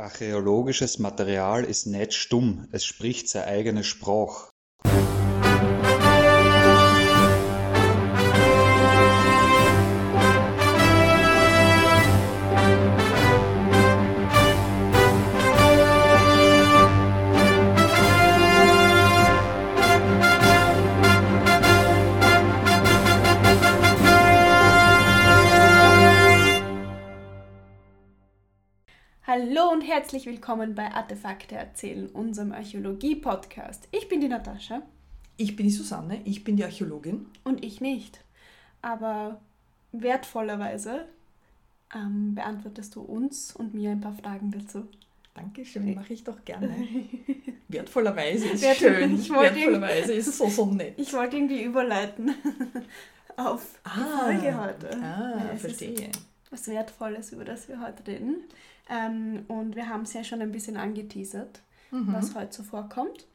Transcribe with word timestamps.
Archäologisches 0.00 0.98
Material 0.98 1.62
ist 1.62 1.86
nicht 1.86 2.14
stumm, 2.14 2.66
es 2.72 2.86
spricht 2.86 3.28
seine 3.28 3.48
eigene 3.48 3.84
Sprache. 3.84 4.50
Herzlich 29.90 30.26
willkommen 30.26 30.76
bei 30.76 30.92
Artefakte 30.92 31.56
erzählen, 31.56 32.06
unserem 32.10 32.52
Archäologie-Podcast. 32.52 33.88
Ich 33.90 34.08
bin 34.08 34.20
die 34.20 34.28
Natascha. 34.28 34.82
Ich 35.36 35.56
bin 35.56 35.66
die 35.66 35.72
Susanne, 35.72 36.20
ich 36.24 36.44
bin 36.44 36.56
die 36.56 36.62
Archäologin. 36.62 37.26
Und 37.42 37.64
ich 37.64 37.80
nicht. 37.80 38.20
Aber 38.82 39.40
wertvollerweise 39.90 41.06
ähm, 41.92 42.36
beantwortest 42.36 42.94
du 42.94 43.00
uns 43.00 43.54
und 43.56 43.74
mir 43.74 43.90
ein 43.90 44.00
paar 44.00 44.12
Fragen 44.14 44.52
dazu. 44.52 44.86
Dankeschön, 45.34 45.94
mache 45.96 46.12
ich 46.12 46.22
doch 46.22 46.44
gerne. 46.44 46.68
Wertvollerweise 47.68 48.48
ist 48.50 48.62
Wertvoll- 48.62 48.94
schön. 48.94 49.14
ich 49.16 49.28
Wertvollerweise 49.28 50.12
ist 50.12 50.38
so, 50.38 50.48
so 50.48 50.66
nett. 50.66 50.94
Ich 50.98 51.12
wollte 51.14 51.36
irgendwie 51.36 51.62
überleiten 51.64 52.32
auf 53.36 53.66
die 53.84 54.00
Folge 54.00 54.56
heute. 54.56 55.02
Ah, 55.02 55.46
Ja, 55.50 55.56
verstehe. 55.56 56.10
was 56.50 56.68
Wertvolles, 56.68 57.32
über 57.32 57.44
das 57.44 57.68
wir 57.68 57.80
heute 57.80 58.06
reden. 58.06 58.36
Ähm, 58.90 59.44
und 59.48 59.76
wir 59.76 59.88
haben 59.88 60.02
es 60.02 60.12
ja 60.12 60.24
schon 60.24 60.42
ein 60.42 60.52
bisschen 60.52 60.76
angeteasert, 60.76 61.62
Mhm. 61.92 62.12
was 62.12 62.34
heute 62.34 62.52
so 62.54 62.62
vorkommt. 62.62 63.26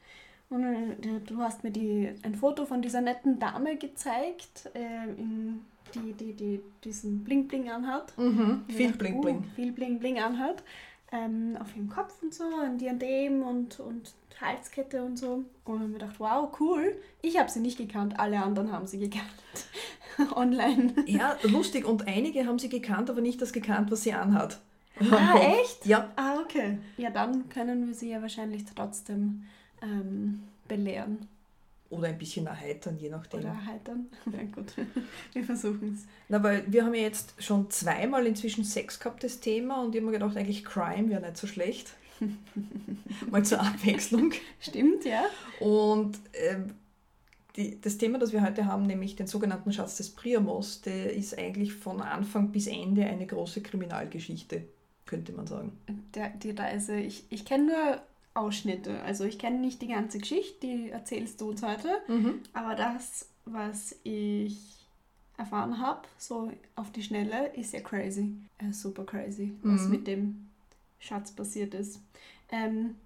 Und 0.48 0.62
äh, 0.64 1.20
du 1.26 1.38
hast 1.38 1.64
mir 1.64 1.70
die, 1.72 2.12
ein 2.22 2.34
Foto 2.34 2.66
von 2.66 2.80
dieser 2.82 3.00
netten 3.00 3.38
Dame 3.38 3.76
gezeigt, 3.76 4.70
äh, 4.74 5.04
in, 5.18 5.60
die, 5.94 6.12
die, 6.12 6.32
die 6.34 6.60
diesen 6.84 7.24
Bling 7.24 7.48
Bling 7.48 7.68
anhat. 7.70 8.16
Mhm. 8.16 8.64
Viel 8.68 8.86
dachte, 8.88 8.98
Bling 8.98 9.16
uh, 9.16 9.20
Bling. 9.22 9.44
viel 9.56 9.72
Bling 9.72 9.98
Bling 9.98 10.18
anhat. 10.20 10.62
Ähm, 11.12 11.56
auf 11.60 11.74
ihrem 11.76 11.88
Kopf 11.88 12.20
und 12.22 12.34
so, 12.34 12.44
ein 12.64 12.78
Diadem 12.78 13.42
und, 13.42 13.78
und 13.80 14.12
Halskette 14.40 15.04
und 15.04 15.16
so. 15.16 15.44
Und 15.64 15.80
haben 15.80 15.92
wir 15.92 15.98
gedacht, 16.00 16.18
wow, 16.18 16.48
cool. 16.60 16.96
Ich 17.22 17.38
habe 17.38 17.48
sie 17.50 17.60
nicht 17.60 17.78
gekannt, 17.78 18.18
alle 18.18 18.42
anderen 18.42 18.72
haben 18.72 18.86
sie 18.86 18.98
gekannt. 18.98 19.24
Online. 20.34 20.94
Ja, 21.06 21.36
lustig. 21.42 21.84
Und 21.86 22.06
einige 22.08 22.46
haben 22.46 22.58
sie 22.58 22.68
gekannt, 22.68 23.08
aber 23.10 23.20
nicht 23.20 23.40
das 23.40 23.52
gekannt, 23.52 23.90
was 23.90 24.02
sie 24.02 24.12
anhat. 24.12 24.60
Ah, 25.10 25.38
echt? 25.60 25.84
Ja. 25.86 26.12
Ah, 26.16 26.38
okay. 26.40 26.78
Ja, 26.96 27.10
dann 27.10 27.48
können 27.48 27.86
wir 27.86 27.94
sie 27.94 28.10
ja 28.10 28.22
wahrscheinlich 28.22 28.64
trotzdem 28.64 29.44
ähm, 29.82 30.42
belehren 30.68 31.28
Oder 31.90 32.08
ein 32.08 32.18
bisschen 32.18 32.46
erheitern, 32.46 32.98
je 32.98 33.10
nachdem. 33.10 33.40
oder 33.40 33.50
erheitern. 33.50 34.06
Ja, 34.32 34.42
gut. 34.44 34.72
Wir 35.32 35.44
versuchen 35.44 35.94
es. 35.94 36.06
Na, 36.28 36.42
weil 36.42 36.64
wir 36.72 36.84
haben 36.84 36.94
ja 36.94 37.02
jetzt 37.02 37.34
schon 37.42 37.70
zweimal 37.70 38.26
inzwischen 38.26 38.64
Sex 38.64 38.98
gehabt, 38.98 39.22
das 39.22 39.40
Thema, 39.40 39.82
und 39.82 39.94
ich 39.94 40.00
habe 40.00 40.06
mir 40.10 40.18
gedacht, 40.18 40.36
eigentlich 40.36 40.64
Crime 40.64 41.10
wäre 41.10 41.20
nicht 41.20 41.36
so 41.36 41.46
schlecht. 41.46 41.94
Mal 43.30 43.44
zur 43.44 43.60
Abwechslung. 43.60 44.32
Stimmt, 44.60 45.04
ja? 45.04 45.24
Und 45.60 46.18
ähm, 46.32 46.74
die, 47.56 47.80
das 47.80 47.98
Thema, 47.98 48.18
das 48.18 48.32
wir 48.32 48.42
heute 48.42 48.66
haben, 48.66 48.86
nämlich 48.86 49.16
den 49.16 49.26
sogenannten 49.26 49.72
Schatz 49.72 49.96
des 49.96 50.10
Priamos, 50.14 50.80
der 50.82 51.12
ist 51.12 51.38
eigentlich 51.38 51.74
von 51.74 52.00
Anfang 52.00 52.52
bis 52.52 52.66
Ende 52.66 53.04
eine 53.06 53.26
große 53.26 53.62
Kriminalgeschichte, 53.62 54.64
könnte 55.06 55.32
man 55.32 55.46
sagen. 55.46 55.72
Der, 56.14 56.30
die 56.30 56.50
Reise, 56.50 56.96
ich, 56.96 57.24
ich 57.30 57.44
kenne 57.44 57.66
nur 57.66 58.02
Ausschnitte. 58.34 59.00
Also 59.02 59.24
ich 59.24 59.38
kenne 59.38 59.58
nicht 59.58 59.80
die 59.82 59.88
ganze 59.88 60.18
Geschichte, 60.18 60.66
die 60.66 60.90
erzählst 60.90 61.40
du 61.40 61.50
uns 61.50 61.62
heute. 61.62 61.88
Aber 62.52 62.74
das, 62.74 63.28
was 63.44 63.96
ich 64.02 64.58
erfahren 65.38 65.78
habe, 65.80 66.02
so 66.18 66.50
auf 66.76 66.90
die 66.92 67.02
Schnelle, 67.02 67.48
ist 67.54 67.72
ja 67.72 67.80
crazy. 67.80 68.34
Äh, 68.58 68.72
super 68.72 69.04
crazy, 69.04 69.54
was 69.62 69.82
Mhm. 69.84 69.90
mit 69.90 70.06
dem 70.06 70.48
Schatz 70.98 71.30
passiert 71.32 71.74
ist. 71.74 72.00
Ähm, 72.50 72.96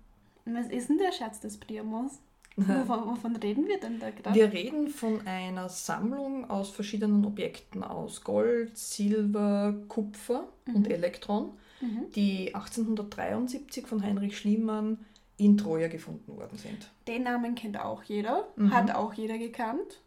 was 0.44 0.66
ist 0.68 0.88
denn 0.88 0.98
der 0.98 1.12
Schatz 1.12 1.40
des 1.40 1.58
Priamos? 1.58 2.18
Wovon, 2.56 3.06
wovon 3.08 3.36
reden 3.36 3.66
wir 3.68 3.78
denn 3.80 3.98
da 4.00 4.10
gerade? 4.10 4.34
Wir 4.34 4.52
reden 4.52 4.88
von 4.88 5.26
einer 5.26 5.68
Sammlung 5.68 6.50
aus 6.50 6.70
verschiedenen 6.70 7.24
Objekten 7.24 7.82
aus 7.84 8.22
Gold, 8.24 8.76
Silber, 8.76 9.74
Kupfer 9.88 10.48
und 10.66 10.86
Mhm. 10.86 10.92
Elektron, 10.92 11.52
Mhm. 11.80 12.10
die 12.14 12.54
1873 12.54 13.86
von 13.86 14.02
Heinrich 14.02 14.36
Schliemann 14.38 14.98
in 15.36 15.56
Troja 15.56 15.88
gefunden 15.88 16.36
worden 16.36 16.58
sind. 16.58 16.90
Den 17.08 17.22
Namen 17.22 17.54
kennt 17.54 17.78
auch 17.80 18.02
jeder, 18.02 18.48
Mhm. 18.56 18.72
hat 18.74 18.94
auch 18.94 19.14
jeder 19.14 19.38
gekannt. 19.38 20.00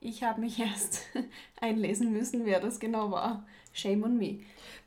Ich 0.00 0.22
habe 0.22 0.40
mich 0.40 0.58
erst 0.60 1.02
einlesen 1.60 2.12
müssen, 2.12 2.44
wer 2.44 2.60
das 2.60 2.78
genau 2.78 3.10
war. 3.10 3.44
Shame 3.72 4.04
on 4.04 4.16
me. 4.18 4.40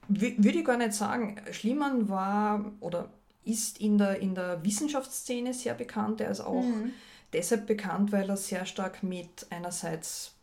W 0.07 0.35
würde 0.37 0.59
ich 0.59 0.65
gar 0.65 0.77
nicht 0.77 0.93
sagen. 0.93 1.35
Schliemann 1.51 2.07
war 2.09 2.71
oder 2.79 3.09
ist 3.43 3.79
in 3.81 3.97
der, 3.97 4.19
in 4.19 4.35
der 4.35 4.63
Wissenschaftsszene 4.63 5.53
sehr 5.53 5.73
bekannt. 5.73 6.21
Er 6.21 6.31
ist 6.31 6.39
auch 6.41 6.63
Mhm. 6.63 6.91
deshalb 7.33 7.67
bekannt, 7.67 8.11
weil 8.11 8.29
er 8.29 8.37
sehr 8.37 8.65
stark 8.65 9.03
mit 9.03 9.47
einerseits 9.49 10.35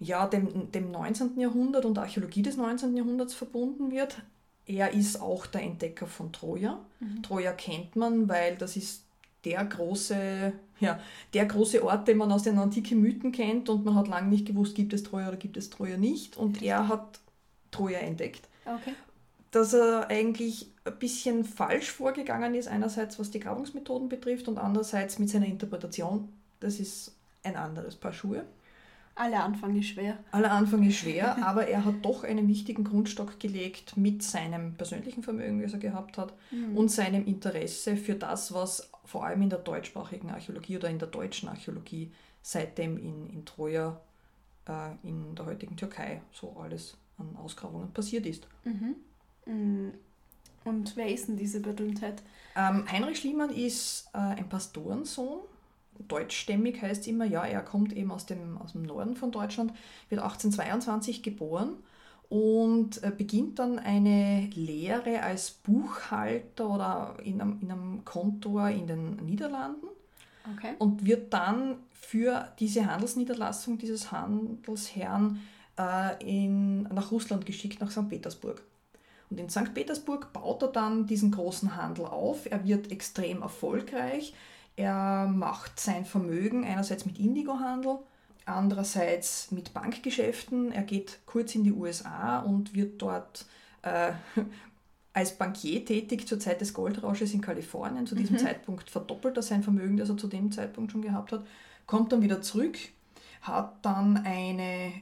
ja, 0.00 0.26
dem, 0.26 0.72
dem 0.72 0.90
19. 0.90 1.38
Jahrhundert 1.38 1.84
und 1.84 1.96
Archäologie 1.98 2.42
des 2.42 2.56
19. 2.56 2.96
Jahrhunderts 2.96 3.34
verbunden 3.34 3.92
wird. 3.92 4.20
Er 4.66 4.92
ist 4.92 5.20
auch 5.20 5.46
der 5.46 5.62
Entdecker 5.62 6.06
von 6.06 6.32
Troja. 6.32 6.78
Mhm. 7.00 7.22
Troja 7.22 7.52
kennt 7.52 7.96
man, 7.96 8.28
weil 8.28 8.56
das 8.56 8.76
ist 8.76 9.04
der 9.44 9.64
große, 9.64 10.52
ja, 10.80 11.00
der 11.34 11.46
große 11.46 11.84
Ort, 11.84 12.06
den 12.06 12.18
man 12.18 12.30
aus 12.30 12.44
den 12.44 12.58
antiken 12.58 13.00
Mythen 13.00 13.32
kennt 13.32 13.68
und 13.68 13.84
man 13.84 13.96
hat 13.96 14.06
lange 14.08 14.28
nicht 14.28 14.46
gewusst, 14.46 14.74
gibt 14.76 14.92
es 14.92 15.02
Troja 15.02 15.28
oder 15.28 15.36
gibt 15.36 15.56
es 15.56 15.70
Troja 15.70 15.96
nicht. 15.96 16.36
Und 16.36 16.62
er 16.62 16.88
hat 16.88 17.20
Troja 17.70 17.98
entdeckt 17.98 18.48
Okay. 18.64 18.94
dass 19.50 19.72
er 19.74 20.08
eigentlich 20.08 20.70
ein 20.84 20.98
bisschen 20.98 21.44
falsch 21.44 21.90
vorgegangen 21.90 22.54
ist, 22.54 22.68
einerseits 22.68 23.18
was 23.18 23.30
die 23.30 23.40
Grabungsmethoden 23.40 24.08
betrifft 24.08 24.46
und 24.48 24.58
andererseits 24.58 25.18
mit 25.18 25.30
seiner 25.30 25.46
Interpretation. 25.46 26.28
Das 26.60 26.78
ist 26.78 27.16
ein 27.42 27.56
anderes 27.56 27.96
Paar 27.96 28.12
Schuhe. 28.12 28.44
Aller 29.14 29.44
Anfang 29.44 29.76
ist 29.76 29.86
schwer. 29.88 30.18
Aller 30.30 30.50
Anfang 30.52 30.82
ist 30.86 30.96
schwer, 30.96 31.36
aber 31.46 31.66
er 31.68 31.84
hat 31.84 31.96
doch 32.02 32.24
einen 32.24 32.48
wichtigen 32.48 32.84
Grundstock 32.84 33.38
gelegt 33.38 33.96
mit 33.96 34.22
seinem 34.22 34.74
persönlichen 34.74 35.22
Vermögen, 35.22 35.60
das 35.62 35.72
er 35.74 35.78
gehabt 35.78 36.16
hat, 36.18 36.32
Mhm. 36.50 36.76
und 36.76 36.90
seinem 36.90 37.26
Interesse 37.26 37.96
für 37.96 38.14
das, 38.14 38.52
was 38.54 38.90
vor 39.04 39.24
allem 39.26 39.42
in 39.42 39.50
der 39.50 39.58
deutschsprachigen 39.58 40.30
Archäologie 40.30 40.76
oder 40.78 40.88
in 40.88 40.98
der 40.98 41.08
deutschen 41.08 41.48
Archäologie 41.48 42.10
seitdem 42.42 42.96
in, 42.98 43.28
in 43.30 43.44
Troja, 43.44 44.00
äh, 44.66 44.90
in 45.02 45.34
der 45.34 45.46
heutigen 45.46 45.76
Türkei, 45.76 46.22
so 46.32 46.56
alles 46.60 46.96
an 47.18 47.36
Ausgrabungen 47.36 47.92
passiert 47.92 48.26
ist. 48.26 48.46
Mhm. 48.64 48.96
Mhm. 49.46 49.92
Und 50.64 50.96
wer 50.96 51.08
ist 51.08 51.28
denn 51.28 51.36
diese 51.36 51.60
Berühmtheit? 51.60 52.22
Ähm, 52.56 52.86
Heinrich 52.90 53.18
Schliemann 53.18 53.50
ist 53.50 54.08
äh, 54.14 54.18
ein 54.18 54.48
Pastorensohn. 54.48 55.40
Deutschstämmig 56.08 56.82
heißt 56.82 57.06
immer, 57.08 57.24
ja, 57.24 57.44
er 57.44 57.62
kommt 57.62 57.92
eben 57.92 58.10
aus 58.10 58.26
dem, 58.26 58.58
aus 58.58 58.72
dem 58.72 58.82
Norden 58.82 59.16
von 59.16 59.30
Deutschland, 59.30 59.72
wird 60.08 60.20
1822 60.20 61.22
geboren 61.22 61.74
und 62.28 63.02
äh, 63.02 63.12
beginnt 63.16 63.58
dann 63.58 63.78
eine 63.78 64.48
Lehre 64.54 65.22
als 65.22 65.50
Buchhalter 65.50 66.68
oder 66.68 67.16
in 67.22 67.40
einem, 67.40 67.58
in 67.60 67.70
einem 67.70 68.04
Kontor 68.04 68.68
in 68.68 68.86
den 68.86 69.16
Niederlanden 69.16 69.86
Okay. 70.56 70.74
und 70.78 71.06
wird 71.06 71.32
dann 71.32 71.76
für 71.92 72.48
diese 72.58 72.86
Handelsniederlassung 72.86 73.78
dieses 73.78 74.10
Handelsherrn 74.10 75.40
äh, 75.78 76.44
in, 76.44 76.82
nach 76.82 77.12
Russland 77.12 77.46
geschickt, 77.46 77.80
nach 77.80 77.90
St. 77.90 78.08
Petersburg. 78.08 78.62
Und 79.30 79.38
in 79.38 79.48
St. 79.48 79.72
Petersburg 79.72 80.32
baut 80.32 80.62
er 80.62 80.68
dann 80.68 81.06
diesen 81.06 81.30
großen 81.30 81.76
Handel 81.76 82.06
auf. 82.06 82.50
Er 82.50 82.64
wird 82.66 82.90
extrem 82.90 83.40
erfolgreich. 83.42 84.34
Er 84.76 85.26
macht 85.28 85.78
sein 85.80 86.04
Vermögen 86.04 86.64
einerseits 86.64 87.04
mit 87.06 87.18
Indigohandel, 87.18 87.98
andererseits 88.46 89.50
mit 89.50 89.74
Bankgeschäften. 89.74 90.72
Er 90.72 90.82
geht 90.82 91.20
kurz 91.26 91.54
in 91.54 91.64
die 91.64 91.72
USA 91.72 92.40
und 92.40 92.74
wird 92.74 93.00
dort 93.02 93.46
äh, 93.82 94.12
als 95.12 95.36
Bankier 95.36 95.84
tätig 95.84 96.26
zur 96.26 96.40
Zeit 96.40 96.60
des 96.60 96.72
Goldrausches 96.74 97.34
in 97.34 97.40
Kalifornien. 97.42 98.06
Zu 98.06 98.14
diesem 98.14 98.36
Mhm. 98.36 98.40
Zeitpunkt 98.40 98.90
verdoppelt 98.90 99.36
er 99.36 99.42
sein 99.42 99.62
Vermögen, 99.62 99.96
das 99.98 100.08
er 100.08 100.16
zu 100.16 100.26
dem 100.28 100.50
Zeitpunkt 100.52 100.92
schon 100.92 101.02
gehabt 101.02 101.32
hat, 101.32 101.44
kommt 101.86 102.12
dann 102.12 102.22
wieder 102.22 102.40
zurück, 102.42 102.78
hat 103.42 103.84
dann 103.84 104.18
eine 104.24 104.92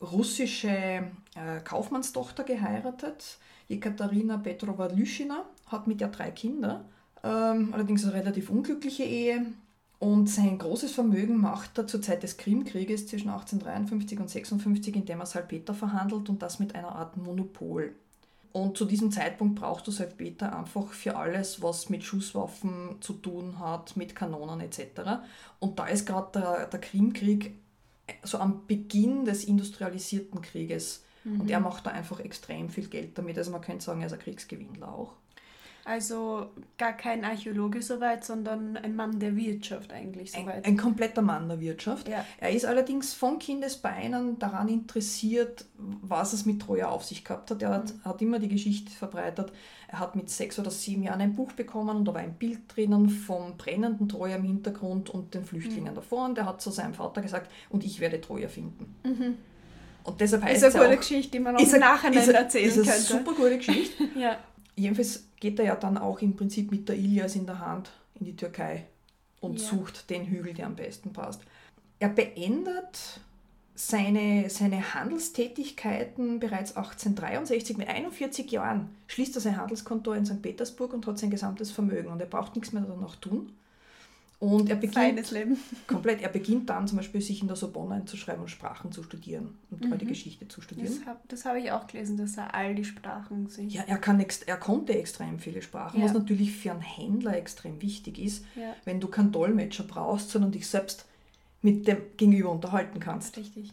russische 0.00 0.68
äh, 0.68 1.60
Kaufmannstochter 1.64 2.44
geheiratet, 2.44 3.38
Jekaterina 3.68 4.36
Petrova 4.38 4.86
Lyschina, 4.86 5.44
hat 5.66 5.86
mit 5.86 6.00
der 6.00 6.08
drei 6.08 6.30
Kinder, 6.30 6.84
ähm, 7.26 7.70
allerdings 7.72 8.04
eine 8.04 8.14
relativ 8.14 8.50
unglückliche 8.50 9.02
Ehe. 9.02 9.46
Und 9.98 10.28
sein 10.28 10.58
großes 10.58 10.92
Vermögen 10.92 11.38
macht 11.38 11.78
er 11.78 11.86
zur 11.86 12.02
Zeit 12.02 12.22
des 12.22 12.36
Krimkrieges 12.36 13.06
zwischen 13.06 13.30
1853 13.30 14.20
und 14.20 14.28
56, 14.28 14.94
indem 14.94 15.20
er 15.20 15.26
Salpeter 15.26 15.72
verhandelt 15.72 16.28
und 16.28 16.42
das 16.42 16.58
mit 16.58 16.74
einer 16.74 16.94
Art 16.94 17.16
Monopol. 17.16 17.94
Und 18.52 18.76
zu 18.76 18.84
diesem 18.84 19.10
Zeitpunkt 19.10 19.58
brauchst 19.60 19.86
du 19.86 19.90
Salpeter 19.90 20.56
einfach 20.56 20.88
für 20.88 21.16
alles, 21.16 21.62
was 21.62 21.88
mit 21.88 22.04
Schusswaffen 22.04 22.96
zu 23.00 23.14
tun 23.14 23.58
hat, 23.58 23.96
mit 23.96 24.14
Kanonen 24.14 24.60
etc. 24.60 25.20
Und 25.60 25.78
da 25.78 25.86
ist 25.86 26.06
gerade 26.06 26.40
der, 26.40 26.66
der 26.66 26.80
Krimkrieg 26.80 27.54
so 28.22 28.38
am 28.38 28.66
Beginn 28.66 29.24
des 29.24 29.44
industrialisierten 29.44 30.40
Krieges. 30.42 31.04
Mhm. 31.24 31.40
Und 31.40 31.50
er 31.50 31.60
macht 31.60 31.86
da 31.86 31.90
einfach 31.90 32.20
extrem 32.20 32.68
viel 32.68 32.88
Geld 32.88 33.18
damit. 33.18 33.36
Also 33.36 33.50
man 33.50 33.60
könnte 33.60 33.84
sagen, 33.84 34.00
er 34.00 34.06
ist 34.06 34.12
ein 34.12 34.20
Kriegsgewinnler 34.20 34.88
auch. 34.88 35.14
Also 35.88 36.50
gar 36.78 36.94
kein 36.94 37.24
Archäologe 37.24 37.80
soweit, 37.80 38.24
sondern 38.24 38.76
ein 38.76 38.96
Mann 38.96 39.20
der 39.20 39.36
Wirtschaft 39.36 39.92
eigentlich 39.92 40.32
soweit. 40.32 40.64
Ein, 40.64 40.72
ein 40.72 40.76
kompletter 40.76 41.22
Mann 41.22 41.48
der 41.48 41.60
Wirtschaft. 41.60 42.08
Ja. 42.08 42.24
Er 42.40 42.50
ist 42.50 42.64
allerdings 42.64 43.14
von 43.14 43.38
Kindesbeinen 43.38 44.36
daran 44.40 44.68
interessiert, 44.68 45.64
was 45.76 46.32
es 46.32 46.44
mit 46.44 46.60
Troja 46.60 46.88
auf 46.88 47.04
sich 47.04 47.24
gehabt 47.24 47.52
hat. 47.52 47.62
Er 47.62 47.68
hat, 47.68 47.94
mhm. 47.94 48.04
hat 48.04 48.20
immer 48.20 48.40
die 48.40 48.48
Geschichte 48.48 48.90
verbreitet. 48.90 49.52
Er 49.86 50.00
hat 50.00 50.16
mit 50.16 50.28
sechs 50.28 50.58
oder 50.58 50.72
sieben 50.72 51.04
Jahren 51.04 51.20
ein 51.20 51.36
Buch 51.36 51.52
bekommen 51.52 51.98
und 51.98 52.04
da 52.04 52.14
war 52.14 52.20
ein 52.20 52.34
Bild 52.34 52.62
drinnen 52.66 53.08
vom 53.08 53.56
brennenden 53.56 54.08
Troja 54.08 54.34
im 54.34 54.44
Hintergrund 54.44 55.08
und 55.10 55.34
den 55.34 55.44
Flüchtlingen 55.44 55.92
mhm. 55.92 55.96
davor. 55.96 56.24
Und 56.24 56.36
er 56.36 56.46
hat 56.46 56.60
zu 56.60 56.72
seinem 56.72 56.94
Vater 56.94 57.22
gesagt, 57.22 57.48
und 57.70 57.84
ich 57.84 58.00
werde 58.00 58.20
Troja 58.20 58.48
finden. 58.48 58.96
Mhm. 59.04 59.36
Und 60.02 60.20
deshalb 60.20 60.42
heißt 60.42 60.64
ist 60.64 60.74
eine 60.74 60.84
gute 60.84 60.96
auch, 60.96 61.00
Geschichte, 61.00 61.30
die 61.30 61.38
man 61.38 61.54
auch 61.54 61.60
im 61.60 61.80
Nachhinein 61.80 62.30
erzählen 62.30 62.74
könnte. 62.74 62.90
Ist 62.90 63.10
eine 63.12 63.20
super 63.20 63.34
gute 63.34 63.56
Geschichte. 63.58 64.04
ja. 64.18 64.36
Jedenfalls 64.74 65.26
geht 65.40 65.58
er 65.58 65.64
ja 65.66 65.76
dann 65.76 65.98
auch 65.98 66.20
im 66.20 66.36
Prinzip 66.36 66.70
mit 66.70 66.88
der 66.88 66.96
Ilias 66.96 67.36
in 67.36 67.46
der 67.46 67.60
Hand 67.60 67.90
in 68.18 68.26
die 68.26 68.36
Türkei 68.36 68.86
und 69.40 69.60
ja. 69.60 69.68
sucht 69.68 70.10
den 70.10 70.26
Hügel, 70.26 70.54
der 70.54 70.66
am 70.66 70.76
besten 70.76 71.12
passt. 71.12 71.42
Er 71.98 72.08
beendet 72.08 73.20
seine, 73.74 74.48
seine 74.48 74.94
Handelstätigkeiten 74.94 76.40
bereits 76.40 76.76
1863 76.76 77.76
mit 77.76 77.88
41 77.88 78.50
Jahren. 78.50 78.88
Schließt 79.06 79.34
er 79.36 79.42
sein 79.42 79.56
Handelskontor 79.58 80.16
in 80.16 80.26
St. 80.26 80.40
Petersburg 80.40 80.94
und 80.94 81.06
hat 81.06 81.18
sein 81.18 81.30
gesamtes 81.30 81.70
Vermögen 81.70 82.08
und 82.08 82.20
er 82.20 82.26
braucht 82.26 82.56
nichts 82.56 82.72
mehr 82.72 82.82
danach 82.82 83.16
tun. 83.16 83.52
Und 84.38 84.68
er 84.68 84.76
beginnt, 84.76 85.32
komplett, 85.86 86.20
er 86.20 86.28
beginnt 86.28 86.68
dann 86.68 86.86
zum 86.86 86.98
Beispiel 86.98 87.22
sich 87.22 87.40
in 87.40 87.48
der 87.48 87.56
Sorbonne 87.56 87.94
einzuschreiben 87.94 88.42
und 88.42 88.48
Sprachen 88.48 88.92
zu 88.92 89.02
studieren 89.02 89.56
und 89.70 89.88
mhm. 89.88 89.96
die 89.96 90.04
Geschichte 90.04 90.46
zu 90.46 90.60
studieren. 90.60 91.02
Das 91.28 91.46
habe 91.46 91.58
hab 91.58 91.64
ich 91.64 91.72
auch 91.72 91.86
gelesen, 91.86 92.18
dass 92.18 92.36
er 92.36 92.54
all 92.54 92.74
die 92.74 92.84
Sprachen 92.84 93.48
sich. 93.48 93.72
Ja, 93.72 93.84
er, 93.86 93.96
kann 93.96 94.22
er 94.46 94.56
konnte 94.58 94.98
extrem 94.98 95.38
viele 95.38 95.62
Sprachen, 95.62 96.00
ja. 96.00 96.04
was 96.04 96.12
natürlich 96.12 96.52
für 96.52 96.72
einen 96.72 96.82
Händler 96.82 97.34
extrem 97.34 97.80
wichtig 97.80 98.18
ist, 98.18 98.44
ja. 98.56 98.74
wenn 98.84 99.00
du 99.00 99.08
keinen 99.08 99.32
Dolmetscher 99.32 99.84
brauchst, 99.84 100.30
sondern 100.30 100.52
dich 100.52 100.66
selbst 100.68 101.06
mit 101.62 101.88
dem 101.88 101.98
Gegenüber 102.18 102.50
unterhalten 102.50 103.00
kannst. 103.00 103.38
Richtig. 103.38 103.72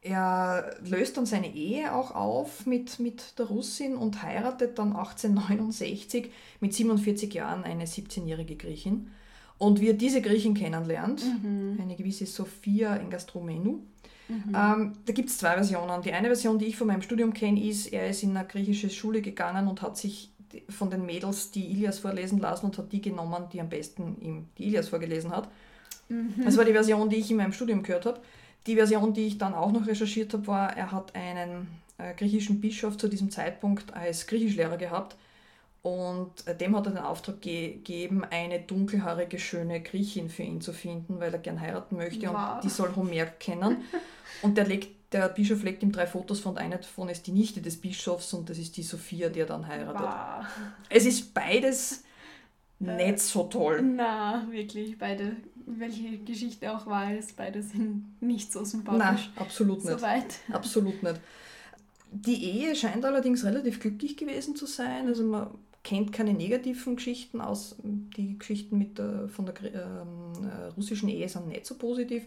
Er 0.00 0.76
löst 0.84 1.16
dann 1.16 1.26
seine 1.26 1.52
Ehe 1.52 1.92
auch 1.92 2.12
auf 2.12 2.64
mit, 2.66 3.00
mit 3.00 3.36
der 3.38 3.46
Russin 3.46 3.96
und 3.96 4.22
heiratet 4.22 4.78
dann 4.78 4.94
1869 4.94 6.30
mit 6.60 6.72
47 6.72 7.34
Jahren 7.34 7.64
eine 7.64 7.84
17-jährige 7.84 8.54
Griechin. 8.54 9.10
Und 9.58 9.80
wie 9.80 9.88
er 9.88 9.94
diese 9.94 10.22
Griechin 10.22 10.54
kennenlernt, 10.54 11.22
mhm. 11.42 11.78
eine 11.82 11.96
gewisse 11.96 12.26
Sophia 12.26 12.96
Engastromenou, 12.96 13.80
mhm. 14.28 14.54
ähm, 14.54 14.92
da 15.04 15.12
gibt 15.12 15.28
es 15.28 15.38
zwei 15.38 15.54
Versionen. 15.54 16.00
Die 16.02 16.12
eine 16.12 16.28
Version, 16.28 16.58
die 16.58 16.66
ich 16.66 16.76
von 16.76 16.86
meinem 16.86 17.02
Studium 17.02 17.32
kenne, 17.32 17.62
ist, 17.62 17.92
er 17.92 18.08
ist 18.08 18.22
in 18.22 18.36
eine 18.36 18.46
griechische 18.46 18.88
Schule 18.88 19.20
gegangen 19.20 19.66
und 19.66 19.82
hat 19.82 19.96
sich 19.96 20.30
von 20.68 20.90
den 20.90 21.04
Mädels 21.04 21.50
die 21.50 21.70
Ilias 21.72 21.98
vorlesen 21.98 22.38
lassen 22.38 22.66
und 22.66 22.78
hat 22.78 22.92
die 22.92 23.02
genommen, 23.02 23.44
die 23.52 23.60
am 23.60 23.68
besten 23.68 24.16
ihm 24.20 24.46
die 24.56 24.68
Ilias 24.68 24.88
vorgelesen 24.88 25.30
hat. 25.30 25.48
Mhm. 26.08 26.34
Das 26.44 26.56
war 26.56 26.64
die 26.64 26.72
Version, 26.72 27.08
die 27.08 27.16
ich 27.16 27.30
in 27.30 27.36
meinem 27.36 27.52
Studium 27.52 27.82
gehört 27.82 28.06
habe. 28.06 28.20
Die 28.66 28.76
Version, 28.76 29.12
die 29.12 29.26
ich 29.26 29.38
dann 29.38 29.54
auch 29.54 29.72
noch 29.72 29.86
recherchiert 29.86 30.32
habe, 30.32 30.46
war, 30.46 30.76
er 30.76 30.92
hat 30.92 31.14
einen 31.14 31.68
äh, 31.98 32.14
griechischen 32.14 32.60
Bischof 32.60 32.96
zu 32.96 33.08
diesem 33.08 33.30
Zeitpunkt 33.30 33.92
als 33.94 34.26
Griechischlehrer 34.26 34.76
gehabt, 34.76 35.16
und 35.82 36.32
dem 36.60 36.76
hat 36.76 36.86
er 36.86 36.92
den 36.92 37.02
Auftrag 37.02 37.40
gegeben, 37.40 38.24
eine 38.24 38.60
dunkelhaarige, 38.60 39.38
schöne 39.38 39.80
Griechin 39.80 40.28
für 40.28 40.42
ihn 40.42 40.60
zu 40.60 40.72
finden, 40.72 41.20
weil 41.20 41.32
er 41.32 41.38
gern 41.38 41.60
heiraten 41.60 41.96
möchte 41.96 42.26
wow. 42.28 42.54
und 42.54 42.64
die 42.64 42.68
soll 42.68 42.94
Homer 42.96 43.26
kennen. 43.26 43.78
Und 44.42 44.58
der, 44.58 44.66
legt, 44.66 45.12
der 45.12 45.28
Bischof 45.30 45.62
legt 45.62 45.82
ihm 45.82 45.90
drei 45.90 46.06
Fotos 46.06 46.40
von, 46.40 46.58
einer 46.58 46.76
davon 46.76 47.08
ist 47.08 47.26
die 47.26 47.32
Nichte 47.32 47.62
des 47.62 47.80
Bischofs 47.80 48.34
und 48.34 48.48
das 48.50 48.58
ist 48.58 48.76
die 48.76 48.82
Sophia, 48.82 49.30
die 49.30 49.40
er 49.40 49.46
dann 49.46 49.66
heiratet. 49.66 50.02
Wow. 50.02 50.46
Es 50.90 51.06
ist 51.06 51.32
beides 51.32 52.04
äh, 52.80 53.06
nicht 53.06 53.18
so 53.20 53.44
toll. 53.44 53.80
Na, 53.82 54.46
wirklich, 54.50 54.98
beide, 54.98 55.36
welche 55.66 56.18
Geschichte 56.18 56.70
auch 56.70 56.86
war 56.86 57.10
es, 57.10 57.32
beide 57.32 57.62
sind 57.62 58.20
nicht 58.20 58.52
so 58.52 58.62
sympathisch. 58.62 59.30
Nein, 59.34 59.42
absolut 59.42 59.82
nicht. 59.82 59.98
Soweit. 59.98 60.34
Absolut 60.52 61.02
nicht. 61.02 61.20
Die 62.12 62.44
Ehe 62.44 62.76
scheint 62.76 63.04
allerdings 63.04 63.44
relativ 63.44 63.80
glücklich 63.80 64.16
gewesen 64.16 64.54
zu 64.56 64.66
sein. 64.66 65.08
Also 65.08 65.24
man 65.24 65.48
kennt 65.88 66.12
keine 66.12 66.34
negativen 66.34 66.96
Geschichten 66.96 67.40
aus. 67.40 67.76
Die 67.82 68.38
Geschichten 68.38 68.76
mit 68.76 68.98
der, 68.98 69.26
von 69.28 69.46
der 69.46 69.54
ähm, 69.64 70.46
äh, 70.46 70.66
russischen 70.76 71.08
Ehe 71.08 71.26
sind 71.30 71.48
nicht 71.48 71.64
so 71.64 71.76
positiv. 71.76 72.24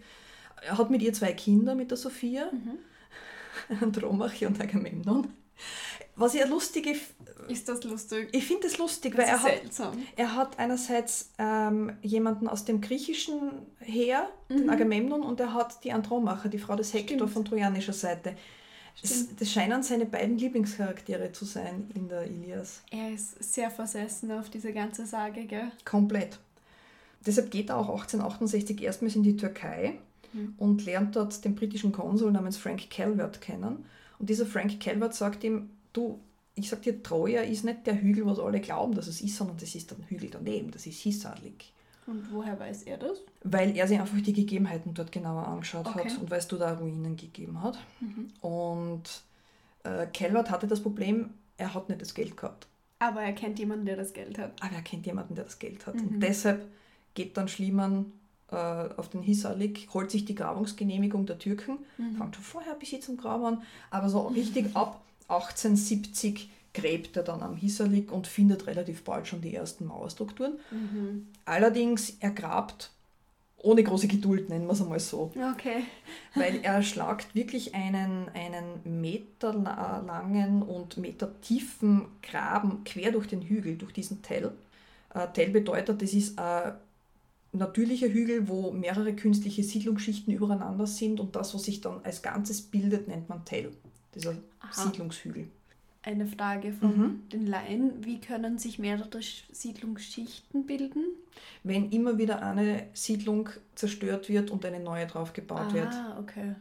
Er 0.64 0.80
hat 0.80 0.90
mit 0.90 1.04
ihr 1.04 1.14
zwei 1.14 1.32
Kinder, 1.34 1.76
mit 1.76 1.92
der 1.92 1.98
Sophia, 1.98 2.50
mhm. 2.52 2.80
Andromache 3.82 4.48
und 4.48 4.60
Agamemnon. 4.60 5.28
Was 6.16 6.34
ja 6.34 6.48
lustige. 6.48 6.96
Ist 7.50 7.70
das 7.70 7.84
lustig? 7.84 8.30
Ich 8.32 8.46
finde 8.46 8.64
das 8.64 8.80
lustig, 8.80 9.16
das 9.16 9.28
weil 9.28 9.32
er 9.32 9.44
hat, 9.44 9.62
er 10.16 10.36
hat 10.36 10.60
einerseits 10.60 11.32
ähm, 11.38 11.94
jemanden 12.02 12.48
aus 12.48 12.66
dem 12.66 12.82
griechischen 12.82 13.52
Heer, 13.80 14.28
mhm. 14.50 14.58
den 14.58 14.70
Agamemnon, 14.72 15.22
und 15.22 15.40
er 15.40 15.54
hat 15.54 15.84
die 15.84 15.92
Andromache, 15.92 16.50
die 16.50 16.58
Frau 16.58 16.76
des 16.76 16.96
Hektor 16.96 17.18
Stimmt. 17.18 17.34
von 17.34 17.46
trojanischer 17.46 17.94
Seite. 17.94 18.36
Das, 19.02 19.28
das, 19.36 19.52
scheinen 19.52 19.84
seine 19.84 20.06
beiden 20.06 20.38
Lieblingscharaktere 20.38 21.32
zu 21.32 21.46
sein 21.46 21.90
in 21.96 22.08
der 22.10 22.28
Ilias. 22.28 22.82
Er 22.92 23.14
ist 23.14 23.42
sehr 23.44 23.72
versessen 23.72 24.32
auf 24.32 24.50
diese 24.50 24.74
ganze 24.74 25.06
Sage, 25.06 25.46
gell? 25.46 25.72
Komplett. 25.86 26.40
Deshalb 27.26 27.52
geht 27.52 27.70
er 27.70 27.78
auch 27.78 27.90
1868 27.90 28.82
erstmals 28.82 29.16
in 29.16 29.24
die 29.24 29.38
Türkei 29.38 29.96
mhm. 30.34 30.54
und 30.58 30.86
lernt 30.86 31.16
dort 31.16 31.44
den 31.46 31.56
britischen 31.56 31.92
Konsul 31.92 32.32
namens 32.32 32.58
Frank 32.58 32.90
Calvert 32.90 33.42
kennen. 33.42 33.86
Und 34.20 34.30
dieser 34.30 34.46
Frank 34.46 34.80
Calvert 34.80 35.16
sagt 35.16 35.44
ihm, 35.44 35.70
du, 35.94 36.20
ich 36.56 36.70
sag 36.70 36.82
dir, 36.82 37.02
Troja 37.02 37.42
ist 37.42 37.64
nicht 37.64 37.88
der 37.88 38.00
Hügel, 38.02 38.26
was 38.26 38.40
alle 38.40 38.60
glauben, 38.60 38.94
dass 38.94 39.08
es 39.08 39.22
ist, 39.22 39.36
sondern 39.36 39.58
das 39.58 39.74
ist 39.74 39.92
ein 39.94 40.04
Hügel 40.08 40.30
daneben, 40.30 40.72
das 40.72 40.86
ist 40.86 41.00
Hisarlik. 41.00 41.66
Und 42.08 42.32
woher 42.32 42.60
weiß 42.60 42.84
er 42.84 42.98
das? 42.98 43.20
Weil 43.44 43.78
er 43.78 43.88
sich 43.88 44.00
einfach 44.00 44.20
die 44.20 44.34
Gegebenheiten 44.34 44.94
dort 44.94 45.12
genauer 45.12 45.48
angeschaut 45.48 45.88
okay. 45.88 46.10
hat 46.10 46.18
und 46.20 46.32
weil 46.32 46.40
es 46.40 46.48
dort 46.48 46.64
auch 46.64 46.80
Ruinen 46.80 47.16
gegeben 47.16 47.62
hat. 47.62 47.78
Mhm. 48.00 48.32
Und 48.42 49.04
äh, 49.84 50.08
Calvert 50.08 50.50
hatte 50.50 50.68
das 50.68 50.82
Problem, 50.82 51.32
er 51.58 51.74
hat 51.74 51.90
nicht 51.90 52.02
das 52.02 52.14
Geld 52.14 52.36
gehabt. 52.38 52.68
Aber 53.00 53.22
er 53.22 53.34
kennt 53.34 53.60
jemanden, 53.60 53.86
der 53.86 53.98
das 53.98 54.14
Geld 54.14 54.38
hat. 54.38 54.52
Aber 54.62 54.76
er 54.76 54.82
kennt 54.82 55.06
jemanden, 55.06 55.36
der 55.36 55.44
das 55.44 55.60
Geld 55.60 55.86
hat. 55.88 55.96
Mhm. 55.96 56.08
Und 56.08 56.20
deshalb 56.20 56.66
geht 57.14 57.38
dann 57.38 57.48
Schliemann 57.48 58.12
äh, 58.52 58.56
auf 58.56 59.10
den 59.10 59.22
Hisalik, 59.22 59.88
holt 59.94 60.12
sich 60.12 60.26
die 60.26 60.36
Grabungsgenehmigung 60.36 61.26
der 61.26 61.40
Türken, 61.40 61.80
mhm. 61.98 62.16
fängt 62.18 62.36
schon 62.36 62.44
vorher 62.44 62.76
bis 62.76 62.92
jetzt 62.92 63.06
zum 63.06 63.18
Graben 63.18 63.62
aber 63.90 64.10
so 64.10 64.28
richtig 64.28 64.76
ab 64.76 65.02
1870 65.28 66.50
gräbt 66.74 67.18
er 67.18 67.24
dann 67.24 67.42
am 67.42 67.56
Hisarlik 67.56 68.12
und 68.12 68.28
findet 68.28 68.68
relativ 68.68 69.04
bald 69.04 69.28
schon 69.28 69.42
die 69.42 69.54
ersten 69.54 69.86
Mauerstrukturen. 69.86 70.54
Mhm. 70.72 71.28
Allerdings, 71.46 72.18
er 72.20 72.32
grabt 72.32 72.92
ohne 73.64 73.84
große 73.84 74.08
Geduld, 74.08 74.50
nennen 74.50 74.66
wir 74.66 74.74
es 74.74 74.82
einmal 74.82 75.00
so. 75.00 75.32
Okay. 75.54 75.84
Weil 76.36 76.62
er 76.64 76.82
schlagt 76.82 77.36
wirklich 77.36 77.76
einen, 77.76 78.30
einen 78.30 78.80
meterlangen 79.02 80.64
und 80.64 80.98
metertiefen 80.98 82.06
Graben 82.24 82.84
quer 82.86 83.12
durch 83.12 83.28
den 83.28 83.42
Hügel, 83.42 83.76
durch 83.78 83.94
diesen 83.94 84.24
Tell. 84.24 84.52
Äh, 85.14 85.28
Tell 85.34 85.52
bedeutet, 85.52 86.02
das 86.02 86.14
ist 86.14 86.40
ein 86.40 86.74
natürlicher 87.52 88.08
Hügel, 88.08 88.48
wo 88.48 88.72
mehrere 88.72 89.14
künstliche 89.14 89.64
Siedlungsschichten 89.64 90.34
übereinander 90.34 90.88
sind 90.88 91.20
und 91.20 91.36
das, 91.36 91.54
was 91.54 91.64
sich 91.64 91.82
dann 91.82 92.00
als 92.04 92.24
Ganzes 92.24 92.62
bildet, 92.62 93.08
nennt 93.08 93.30
man 93.30 93.46
Tell, 93.46 93.72
dieser 94.16 94.36
Aha. 94.62 94.86
Siedlungshügel 94.86 95.48
eine 96.04 96.26
Frage 96.26 96.74
von 96.74 96.98
mhm. 96.98 97.30
den 97.30 97.46
Laien. 97.46 98.04
Wie 98.04 98.20
können 98.20 98.58
sich 98.58 98.80
mehrere 98.80 99.20
Siedlungsschichten 99.52 100.66
bilden? 100.66 101.06
Wenn 101.64 101.92
immer 101.92 102.18
wieder 102.18 102.42
eine 102.42 102.88
Siedlung 102.94 103.50
zerstört 103.76 104.28
wird 104.30 104.50
und 104.50 104.66
eine 104.66 104.80
neue 104.80 105.06
drauf 105.06 105.34
gebaut 105.34 105.68
ah, 105.70 105.74
wird. 105.74 105.94
Ah, 105.94 106.18
okay. 106.20 106.56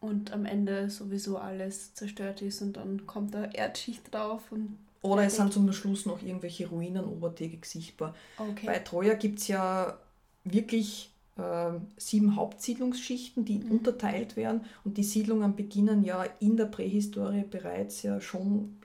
Und 0.00 0.32
am 0.32 0.44
Ende 0.44 0.90
sowieso 0.90 1.38
alles 1.38 1.94
zerstört 1.94 2.42
ist 2.42 2.60
und 2.60 2.76
dann 2.76 3.06
kommt 3.06 3.34
da 3.34 3.44
Erdschicht 3.44 4.12
drauf 4.12 4.42
und. 4.50 4.78
Oder 5.00 5.24
es 5.24 5.36
sind 5.36 5.52
zum 5.52 5.70
Schluss 5.72 6.06
noch 6.06 6.22
irgendwelche 6.22 6.66
Ruinen 6.66 7.04
obertägig 7.04 7.66
sichtbar. 7.66 8.14
Okay. 8.38 8.66
Bei 8.66 8.78
Troja 8.78 9.14
gibt 9.14 9.38
es 9.38 9.48
ja 9.48 9.98
wirklich 10.44 11.10
sieben 11.96 12.36
Hauptsiedlungsschichten, 12.36 13.44
die 13.44 13.58
mhm. 13.58 13.72
unterteilt 13.72 14.36
werden. 14.36 14.60
Und 14.84 14.96
die 14.98 15.02
Siedlungen 15.02 15.56
beginnen 15.56 16.04
ja 16.04 16.24
in 16.38 16.56
der 16.56 16.66
Prähistorie 16.66 17.42
bereits 17.42 18.02
ja 18.02 18.20
schon 18.20 18.76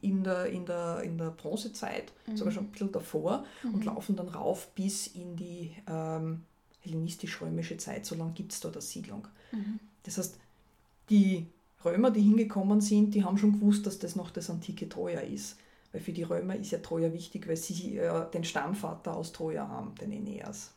in 0.00 0.24
der, 0.24 0.46
in 0.46 0.64
der, 0.64 1.02
in 1.02 1.18
der 1.18 1.30
Bronzezeit, 1.30 2.12
mhm. 2.26 2.36
sogar 2.36 2.52
schon 2.52 2.64
ein 2.64 2.70
bisschen 2.70 2.92
davor, 2.92 3.44
mhm. 3.62 3.74
und 3.74 3.84
laufen 3.84 4.16
dann 4.16 4.28
rauf 4.28 4.68
bis 4.74 5.08
in 5.08 5.36
die 5.36 5.72
ähm, 5.86 6.42
hellenistisch-römische 6.80 7.76
Zeit. 7.76 8.06
So 8.06 8.14
lange 8.14 8.32
gibt 8.32 8.52
es 8.52 8.60
dort 8.60 8.76
eine 8.76 8.82
Siedlung. 8.82 9.28
Mhm. 9.52 9.78
Das 10.04 10.16
heißt, 10.16 10.38
die 11.10 11.46
Römer, 11.84 12.10
die 12.10 12.22
hingekommen 12.22 12.80
sind, 12.80 13.14
die 13.14 13.24
haben 13.24 13.36
schon 13.36 13.52
gewusst, 13.52 13.86
dass 13.86 13.98
das 13.98 14.16
noch 14.16 14.30
das 14.30 14.48
antike 14.48 14.88
Troja 14.88 15.20
ist. 15.20 15.56
Weil 15.92 16.00
für 16.00 16.12
die 16.12 16.22
Römer 16.22 16.56
ist 16.56 16.70
ja 16.70 16.78
Troja 16.78 17.12
wichtig, 17.12 17.48
weil 17.48 17.56
sie 17.56 17.98
äh, 17.98 18.30
den 18.30 18.44
Stammvater 18.44 19.14
aus 19.14 19.32
Troja 19.32 19.68
haben, 19.68 19.94
den 19.96 20.12
Aeneas. 20.12 20.72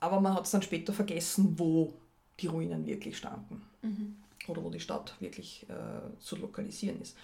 Aber 0.00 0.20
man 0.20 0.34
hat 0.34 0.46
es 0.46 0.50
dann 0.50 0.62
später 0.62 0.92
vergessen, 0.92 1.58
wo 1.58 1.94
die 2.40 2.46
Ruinen 2.46 2.86
wirklich 2.86 3.16
standen. 3.16 3.62
Mhm. 3.82 4.16
Oder 4.48 4.64
wo 4.64 4.70
die 4.70 4.80
Stadt 4.80 5.14
wirklich 5.20 5.66
äh, 5.68 6.18
zu 6.18 6.36
lokalisieren 6.36 7.00
ist. 7.00 7.16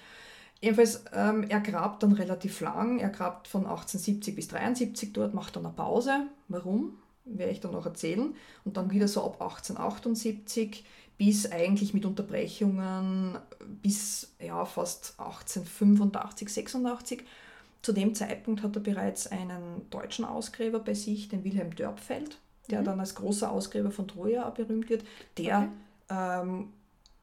Jedenfalls, 0.61 1.05
ähm, 1.13 1.45
er 1.49 1.61
grabt 1.61 2.03
dann 2.03 2.13
relativ 2.13 2.61
lang. 2.61 2.99
Er 2.99 3.11
grabt 3.11 3.49
von 3.49 3.63
1870 3.63 4.35
bis 4.35 4.47
1873 4.47 5.13
dort, 5.13 5.35
macht 5.35 5.57
dann 5.57 5.67
eine 5.67 5.75
Pause. 5.75 6.27
Warum? 6.49 6.99
Werde 7.25 7.53
ich 7.53 7.61
dann 7.61 7.73
noch 7.73 7.87
erzählen. 7.87 8.35
Und 8.65 8.77
dann 8.77 8.91
wieder 8.91 9.09
so 9.09 9.25
ab 9.25 9.41
1878 9.41 10.85
bis 11.19 11.51
eigentlich 11.51 11.95
mit 11.95 12.05
Unterbrechungen 12.05 13.39
bis 13.83 14.35
ja, 14.39 14.65
fast 14.65 15.15
1885, 15.19 16.49
86. 16.49 17.25
Zu 17.83 17.93
dem 17.93 18.15
Zeitpunkt 18.15 18.63
hat 18.63 18.77
er 18.77 18.83
bereits 18.83 19.27
einen 19.27 19.89
deutschen 19.91 20.25
Ausgräber 20.25 20.81
bei 20.81 20.95
sich, 20.95 21.29
den 21.29 21.45
Wilhelm 21.45 21.75
Dörpfeld, 21.75 22.39
der 22.71 22.81
mhm. 22.81 22.85
dann 22.85 23.01
als 23.01 23.15
großer 23.15 23.51
Ausgräber 23.51 23.91
von 23.91 24.09
Troja 24.09 24.49
berühmt 24.51 24.89
wird, 24.89 25.05
der 25.39 25.69
okay. 26.09 26.43
ähm, 26.43 26.69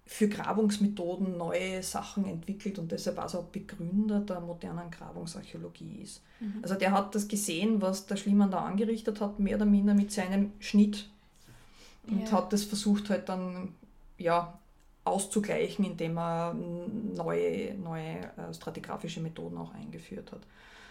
für 0.05 0.27
Grabungsmethoden 0.27 1.37
neue 1.37 1.81
Sachen 1.81 2.25
entwickelt 2.25 2.77
und 2.77 2.91
deshalb 2.91 3.19
also 3.19 3.47
Begründer 3.51 4.19
der 4.19 4.41
modernen 4.41 4.91
Grabungsarchäologie 4.91 6.01
ist. 6.03 6.21
Mhm. 6.39 6.59
Also 6.61 6.75
der 6.75 6.91
hat 6.91 7.15
das 7.15 7.27
gesehen, 7.27 7.81
was 7.81 8.05
der 8.05 8.17
Schliemann 8.17 8.51
da 8.51 8.59
angerichtet 8.59 9.21
hat, 9.21 9.39
mehr 9.39 9.55
oder 9.55 9.65
minder 9.65 9.93
mit 9.93 10.11
seinem 10.11 10.51
Schnitt 10.59 11.09
und 12.07 12.19
yeah. 12.19 12.31
hat 12.31 12.51
das 12.51 12.63
versucht 12.63 13.09
halt 13.09 13.29
dann 13.29 13.73
ja, 14.17 14.59
auszugleichen, 15.05 15.85
indem 15.85 16.17
er 16.17 16.53
neue, 16.53 17.75
neue 17.75 18.19
äh, 18.37 18.53
stratigraphische 18.53 19.21
Methoden 19.21 19.57
auch 19.57 19.73
eingeführt 19.73 20.31
hat. 20.31 20.41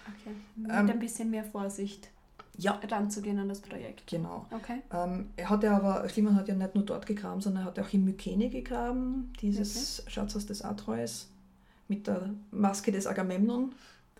Okay. 0.09 0.35
Mit 0.56 0.71
ähm, 0.71 0.90
ein 0.90 0.99
bisschen 0.99 1.30
mehr 1.30 1.44
Vorsicht 1.44 2.09
ja. 2.56 2.80
ranzugehen 2.90 3.38
an 3.38 3.49
das 3.49 3.61
Projekt. 3.61 4.06
Genau. 4.06 4.47
Okay. 4.50 4.82
Ähm, 4.92 5.30
er 5.37 5.50
hat 5.50 5.62
ja 5.62 5.76
aber, 5.76 6.09
Schliemann 6.09 6.37
hat 6.37 6.49
ja 6.49 6.54
nicht 6.54 6.75
nur 6.75 6.85
dort 6.85 7.06
gegraben, 7.06 7.40
sondern 7.40 7.64
er 7.64 7.66
hat 7.66 7.78
auch 7.78 7.92
in 7.92 8.04
Mykene 8.04 8.50
gegraben, 8.50 9.32
dieses 9.40 10.00
okay. 10.00 10.11
Schatzhaus 10.11 10.47
des 10.47 10.62
Atreus 10.62 11.28
mit 11.88 12.06
der 12.06 12.30
Maske 12.50 12.92
des 12.92 13.06
Agamemnon. 13.06 13.75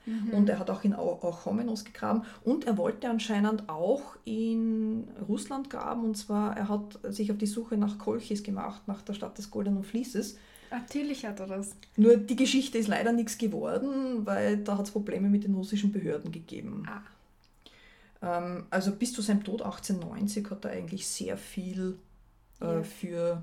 Mhm. 0.05 0.31
Und 0.33 0.49
er 0.49 0.59
hat 0.59 0.69
auch 0.69 0.83
in 0.83 0.95
Orchomenos 0.95 1.85
gegraben. 1.85 2.23
Und 2.43 2.67
er 2.67 2.77
wollte 2.77 3.09
anscheinend 3.09 3.69
auch 3.69 4.17
in 4.25 5.07
Russland 5.29 5.71
graben. 5.71 6.05
Und 6.05 6.17
zwar, 6.17 6.57
er 6.57 6.69
hat 6.69 6.99
sich 7.05 7.31
auf 7.31 7.39
die 7.39 7.47
Suche 7.47 7.77
nach 7.77 7.99
Kolchis 7.99 8.43
gemacht, 8.43 8.83
nach 8.89 9.03
der 9.03 9.15
Stadt 9.15 9.39
des 9.39 9.51
Goldenen 9.51 9.85
Fließes. 9.85 10.37
Natürlich 10.73 11.25
hat 11.27 11.39
er 11.39 11.47
das. 11.47 11.77
Nur 11.97 12.17
die 12.17 12.35
Geschichte 12.35 12.79
ist 12.79 12.89
leider 12.89 13.13
nichts 13.13 13.39
geworden, 13.39 14.27
weil 14.27 14.57
da 14.59 14.79
hat 14.79 14.87
es 14.87 14.91
Probleme 14.91 15.29
mit 15.29 15.45
den 15.45 15.55
russischen 15.55 15.93
Behörden 15.93 16.33
gegeben. 16.33 16.85
Ah. 16.89 17.03
Ähm, 18.23 18.67
also 18.71 18.93
bis 18.93 19.13
zu 19.13 19.21
seinem 19.21 19.45
Tod 19.45 19.63
1890 19.63 20.51
hat 20.51 20.65
er 20.65 20.73
eigentlich 20.73 21.07
sehr 21.07 21.37
viel 21.37 21.99
äh, 22.61 22.77
ja. 22.77 22.83
für 22.83 23.43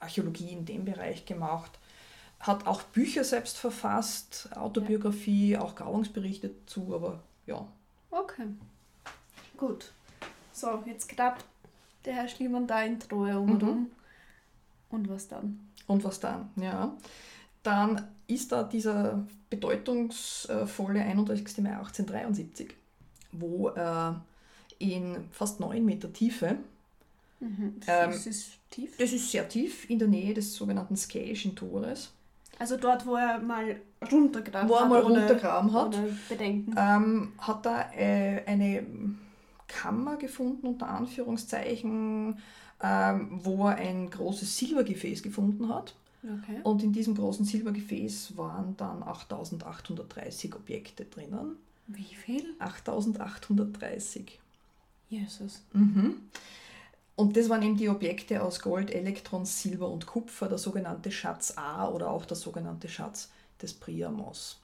Archäologie 0.00 0.50
in 0.50 0.64
dem 0.64 0.84
Bereich 0.84 1.24
gemacht. 1.24 1.78
Hat 2.40 2.66
auch 2.66 2.82
Bücher 2.82 3.24
selbst 3.24 3.56
verfasst, 3.58 4.48
Autobiografie, 4.54 5.50
ja. 5.50 5.60
auch 5.60 5.74
Grauungsberichte 5.74 6.50
zu, 6.66 6.94
aber 6.94 7.20
ja. 7.46 7.66
Okay. 8.10 8.46
Gut. 9.56 9.92
So, 10.52 10.82
jetzt 10.86 11.08
grabt 11.08 11.44
der 12.04 12.14
Herr 12.14 12.28
Schliemann 12.28 12.66
da 12.66 12.82
in 12.82 12.98
Treue 13.00 13.38
um 13.38 13.52
und 13.52 13.62
mhm. 13.62 13.68
um. 13.68 13.90
Und 14.90 15.08
was 15.08 15.28
dann? 15.28 15.60
Und 15.86 16.04
was 16.04 16.20
dann, 16.20 16.50
ja. 16.56 16.96
Dann 17.62 18.08
ist 18.26 18.52
da 18.52 18.62
dieser 18.62 19.26
bedeutungsvolle 19.50 21.02
31. 21.02 21.58
Mai 21.58 21.76
1873 21.76 22.77
wo 23.32 23.68
äh, 23.70 24.12
in 24.78 25.24
fast 25.30 25.60
9 25.60 25.84
Meter 25.84 26.12
Tiefe, 26.12 26.56
mhm. 27.40 27.80
ähm, 27.86 28.10
das 28.10 28.26
ist 28.26 28.50
tief? 28.70 28.96
Das 28.98 29.12
ist 29.12 29.30
sehr 29.30 29.48
tief, 29.48 29.88
in 29.90 29.98
der 29.98 30.08
Nähe 30.08 30.34
des 30.34 30.54
sogenannten 30.54 30.96
Skäischen 30.96 31.54
Tores. 31.56 32.12
Also 32.58 32.76
dort, 32.76 33.06
wo 33.06 33.14
er 33.14 33.38
mal 33.38 33.80
runtergraben 34.10 34.62
hat. 34.62 34.68
Wo 34.68 34.74
er 34.74 34.86
mal 34.86 35.00
runtergraben 35.00 35.72
hat. 35.72 35.96
Bedenken. 36.28 36.74
Ähm, 36.76 37.32
hat 37.38 37.66
er 37.66 37.90
äh, 37.96 38.44
eine 38.46 38.84
Kammer 39.68 40.16
gefunden, 40.16 40.66
unter 40.66 40.88
Anführungszeichen, 40.88 42.38
ähm, 42.82 43.40
wo 43.44 43.68
er 43.68 43.76
ein 43.76 44.10
großes 44.10 44.56
Silbergefäß 44.56 45.22
gefunden 45.22 45.68
hat. 45.68 45.94
Okay. 46.22 46.60
Und 46.64 46.82
in 46.82 46.92
diesem 46.92 47.14
großen 47.14 47.44
Silbergefäß 47.44 48.36
waren 48.36 48.76
dann 48.76 49.04
8830 49.04 50.54
Objekte 50.56 51.04
drinnen. 51.04 51.56
Wie 51.88 52.14
viel? 52.14 52.54
8830. 52.58 54.38
Jesus. 55.08 55.62
Mhm. 55.72 56.16
Und 57.16 57.36
das 57.36 57.48
waren 57.48 57.62
eben 57.62 57.76
die 57.76 57.88
Objekte 57.88 58.42
aus 58.42 58.60
Gold, 58.60 58.92
Elektron, 58.92 59.44
Silber 59.44 59.88
und 59.88 60.06
Kupfer, 60.06 60.48
der 60.48 60.58
sogenannte 60.58 61.10
Schatz 61.10 61.54
A 61.56 61.88
oder 61.88 62.10
auch 62.10 62.24
der 62.24 62.36
sogenannte 62.36 62.88
Schatz 62.88 63.30
des 63.60 63.74
Priamos. 63.74 64.60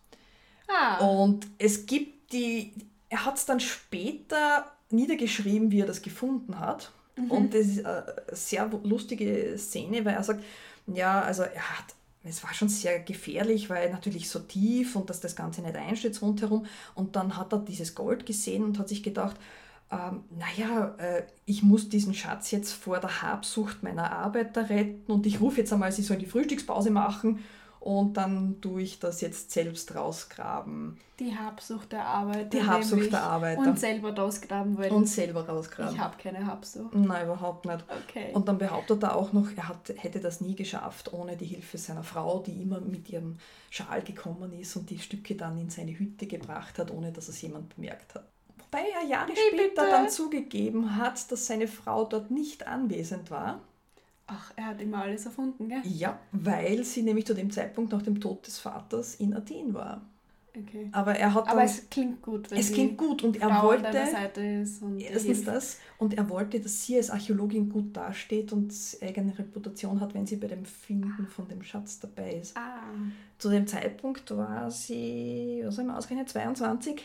Ah. 0.69 0.99
Und 0.99 1.47
es 1.59 1.87
gibt 1.87 2.33
die, 2.33 2.73
er 3.09 3.25
hat 3.25 3.38
es 3.38 3.47
dann 3.47 3.59
später 3.59 4.71
niedergeschrieben, 4.90 5.73
wie 5.73 5.81
er 5.81 5.87
das 5.87 6.02
gefunden 6.02 6.61
hat. 6.61 6.93
Mhm. 7.16 7.31
Und 7.31 7.54
das 7.54 7.66
ist 7.66 7.85
eine 7.85 8.14
sehr 8.33 8.71
lustige 8.85 9.57
Szene, 9.59 10.04
weil 10.04 10.14
er 10.14 10.23
sagt, 10.23 10.45
ja, 10.87 11.23
also 11.23 11.43
er 11.43 11.78
hat 11.78 11.87
es 12.25 12.43
war 12.43 12.54
schon 12.54 12.69
sehr 12.69 13.00
gefährlich, 13.00 13.69
weil 13.69 13.90
natürlich 13.90 14.28
so 14.28 14.38
tief 14.38 14.97
und 14.97 15.11
dass 15.11 15.21
das 15.21 15.37
Ganze 15.37 15.62
nicht 15.62 15.76
einstürzt 15.76 16.23
rundherum. 16.23 16.66
Und 16.95 17.16
dann 17.16 17.37
hat 17.37 17.52
er 17.52 17.59
dieses 17.59 17.95
Gold 17.95 18.25
gesehen 18.26 18.64
und 18.64 18.78
hat 18.78 18.88
sich 18.88 19.02
gedacht, 19.02 19.37
ähm, 19.90 20.25
naja, 20.31 20.95
äh, 20.99 21.23
ich 21.45 21.62
muss 21.62 21.90
diesen 21.90 22.14
Schatz 22.14 22.50
jetzt 22.50 22.73
vor 22.73 22.99
der 23.00 23.23
Habsucht 23.23 23.83
meiner 23.83 24.11
Arbeiter 24.11 24.71
retten 24.71 25.12
und 25.12 25.26
ich 25.26 25.40
rufe 25.40 25.61
jetzt 25.61 25.73
einmal, 25.73 25.93
sie 25.93 26.02
sollen 26.02 26.21
die 26.21 26.26
Frühstückspause 26.26 26.90
machen 26.90 27.40
und 27.85 28.14
dann 28.14 28.62
tue 28.62 28.81
ich 28.81 28.99
das 28.99 29.21
jetzt 29.21 29.50
selbst 29.50 29.95
rausgraben. 29.95 30.99
Die 31.21 31.37
Habsucht 31.37 31.93
der 31.93 32.07
Arbeiter. 32.07 32.45
Die 32.45 32.62
Habsucht 32.62 33.12
der 33.12 33.23
Arbeiter. 33.23 33.61
Und 33.61 33.79
selber 33.79 34.17
rausgraben 34.17 34.79
wollen. 34.79 34.91
Und 34.91 35.07
selber 35.07 35.47
rausgraben. 35.47 35.95
Ich 35.95 36.00
habe 36.00 36.17
keine 36.17 36.47
Habsucht. 36.47 36.95
Nein, 36.95 37.26
überhaupt 37.26 37.67
nicht. 37.67 37.85
Okay. 38.09 38.31
Und 38.33 38.49
dann 38.49 38.57
behauptet 38.57 39.03
er 39.03 39.14
auch 39.14 39.35
noch, 39.35 39.49
er 39.55 39.69
hat, 39.69 39.93
hätte 39.99 40.19
das 40.21 40.41
nie 40.41 40.57
geschafft 40.57 41.12
ohne 41.12 41.37
die 41.37 41.45
Hilfe 41.45 41.76
seiner 41.76 42.03
Frau, 42.03 42.38
die 42.38 42.62
immer 42.62 42.81
mit 42.81 43.11
ihrem 43.11 43.37
Schal 43.69 44.00
gekommen 44.00 44.59
ist 44.59 44.75
und 44.76 44.88
die 44.88 44.99
Stücke 44.99 45.35
dann 45.35 45.59
in 45.59 45.69
seine 45.69 45.99
Hütte 45.99 46.26
gebracht 46.26 46.79
hat, 46.79 46.91
ohne 46.91 47.12
dass 47.12 47.29
es 47.29 47.43
jemand 47.43 47.76
bemerkt 47.76 48.14
hat. 48.14 48.25
Wobei 48.57 48.87
er 48.99 49.07
Jahre 49.07 49.29
hey, 49.29 49.59
später 49.59 49.83
bitte. 49.83 49.91
dann 49.91 50.09
zugegeben 50.09 50.97
hat, 50.97 51.31
dass 51.31 51.47
seine 51.47 51.69
Frau 51.69 52.07
dort 52.07 52.31
nicht 52.31 52.67
anwesend 52.67 53.31
war 53.31 53.61
Ach, 54.26 54.52
er 54.57 54.66
hat 54.66 54.81
immer 54.81 55.02
alles 55.02 55.26
erfunden, 55.26 55.69
gell? 55.69 55.83
Ja, 55.85 56.19
weil 56.33 56.83
sie 56.85 57.02
nämlich 57.02 57.26
zu 57.26 57.35
dem 57.35 57.50
Zeitpunkt 57.50 57.93
nach 57.93 58.02
dem 58.02 58.21
Tod 58.21 58.47
des 58.47 58.59
Vaters 58.59 59.16
in 59.16 59.35
Athen 59.35 59.75
war. 59.75 60.00
Okay. 60.57 60.88
Aber 60.93 61.16
er 61.16 61.35
hat 61.35 61.47
dann, 61.47 61.52
Aber 61.52 61.64
es 61.64 61.90
klingt 61.90 62.23
gut, 62.23 62.49
wenn 62.50 62.59
es 62.59 62.73
klingt 62.73 62.97
gut 62.97 63.25
und 63.25 63.37
er 63.37 63.49
Frau 63.49 63.64
wollte 63.64 63.88
und 64.83 65.00
erstens 65.00 65.45
das 65.45 65.78
und 65.99 66.14
er 66.14 66.31
wollte, 66.31 66.61
dass 66.61 66.87
sie 66.87 66.97
als 66.97 67.11
Archäologin 67.11 67.69
gut 67.69 67.97
dasteht 67.97 68.52
und 68.52 68.73
eigene 69.02 69.37
Reputation 69.37 70.00
hat, 70.00 70.14
wenn 70.14 70.26
sie 70.26 70.37
bei 70.37 70.47
dem 70.47 70.64
Finden 70.64 71.26
von 71.26 71.49
dem 71.49 71.62
Schatz 71.64 71.99
dabei 71.99 72.35
ist. 72.35 72.57
Ah. 72.57 72.83
Zu 73.37 73.50
dem 73.50 73.66
Zeitpunkt 73.66 74.31
war 74.37 74.71
sie, 74.71 75.62
was 75.64 75.76
haben 75.76 75.88
wir 75.88 75.99
ausgerechnet, 75.99 76.28
22. 76.28 77.04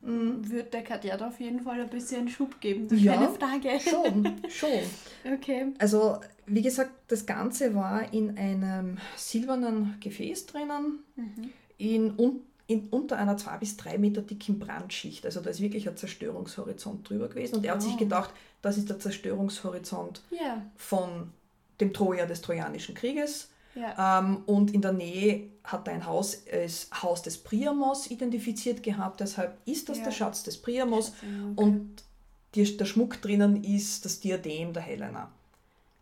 Mhm. 0.00 0.50
Wird 0.50 0.72
der 0.72 0.82
Kadett 0.82 1.20
auf 1.20 1.38
jeden 1.38 1.60
Fall 1.60 1.80
ein 1.80 1.90
bisschen 1.90 2.28
Schub 2.28 2.60
geben, 2.60 2.88
ja, 2.96 3.14
keine 3.14 3.28
Frage. 3.28 3.80
Schon, 3.80 4.36
schon. 4.48 4.70
okay. 5.34 5.66
Also, 5.78 6.18
wie 6.46 6.62
gesagt, 6.62 6.90
das 7.08 7.26
Ganze 7.26 7.74
war 7.74 8.12
in 8.12 8.36
einem 8.38 8.98
silbernen 9.16 9.96
Gefäß 10.00 10.46
drinnen, 10.46 11.00
mhm. 11.16 11.50
in, 11.78 12.14
in, 12.66 12.88
unter 12.90 13.18
einer 13.18 13.36
zwei 13.36 13.58
bis 13.58 13.76
drei 13.76 13.98
Meter 13.98 14.22
dicken 14.22 14.58
Brandschicht. 14.58 15.24
Also 15.24 15.40
da 15.40 15.50
ist 15.50 15.60
wirklich 15.60 15.88
ein 15.88 15.96
Zerstörungshorizont 15.96 17.08
drüber 17.08 17.28
gewesen. 17.28 17.56
Und 17.56 17.66
er 17.66 17.74
hat 17.74 17.82
sich 17.82 17.94
oh. 17.94 17.98
gedacht, 17.98 18.30
das 18.62 18.78
ist 18.78 18.88
der 18.88 18.98
Zerstörungshorizont 18.98 20.22
yeah. 20.32 20.62
von 20.76 21.30
dem 21.80 21.92
Troja 21.92 22.26
des 22.26 22.40
Trojanischen 22.40 22.94
Krieges 22.94 23.48
ja. 23.76 24.18
Ähm, 24.18 24.42
und 24.46 24.72
in 24.72 24.80
der 24.80 24.92
Nähe 24.92 25.50
hat 25.62 25.86
er 25.86 25.94
ein 25.94 26.06
Haus, 26.06 26.44
das 26.50 26.88
Haus 27.02 27.22
des 27.22 27.38
Priamos 27.38 28.10
identifiziert 28.10 28.82
gehabt, 28.82 29.20
deshalb 29.20 29.58
ist 29.66 29.88
das 29.88 29.98
ja. 29.98 30.04
der 30.04 30.10
Schatz 30.12 30.42
des 30.42 30.56
Priamos 30.56 31.10
okay. 31.10 31.26
und 31.56 32.02
die, 32.54 32.76
der 32.76 32.86
Schmuck 32.86 33.20
drinnen 33.20 33.62
ist 33.62 34.04
das 34.04 34.20
Diadem 34.20 34.72
der 34.72 34.82
Helena. 34.82 35.30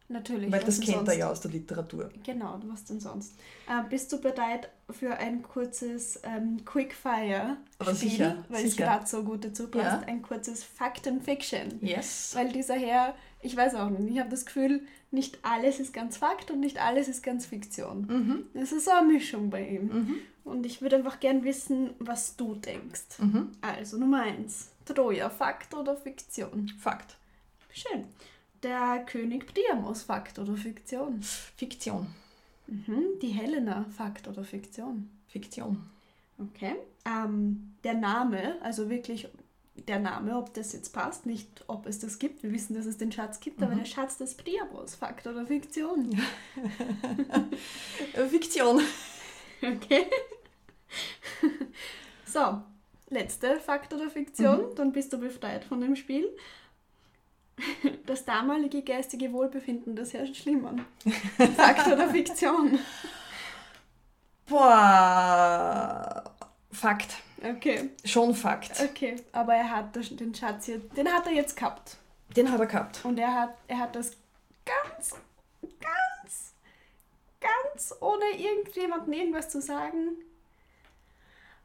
Natürlich. 0.09 0.53
Weil 0.53 0.63
das 0.63 0.81
kennt 0.81 0.97
er 0.97 1.05
sonst? 1.07 1.17
ja 1.17 1.31
aus 1.31 1.41
der 1.41 1.51
Literatur. 1.51 2.11
Genau, 2.25 2.61
was 2.67 2.85
denn 2.85 3.01
sonst? 3.01 3.35
Äh, 3.69 3.89
bist 3.89 4.13
du 4.13 4.21
bereit 4.21 4.69
für 4.91 5.17
ein 5.17 5.43
kurzes 5.43 6.21
ähm, 6.25 6.63
Quickfire? 6.65 7.57
Aber 7.79 7.95
sicher, 7.95 8.45
Weil 8.51 8.65
es 8.65 8.73
sicher. 8.73 8.85
gerade 8.85 9.07
so 9.07 9.23
gut 9.23 9.45
dazu 9.45 9.69
passt. 9.69 10.03
Ja. 10.03 10.07
Ein 10.07 10.21
kurzes 10.21 10.63
Fact 10.63 11.09
and 11.09 11.25
Fiction. 11.25 11.79
Yes. 11.81 12.33
Weil 12.35 12.53
dieser 12.53 12.75
Herr, 12.75 13.15
ich 13.41 13.57
weiß 13.57 13.77
auch 13.77 13.89
nicht, 13.89 14.13
ich 14.13 14.21
habe 14.21 14.29
das 14.29 14.45
Gefühl, 14.45 14.83
nicht 15.11 15.39
alles 15.43 15.81
ist 15.81 15.95
ganz 15.95 16.19
Fakt 16.19 16.51
und 16.51 16.61
nicht 16.61 16.79
alles 16.83 17.09
ist 17.09 17.23
ganz 17.23 17.47
Fiktion. 17.47 18.07
Mhm. 18.07 18.61
Es 18.61 18.73
ist 18.73 18.85
so 18.85 18.91
eine 18.91 19.11
Mischung 19.11 19.49
bei 19.49 19.67
ihm. 19.67 19.87
Mhm. 19.87 20.15
Und 20.45 20.67
ich 20.67 20.83
würde 20.83 20.97
einfach 20.97 21.19
gern 21.21 21.45
wissen, 21.45 21.95
was 21.99 22.37
du 22.37 22.57
denkst. 22.57 23.19
Mhm. 23.21 23.53
Also 23.63 23.97
Nummer 23.97 24.23
eins. 24.23 24.69
Troja, 24.85 25.31
Fakt 25.31 25.73
oder 25.73 25.97
Fiktion? 25.97 26.69
Fakt. 26.79 27.17
Schön. 27.73 28.05
Der 28.65 29.05
König 29.07 29.47
Priamos, 29.47 30.03
Fakt 30.03 30.39
oder 30.39 30.57
Fiktion? 30.57 31.21
Fiktion. 31.57 32.07
Mhm. 32.67 33.19
Die 33.21 33.29
Helena, 33.29 33.85
Fakt 33.97 34.27
oder 34.27 34.43
Fiktion? 34.43 35.11
Fiktion. 35.29 35.85
Okay. 36.39 36.75
Ähm, 37.05 37.75
der 37.85 37.95
Name, 37.95 38.57
also 38.63 38.89
wirklich 38.91 39.29
der 39.87 39.99
Name, 39.99 40.37
ob 40.39 40.55
das 40.55 40.73
jetzt 40.73 40.95
passt, 40.95 41.27
nicht 41.27 41.47
ob 41.67 41.87
es 41.87 41.99
das 41.99 42.19
gibt. 42.19 42.43
Wir 42.43 42.53
wissen, 42.53 42.75
dass 42.75 42.87
es 42.87 42.97
den 42.97 43.13
Schatz 43.13 43.39
gibt, 43.41 43.63
aber 43.63 43.75
Mhm. 43.75 43.81
der 43.81 43.85
Schatz 43.85 44.17
des 44.17 44.35
Priamos, 44.35 44.95
Fakt 44.95 45.27
oder 45.27 45.47
Fiktion? 45.47 46.19
Fiktion. 48.31 48.81
Okay. 49.61 50.07
so, 52.27 52.63
letzte 53.11 53.61
Fakt 53.61 53.93
oder 53.93 54.09
Fiktion, 54.09 54.75
dann 54.77 54.93
bist 54.93 55.13
du 55.13 55.19
befreit 55.19 55.65
von 55.65 55.81
dem 55.83 55.97
Spiel. 55.97 56.29
Das 58.07 58.25
damalige 58.25 58.83
geistige 58.83 59.33
Wohlbefinden 59.33 59.97
des 59.97 60.13
Herrn 60.13 60.35
Schliemann. 60.35 60.85
Fakt 61.57 61.87
oder 61.87 62.09
Fiktion? 62.11 62.79
Boah. 64.95 66.23
Fakt. 66.73 67.17
Okay, 67.43 67.91
Schon 68.05 68.35
Fakt. 68.35 68.81
okay. 68.81 69.17
Aber 69.33 69.55
er 69.55 69.71
hat 69.71 69.95
das- 69.97 70.15
den 70.17 70.35
Schatz 70.35 70.67
jetzt, 70.67 70.97
den 70.97 71.09
hat 71.13 71.27
er 71.27 71.33
jetzt 71.33 71.57
gehabt. 71.57 71.97
Den 72.37 72.51
hat 72.51 72.59
er 72.61 72.67
gehabt. 72.67 73.05
Und 73.05 73.19
er 73.19 73.33
hat, 73.35 73.55
er 73.69 73.79
hat 73.79 73.95
das 73.95 74.13
ganz, 74.65 75.15
ganz, 75.81 76.55
ganz 77.41 77.95
ohne 78.01 78.25
irgendjemandem 78.37 79.13
irgendwas 79.13 79.51
zu 79.51 79.61
sagen 79.61 80.17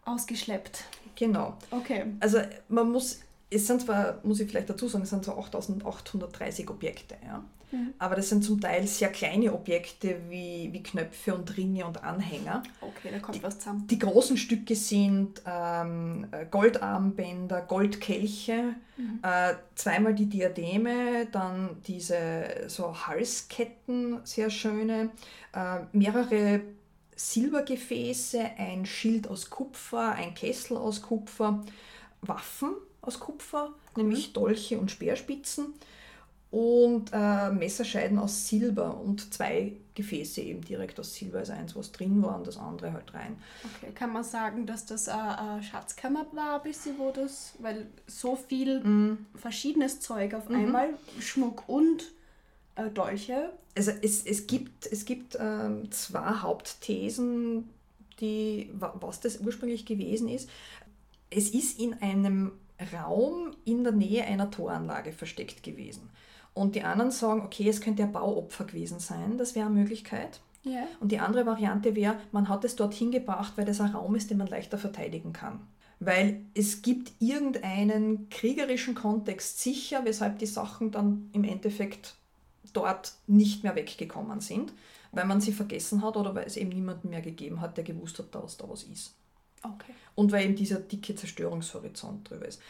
ausgeschleppt. 0.06 0.84
Genau. 1.16 1.58
Okay. 1.72 2.06
Also 2.20 2.40
man 2.68 2.92
muss, 2.92 3.22
es 3.50 3.68
sind 3.68 3.82
zwar, 3.82 4.20
muss 4.24 4.40
ich 4.40 4.50
vielleicht 4.50 4.70
dazu 4.70 4.88
sagen, 4.88 5.04
es 5.04 5.10
sind 5.10 5.26
so 5.26 5.38
8830 5.38 6.70
Objekte, 6.70 7.16
ja. 7.26 7.44
Mhm. 7.72 7.94
Aber 8.00 8.16
das 8.16 8.30
sind 8.30 8.44
zum 8.44 8.60
Teil 8.60 8.88
sehr 8.88 9.10
kleine 9.10 9.54
Objekte 9.54 10.22
wie, 10.30 10.70
wie 10.72 10.82
Knöpfe 10.82 11.36
und 11.36 11.56
Ringe 11.56 11.86
und 11.86 12.04
Anhänger. 12.04 12.64
Okay, 12.82 13.10
da 13.12 13.20
kommt 13.20 13.42
was 13.44 13.60
zusammen. 13.60 13.86
Die 13.88 14.00
großen 14.00 14.38
Stücke 14.38 14.76
sind 14.76 15.42
ähm, 15.46 16.28
Goldarmbänder, 16.50 17.62
Goldkelche, 17.62 18.76
äh, 19.22 19.54
zweimal 19.76 20.16
die 20.16 20.26
Diademe, 20.26 21.28
dann 21.32 21.78
diese 21.86 22.66
so 22.68 23.08
Halsketten, 23.08 24.20
sehr 24.24 24.50
schöne, 24.50 25.12
äh, 25.54 25.82
mehrere 25.92 26.62
Silbergefäße, 27.16 28.42
ein 28.58 28.86
Schild 28.86 29.28
aus 29.28 29.50
Kupfer, 29.50 30.14
ein 30.14 30.34
Kessel 30.34 30.78
aus 30.78 31.02
Kupfer, 31.02 31.64
Waffen 32.22 32.72
aus 33.10 33.20
Kupfer, 33.20 33.74
nämlich 33.98 34.32
Dolche 34.34 34.80
und 34.80 34.90
Speerspitzen 34.92 35.74
und 36.52 37.12
äh, 37.14 37.52
Messerscheiden 37.52 38.18
aus 38.18 38.48
Silber 38.48 38.98
und 39.00 39.34
zwei 39.34 39.74
Gefäße 39.94 40.42
eben 40.42 40.62
direkt 40.62 41.00
aus 41.00 41.14
Silber, 41.14 41.40
also 41.40 41.52
eins, 41.54 41.76
was 41.76 41.92
drin 41.92 42.24
war 42.24 42.38
und 42.38 42.48
das 42.48 42.58
andere 42.58 42.94
halt 42.94 43.14
rein. 43.14 43.36
Okay, 43.64 43.92
kann 43.94 44.12
man 44.14 44.24
sagen, 44.24 44.66
dass 44.66 44.86
das 44.86 45.08
eine, 45.10 45.38
eine 45.38 45.64
Schatzkammer 45.64 46.26
war, 46.32 46.56
ein 46.58 46.64
bisschen, 46.64 46.98
wo 46.98 47.12
das, 47.12 47.54
weil 47.60 47.86
so 48.08 48.36
viel 48.36 48.80
Mhm. 48.84 49.26
verschiedenes 49.36 50.00
Zeug 50.00 50.34
auf 50.34 50.50
einmal, 50.50 50.90
Schmuck 51.20 51.68
und 51.68 52.04
äh, 52.76 52.90
Dolche. 52.90 53.52
Also 53.78 53.92
es, 54.02 54.26
es 54.26 54.48
gibt, 54.48 54.88
es 54.88 55.06
gibt 55.06 55.38
ähm, 55.40 55.92
zwei 55.92 56.34
Hauptthesen, 56.42 57.70
die, 58.20 58.70
wa- 58.74 58.96
was 59.02 59.20
das 59.20 59.40
ursprünglich 59.40 59.86
gewesen 59.86 60.28
ist. 60.30 60.50
Es 61.30 61.50
ist 61.52 61.80
in 61.80 61.94
einem 62.02 62.54
Raum 62.94 63.52
in 63.66 63.84
der 63.84 63.94
Nähe 63.94 64.24
einer 64.26 64.52
Toranlage 64.52 65.12
versteckt 65.12 65.64
gewesen. 65.64 66.10
Und 66.54 66.76
die 66.76 66.84
anderen 66.84 67.12
sagen, 67.12 67.42
okay, 67.42 67.70
es 67.70 67.82
könnte 67.82 68.04
ein 68.04 68.12
Bauopfer 68.12 68.66
gewesen 68.66 69.00
sein, 69.00 69.38
das 69.38 69.56
wäre 69.56 69.68
eine 69.68 69.76
Möglichkeit. 69.76 70.42
Ja. 70.64 70.88
Und 71.00 71.12
die 71.12 71.20
andere 71.20 71.46
Variante 71.46 71.96
wäre, 71.96 72.18
man 72.32 72.50
hat 72.50 72.66
es 72.66 72.76
dorthin 72.76 73.12
gebracht, 73.12 73.54
weil 73.56 73.66
das 73.66 73.80
ein 73.80 73.92
Raum 73.92 74.16
ist, 74.16 74.30
den 74.30 74.38
man 74.38 74.48
leichter 74.48 74.78
verteidigen 74.78 75.32
kann. 75.32 75.62
Weil 76.00 76.42
es 76.54 76.82
gibt 76.82 77.12
irgendeinen 77.20 78.30
kriegerischen 78.30 78.96
Kontext 78.96 79.60
sicher, 79.60 80.06
weshalb 80.06 80.40
die 80.40 80.46
Sachen 80.46 80.92
dann 80.92 81.30
im 81.34 81.44
Endeffekt 81.44 82.16
dort 82.74 83.14
nicht 83.28 83.64
mehr 83.64 83.76
weggekommen 83.76 84.42
sind, 84.42 84.74
weil 85.12 85.26
man 85.26 85.42
sie 85.42 85.52
vergessen 85.52 86.02
hat 86.04 86.18
oder 86.18 86.36
weil 86.36 86.46
es 86.46 86.58
eben 86.58 86.70
niemanden 86.70 87.10
mehr 87.10 87.22
gegeben 87.22 87.62
hat, 87.62 87.78
der 87.78 87.84
gewusst 87.84 88.20
hat, 88.20 88.34
dass 88.36 88.58
da 88.58 88.70
was 88.70 88.84
ist. 88.84 89.16
Okay. 89.64 89.94
Und 90.16 90.32
weil 90.32 90.46
eben 90.46 90.56
dieser 90.56 90.80
dicke 90.80 91.16
Zerstörungshorizont 91.16 92.30
drüber 92.30 92.48
ist. 92.48 92.62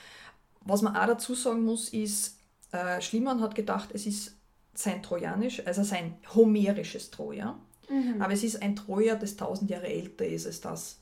Was 0.61 0.81
man 0.81 0.95
auch 0.95 1.07
dazu 1.07 1.35
sagen 1.35 1.63
muss, 1.63 1.89
ist, 1.89 2.37
äh, 2.71 3.01
Schliemann 3.01 3.41
hat 3.41 3.55
gedacht, 3.55 3.89
es 3.93 4.05
ist 4.05 4.35
sein 4.73 5.01
Trojanisch, 5.03 5.65
also 5.65 5.83
sein 5.83 6.15
homerisches 6.35 7.11
Troja. 7.11 7.59
Mhm. 7.89 8.21
Aber 8.21 8.33
es 8.33 8.43
ist 8.43 8.61
ein 8.61 8.75
Troja, 8.75 9.15
das 9.15 9.35
tausend 9.35 9.69
Jahre 9.69 9.87
älter 9.87 10.25
ist 10.25 10.45
als 10.45 10.61
das 10.61 10.99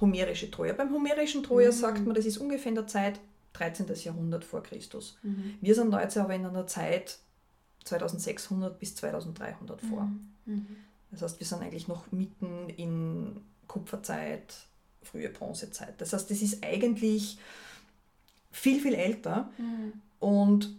homerische 0.00 0.50
Troja. 0.50 0.74
Beim 0.74 0.92
homerischen 0.92 1.42
Troja 1.42 1.68
Mhm. 1.70 1.74
sagt 1.74 2.04
man, 2.06 2.14
das 2.14 2.26
ist 2.26 2.38
ungefähr 2.38 2.68
in 2.70 2.74
der 2.76 2.86
Zeit 2.86 3.20
13. 3.54 3.86
Jahrhundert 4.04 4.44
vor 4.44 4.62
Christus. 4.62 5.16
Mhm. 5.22 5.54
Wir 5.60 5.74
sind 5.74 5.90
da 5.90 6.02
jetzt 6.02 6.16
aber 6.18 6.34
in 6.34 6.44
einer 6.44 6.66
Zeit 6.66 7.18
2600 7.84 8.78
bis 8.78 8.94
2300 8.96 9.80
vor. 9.80 10.10
Mhm. 10.44 10.66
Das 11.10 11.22
heißt, 11.22 11.40
wir 11.40 11.46
sind 11.46 11.62
eigentlich 11.62 11.88
noch 11.88 12.10
mitten 12.12 12.68
in 12.68 13.40
Kupferzeit, 13.68 14.54
frühe 15.10 15.28
Bronzezeit. 15.28 15.94
Das 15.98 16.12
heißt, 16.12 16.30
das 16.30 16.42
ist 16.42 16.64
eigentlich 16.64 17.38
viel, 18.50 18.80
viel 18.80 18.94
älter. 18.94 19.50
Mhm. 19.58 19.92
Und 20.18 20.74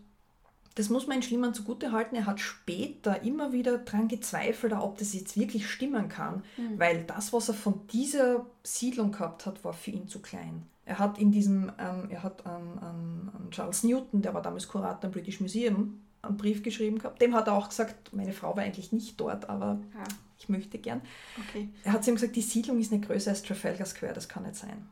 das 0.76 0.90
muss 0.90 1.08
man 1.08 1.24
Schliemann 1.24 1.54
zugute 1.56 1.92
halten. 1.92 2.16
Er 2.16 2.26
hat 2.28 2.40
später 2.40 3.24
immer 3.24 3.52
wieder 3.52 3.80
daran 3.80 4.08
gezweifelt, 4.08 4.74
ob 4.74 4.98
das 5.00 5.14
jetzt 5.14 5.38
wirklich 5.38 5.70
stimmen 5.70 6.08
kann, 6.10 6.44
Mhm. 6.58 6.78
weil 6.80 7.04
das, 7.04 7.34
was 7.34 7.50
er 7.50 7.56
von 7.56 7.88
dieser 7.92 8.46
Siedlung 8.64 9.12
gehabt 9.12 9.46
hat, 9.46 9.64
war 9.64 9.74
für 9.74 9.92
ihn 9.92 10.08
zu 10.08 10.20
klein. 10.20 10.64
Er 10.86 11.00
hat 11.00 11.18
in 11.18 11.32
diesem, 11.32 11.72
ähm, 11.80 12.10
er 12.10 12.24
hat 12.24 12.46
an, 12.46 12.78
an, 12.80 13.32
an 13.36 13.48
Charles 13.52 13.84
Newton, 13.84 14.22
der 14.22 14.34
war 14.34 14.42
damals 14.42 14.68
Kurator 14.68 15.06
im 15.06 15.12
British 15.12 15.42
Museum, 15.42 16.00
einen 16.22 16.38
Brief 16.38 16.64
geschrieben 16.64 17.00
gehabt. 17.00 17.22
Dem 17.22 17.34
hat 17.36 17.48
er 17.48 17.54
auch 17.54 17.70
gesagt, 17.70 18.14
meine 18.14 18.32
Frau 18.34 18.56
war 18.56 18.64
eigentlich 18.64 18.92
nicht 18.92 19.20
dort, 19.20 19.50
aber 19.50 19.80
Ah, 19.98 20.04
ich 20.40 20.50
möchte 20.50 20.78
gern. 20.78 21.02
okay. 21.48 21.70
Er 21.84 21.94
hat 21.94 22.04
zu 22.04 22.12
ihm 22.12 22.16
gesagt, 22.16 22.36
die 22.36 22.42
Siedlung 22.42 22.80
ist 22.80 22.92
nicht 22.92 23.06
größer 23.08 23.32
als 23.32 23.44
Trafalgar 23.44 23.86
Square, 23.86 24.14
das 24.14 24.28
kann 24.30 24.44
nicht 24.44 24.56
sein. 24.56 24.88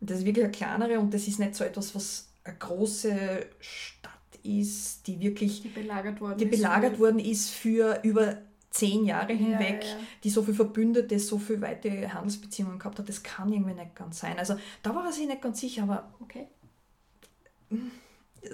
Und 0.00 0.10
das 0.10 0.18
ist 0.20 0.24
wirklich 0.24 0.44
eine 0.44 0.52
kleinere 0.52 0.98
und 1.00 1.12
das 1.12 1.26
ist 1.28 1.38
nicht 1.38 1.54
so 1.54 1.64
etwas, 1.64 1.94
was 1.94 2.28
eine 2.44 2.56
große 2.56 3.46
Stadt 3.60 4.12
ist, 4.42 5.06
die 5.06 5.20
wirklich 5.20 5.62
Die 5.62 5.68
belagert 5.68 6.20
worden 6.20 6.38
die 6.38 6.44
ist. 6.44 6.50
belagert 6.50 6.94
für- 6.94 7.00
worden 7.00 7.18
ist 7.18 7.50
für 7.50 8.00
über 8.02 8.38
zehn 8.70 9.04
Jahre 9.04 9.32
Ja, 9.32 9.38
hinweg, 9.38 9.82
ja. 9.84 9.96
die 10.22 10.30
so 10.30 10.42
viel 10.42 10.54
Verbündete, 10.54 11.18
so 11.18 11.38
viel 11.38 11.60
weite 11.60 12.12
Handelsbeziehungen 12.14 12.78
gehabt 12.78 12.98
hat. 12.98 13.08
Das 13.08 13.22
kann 13.22 13.52
irgendwie 13.52 13.74
nicht 13.74 13.94
ganz 13.96 14.20
sein. 14.20 14.38
Also 14.38 14.56
da 14.82 14.94
war 14.94 15.04
er 15.04 15.12
sich 15.12 15.26
nicht 15.26 15.42
ganz 15.42 15.60
sicher, 15.60 15.82
aber 15.82 16.12
Okay. 16.20 16.46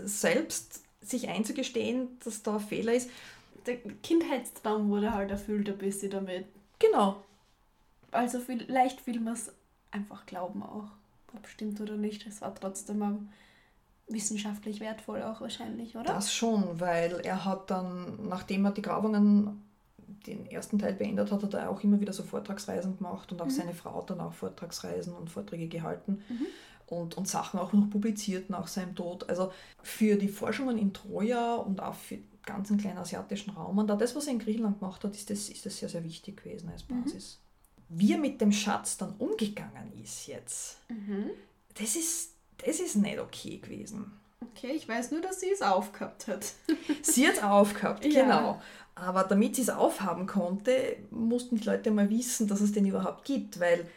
selbst 0.04 0.82
sich 1.02 1.28
einzugestehen, 1.28 2.08
dass 2.24 2.42
da 2.42 2.54
ein 2.54 2.60
Fehler 2.60 2.94
ist, 2.94 3.10
Der 3.66 3.76
Kindheitstraum 4.02 4.90
wurde 4.90 5.12
halt 5.12 5.30
erfüllt 5.30 5.68
ein 5.68 5.78
bisschen 5.78 6.10
damit. 6.10 6.46
genau, 6.78 7.22
Also 8.10 8.38
vielleicht 8.40 9.06
will 9.06 9.20
man 9.20 9.34
es 9.34 9.52
einfach 9.90 10.26
glauben 10.26 10.62
auch. 10.62 10.88
Ob 11.34 11.46
stimmt 11.48 11.80
oder 11.80 11.96
nicht. 11.96 12.26
Es 12.26 12.40
war 12.42 12.54
trotzdem 12.54 13.28
wissenschaftlich 14.08 14.80
wertvoll 14.80 15.22
auch 15.22 15.40
wahrscheinlich, 15.40 15.96
oder? 15.96 16.04
Das 16.04 16.32
schon, 16.32 16.78
weil 16.78 17.20
er 17.20 17.44
hat 17.44 17.70
dann, 17.70 18.28
nachdem 18.28 18.66
er 18.66 18.72
die 18.72 18.82
Grabungen 18.82 19.62
den 20.26 20.46
ersten 20.46 20.78
Teil 20.78 20.94
beendet 20.94 21.32
hat, 21.32 21.42
hat 21.42 21.54
er 21.54 21.70
auch 21.70 21.82
immer 21.82 22.00
wieder 22.00 22.12
so 22.12 22.22
Vortragsreisen 22.22 22.98
gemacht 22.98 23.32
und 23.32 23.40
auch 23.40 23.50
seine 23.50 23.74
Frau 23.74 23.98
hat 23.98 24.10
dann 24.10 24.20
auch 24.20 24.32
Vortragsreisen 24.32 25.14
und 25.14 25.30
Vorträge 25.30 25.68
gehalten 25.68 26.22
und, 26.86 27.16
und 27.16 27.28
Sachen 27.28 27.58
auch 27.58 27.72
noch 27.72 27.88
publiziert 27.90 28.50
nach 28.50 28.68
seinem 28.68 28.94
Tod. 28.94 29.28
Also 29.28 29.52
für 29.82 30.16
die 30.16 30.28
Forschungen 30.28 30.78
in 30.78 30.92
Troja 30.92 31.56
und 31.56 31.82
auch 31.82 31.94
für 31.94 32.18
ganzen 32.46 32.78
kleinen 32.78 32.98
asiatischen 32.98 33.50
Raum 33.50 33.78
und 33.78 33.90
auch 33.90 33.98
das, 33.98 34.14
was 34.14 34.26
er 34.26 34.32
in 34.34 34.38
Griechenland 34.38 34.78
gemacht 34.80 35.02
hat, 35.04 35.14
ist 35.14 35.30
das, 35.30 35.48
ist 35.48 35.64
das 35.66 35.78
sehr, 35.78 35.88
sehr 35.88 36.04
wichtig 36.04 36.42
gewesen 36.42 36.68
als 36.70 36.82
Basis. 36.82 37.40
Wie 37.88 38.12
er 38.12 38.18
mit 38.18 38.40
dem 38.40 38.52
Schatz 38.52 38.96
dann 38.96 39.14
umgegangen 39.18 39.92
ist 40.02 40.26
jetzt, 40.26 40.78
Mhm. 40.88 41.30
das 41.74 41.96
ist, 41.96 42.32
das 42.64 42.80
ist 42.80 42.96
nicht 42.96 43.18
okay 43.18 43.58
gewesen. 43.58 44.12
Okay, 44.50 44.72
ich 44.72 44.88
weiß 44.88 45.10
nur, 45.10 45.20
dass 45.20 45.40
sie 45.40 45.50
es 45.50 45.62
aufgehabt 45.62 46.28
hat. 46.28 46.52
sie 47.02 47.26
hat 47.26 47.34
es 47.36 47.42
aufgehabt, 47.42 48.04
Ja. 48.04 48.22
genau. 48.22 48.60
Aber 48.94 49.24
damit 49.24 49.56
sie 49.56 49.62
es 49.62 49.70
aufhaben 49.70 50.26
konnte, 50.26 50.96
mussten 51.10 51.56
die 51.56 51.64
Leute 51.64 51.90
mal 51.90 52.08
wissen, 52.10 52.46
dass 52.46 52.60
es 52.60 52.72
den 52.72 52.86
überhaupt 52.86 53.24
gibt, 53.24 53.58
weil 53.58 53.88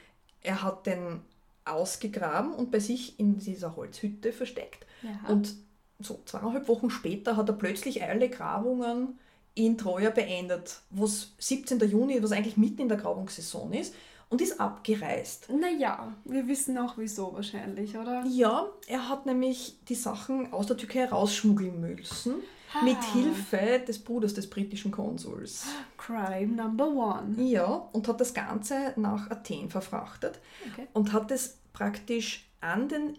er 0.42 0.64
hat 0.64 0.86
den 0.88 1.22
ausgegraben 1.66 2.54
und 2.54 2.72
bei 2.72 2.80
sich 2.80 3.20
in 3.20 3.38
dieser 3.38 3.76
Holzhütte 3.76 4.32
versteckt. 4.32 4.86
Ja. 5.04 5.30
Und 5.30 5.54
so 6.00 6.20
zweieinhalb 6.26 6.68
Wochen 6.68 6.90
später 6.90 7.36
hat 7.38 7.50
er 7.50 7.56
plötzlich 7.56 8.04
alle 8.04 8.30
Grabungen 8.30 9.20
in 9.56 9.78
Troja 9.78 10.12
beendet, 10.12 10.82
was 10.92 11.32
17. 11.40 11.80
Juni, 11.90 12.22
was 12.22 12.32
eigentlich 12.32 12.58
mitten 12.58 12.82
in 12.82 12.90
der 12.90 12.98
Grabungssaison 12.98 13.74
ist, 13.74 13.96
und 14.30 14.42
ist 14.42 14.60
abgereist. 14.60 15.48
naja, 15.50 16.12
wir 16.26 16.48
wissen 16.50 16.78
auch 16.78 16.98
wieso 16.98 17.34
wahrscheinlich, 17.34 17.96
oder? 17.98 18.24
Ja, 18.28 18.68
er 18.88 19.08
hat 19.10 19.26
nämlich 19.26 19.78
die 19.88 19.96
Sachen 19.96 20.52
aus 20.52 20.68
der 20.68 20.76
Türkei 20.78 21.06
rausschmuggeln 21.06 21.80
müssen, 21.80 22.36
mit 22.84 22.98
Ah. 22.98 23.14
Hilfe 23.14 23.80
des 23.88 23.98
Bruders 24.04 24.34
des 24.34 24.50
britischen 24.50 24.92
Konsuls. 24.92 25.66
Crime 25.98 26.48
number 26.62 26.88
one. 26.90 27.42
Ja, 27.42 27.88
und 27.94 28.08
hat 28.10 28.20
das 28.20 28.34
Ganze 28.34 28.94
nach 28.98 29.32
Athen 29.32 29.70
verfrachtet 29.70 30.40
Okay. 30.74 30.88
und 30.92 31.14
hat 31.14 31.32
es 31.32 31.58
praktisch 31.72 32.50
an 32.60 32.90
den 32.90 33.18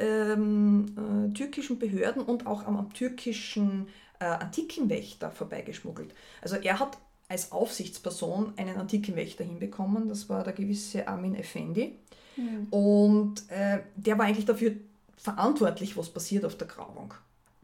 ähm, 0.00 0.86
äh, 0.96 1.34
türkischen 1.34 1.78
Behörden 1.78 2.22
und 2.22 2.46
auch 2.46 2.66
am, 2.66 2.76
am 2.76 2.92
türkischen 2.92 3.88
äh, 4.20 4.24
Antikenwächter 4.24 5.30
vorbeigeschmuggelt. 5.30 6.14
Also 6.42 6.56
er 6.56 6.80
hat 6.80 6.98
als 7.28 7.52
Aufsichtsperson 7.52 8.52
einen 8.56 8.76
Antikenwächter 8.76 9.44
hinbekommen, 9.44 10.08
das 10.08 10.28
war 10.28 10.44
der 10.44 10.52
gewisse 10.52 11.08
Amin 11.08 11.34
Effendi. 11.34 11.98
Hm. 12.36 12.66
Und 12.70 13.50
äh, 13.50 13.80
der 13.96 14.18
war 14.18 14.26
eigentlich 14.26 14.44
dafür 14.44 14.72
verantwortlich, 15.16 15.96
was 15.96 16.10
passiert 16.10 16.44
auf 16.44 16.56
der 16.56 16.66
Grabung. 16.66 17.14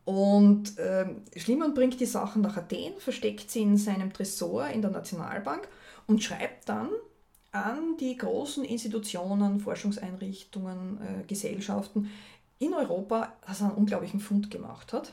Und 0.04 0.74
ähm, 0.78 1.22
Schliemann 1.36 1.74
bringt 1.74 2.00
die 2.00 2.06
Sachen 2.06 2.42
nach 2.42 2.56
Athen, 2.56 2.94
versteckt 2.98 3.50
sie 3.50 3.62
in 3.62 3.76
seinem 3.76 4.12
Tresor 4.12 4.66
in 4.68 4.82
der 4.82 4.90
Nationalbank 4.90 5.68
und 6.06 6.22
schreibt 6.22 6.68
dann 6.68 6.88
an 7.52 7.96
die 7.98 8.16
großen 8.16 8.64
Institutionen, 8.64 9.60
Forschungseinrichtungen, 9.60 11.00
äh, 11.00 11.22
Gesellschaften 11.26 12.10
in 12.58 12.74
Europa, 12.74 13.32
dass 13.46 13.60
er 13.60 13.68
einen 13.68 13.76
unglaublichen 13.76 14.20
Fund 14.20 14.50
gemacht 14.50 14.92
hat 14.92 15.12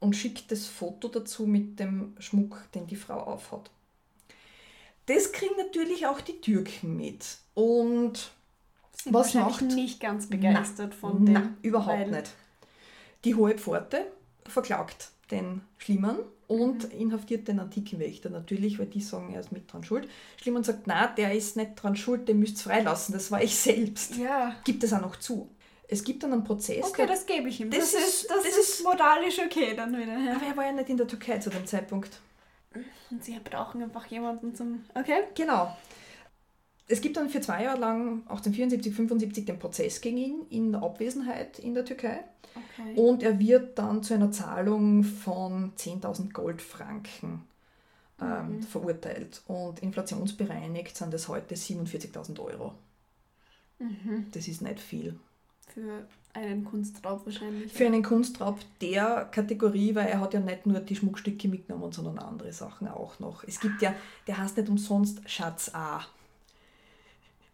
und 0.00 0.16
schickt 0.16 0.50
das 0.50 0.66
Foto 0.66 1.08
dazu 1.08 1.46
mit 1.46 1.78
dem 1.78 2.14
Schmuck, 2.18 2.62
den 2.74 2.86
die 2.86 2.96
Frau 2.96 3.20
aufhat. 3.20 3.70
Das 5.06 5.32
kriegen 5.32 5.54
natürlich 5.56 6.06
auch 6.06 6.20
die 6.20 6.40
Türken 6.40 6.96
mit. 6.96 7.24
Und 7.54 8.30
Sind 9.02 9.14
Was 9.14 9.34
macht- 9.34 9.62
nicht 9.62 10.00
ganz 10.00 10.28
begeistert 10.28 10.94
von 10.94 11.24
dem. 11.24 11.32
Nein, 11.34 11.56
überhaupt 11.62 12.10
nicht. 12.10 12.34
Die 13.24 13.34
Hohe 13.34 13.56
Pforte 13.56 14.06
verklagt 14.46 15.10
den 15.30 15.62
Schliemann 15.78 16.18
und 16.48 16.92
Mhm. 16.92 17.00
inhaftiert 17.00 17.46
den 17.46 17.60
Antikenwächter 17.60 18.30
natürlich, 18.30 18.78
weil 18.80 18.86
die 18.86 19.00
sagen, 19.00 19.32
er 19.34 19.40
ist 19.40 19.52
mit 19.52 19.72
dran 19.72 19.84
schuld. 19.84 20.08
Schliemann 20.42 20.64
sagt, 20.64 20.86
na, 20.86 21.06
der 21.06 21.32
ist 21.34 21.56
nicht 21.56 21.76
dran 21.76 21.94
schuld, 21.94 22.26
den 22.28 22.40
müsst 22.40 22.56
ihr 22.58 22.70
freilassen, 22.70 23.12
das 23.12 23.30
war 23.30 23.40
ich 23.42 23.54
selbst. 23.58 24.16
Ja. 24.16 24.56
Gibt 24.64 24.82
es 24.82 24.92
auch 24.92 25.00
noch 25.00 25.16
zu. 25.16 25.48
Es 25.90 26.02
gibt 26.04 26.22
dann 26.22 26.32
einen 26.32 26.44
Prozess. 26.44 26.84
Okay, 26.84 27.06
das 27.06 27.24
gebe 27.24 27.48
ich 27.48 27.60
ihm. 27.60 27.70
Das 27.70 27.92
Das, 27.92 27.94
ist- 27.94 28.08
ist, 28.22 28.30
das, 28.30 28.36
das 28.42 28.46
ist, 28.58 28.58
ist- 28.80 28.84
moralisch 28.84 29.38
okay 29.38 29.74
dann 29.76 29.96
wieder. 29.96 30.18
Ja. 30.18 30.36
aber 30.36 30.46
er 30.46 30.56
war 30.56 30.64
ja 30.66 30.72
nicht 30.72 30.88
in 30.90 30.96
der 30.98 31.06
Türkei 31.06 31.38
zu 31.38 31.48
dem 31.50 31.64
Zeitpunkt. 31.66 32.20
Und 33.10 33.24
sie 33.24 33.38
brauchen 33.42 33.82
einfach 33.82 34.04
jemanden 34.06 34.54
zum. 34.54 34.84
Okay? 34.94 35.24
Genau. 35.34 35.74
Es 36.88 37.00
gibt 37.02 37.16
dann 37.18 37.28
für 37.28 37.40
zwei 37.40 37.64
Jahre 37.64 37.78
lang, 37.78 38.22
1874, 38.28 38.94
75, 38.94 39.44
den 39.44 39.58
Prozess 39.58 40.00
gegen 40.00 40.16
ihn 40.16 40.46
in 40.48 40.72
der 40.72 40.82
Abwesenheit 40.82 41.58
in 41.58 41.74
der 41.74 41.84
Türkei. 41.84 42.24
Okay. 42.54 42.94
Und 42.98 43.22
er 43.22 43.38
wird 43.38 43.78
dann 43.78 44.02
zu 44.02 44.14
einer 44.14 44.32
Zahlung 44.32 45.04
von 45.04 45.72
10.000 45.76 46.32
Goldfranken 46.32 47.42
ähm, 48.20 48.56
Mhm. 48.56 48.62
verurteilt. 48.62 49.42
Und 49.46 49.80
inflationsbereinigt 49.80 50.96
sind 50.96 51.12
das 51.14 51.28
heute 51.28 51.54
47.000 51.56 52.40
Euro. 52.40 52.74
Mhm. 53.78 54.26
Das 54.32 54.48
ist 54.48 54.62
nicht 54.62 54.80
viel. 54.80 55.18
Für 55.74 56.06
einen 56.32 56.64
Kunstraub 56.64 57.24
wahrscheinlich. 57.26 57.72
Für 57.72 57.86
einen 57.86 58.02
Kunstraub 58.02 58.58
der 58.80 59.28
Kategorie, 59.30 59.94
weil 59.94 60.08
er 60.08 60.20
hat 60.20 60.34
ja 60.34 60.40
nicht 60.40 60.66
nur 60.66 60.80
die 60.80 60.96
Schmuckstücke 60.96 61.46
mitgenommen, 61.48 61.92
sondern 61.92 62.18
andere 62.18 62.52
Sachen 62.52 62.88
auch 62.88 63.18
noch. 63.20 63.44
Es 63.44 63.60
gibt 63.60 63.82
ja, 63.82 63.94
der 64.26 64.38
heißt 64.38 64.56
nicht 64.56 64.68
umsonst 64.68 65.20
Schatz 65.30 65.70
A. 65.74 66.00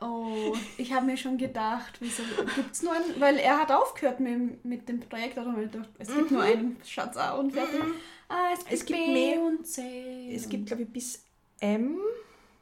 Oh, 0.07 0.55
ich 0.77 0.93
habe 0.93 1.07
mir 1.07 1.17
schon 1.17 1.39
gedacht, 1.39 1.95
wieso 2.01 2.23
gibt 2.55 2.73
es 2.73 2.83
nur 2.83 2.93
einen, 2.93 3.21
weil 3.21 3.37
er 3.39 3.59
hat 3.59 3.71
aufgehört 3.73 4.21
mit, 4.21 4.65
mit 4.65 4.89
dem 4.89 5.01
Projekt, 5.01 5.39
oder 5.39 5.53
dachte, 5.53 5.85
es 5.99 6.09
gibt 6.15 6.31
nur 6.31 6.43
einen 6.43 6.77
Schatz 6.85 7.17
A 7.17 7.33
und 7.35 7.53
fertig. 7.53 7.81
Ah, 8.29 8.49
es 8.53 8.65
gibt, 8.65 8.71
Mhm. 8.71 8.75
Es 8.75 8.85
gibt 8.87 8.99
B 9.07 9.13
mehr. 9.13 9.41
und 9.43 9.67
C. 9.67 10.35
Es 10.35 10.49
gibt, 10.49 10.67
glaube 10.67 10.83
ich, 10.83 10.89
bis 10.93 11.25
M. 11.61 11.99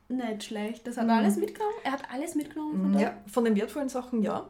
Nicht 0.08 0.44
schlecht. 0.44 0.86
Das 0.86 0.96
hat 0.96 1.04
Mhm. 1.04 1.10
alles 1.10 1.36
mitgenommen. 1.36 1.74
Er 1.84 1.92
hat 1.92 2.02
alles 2.12 2.34
mitgenommen 2.34 2.92
von 2.92 3.00
Ja, 3.00 3.16
von 3.26 3.44
den 3.44 3.56
wertvollen 3.56 3.88
Sachen 3.88 4.22
ja. 4.22 4.48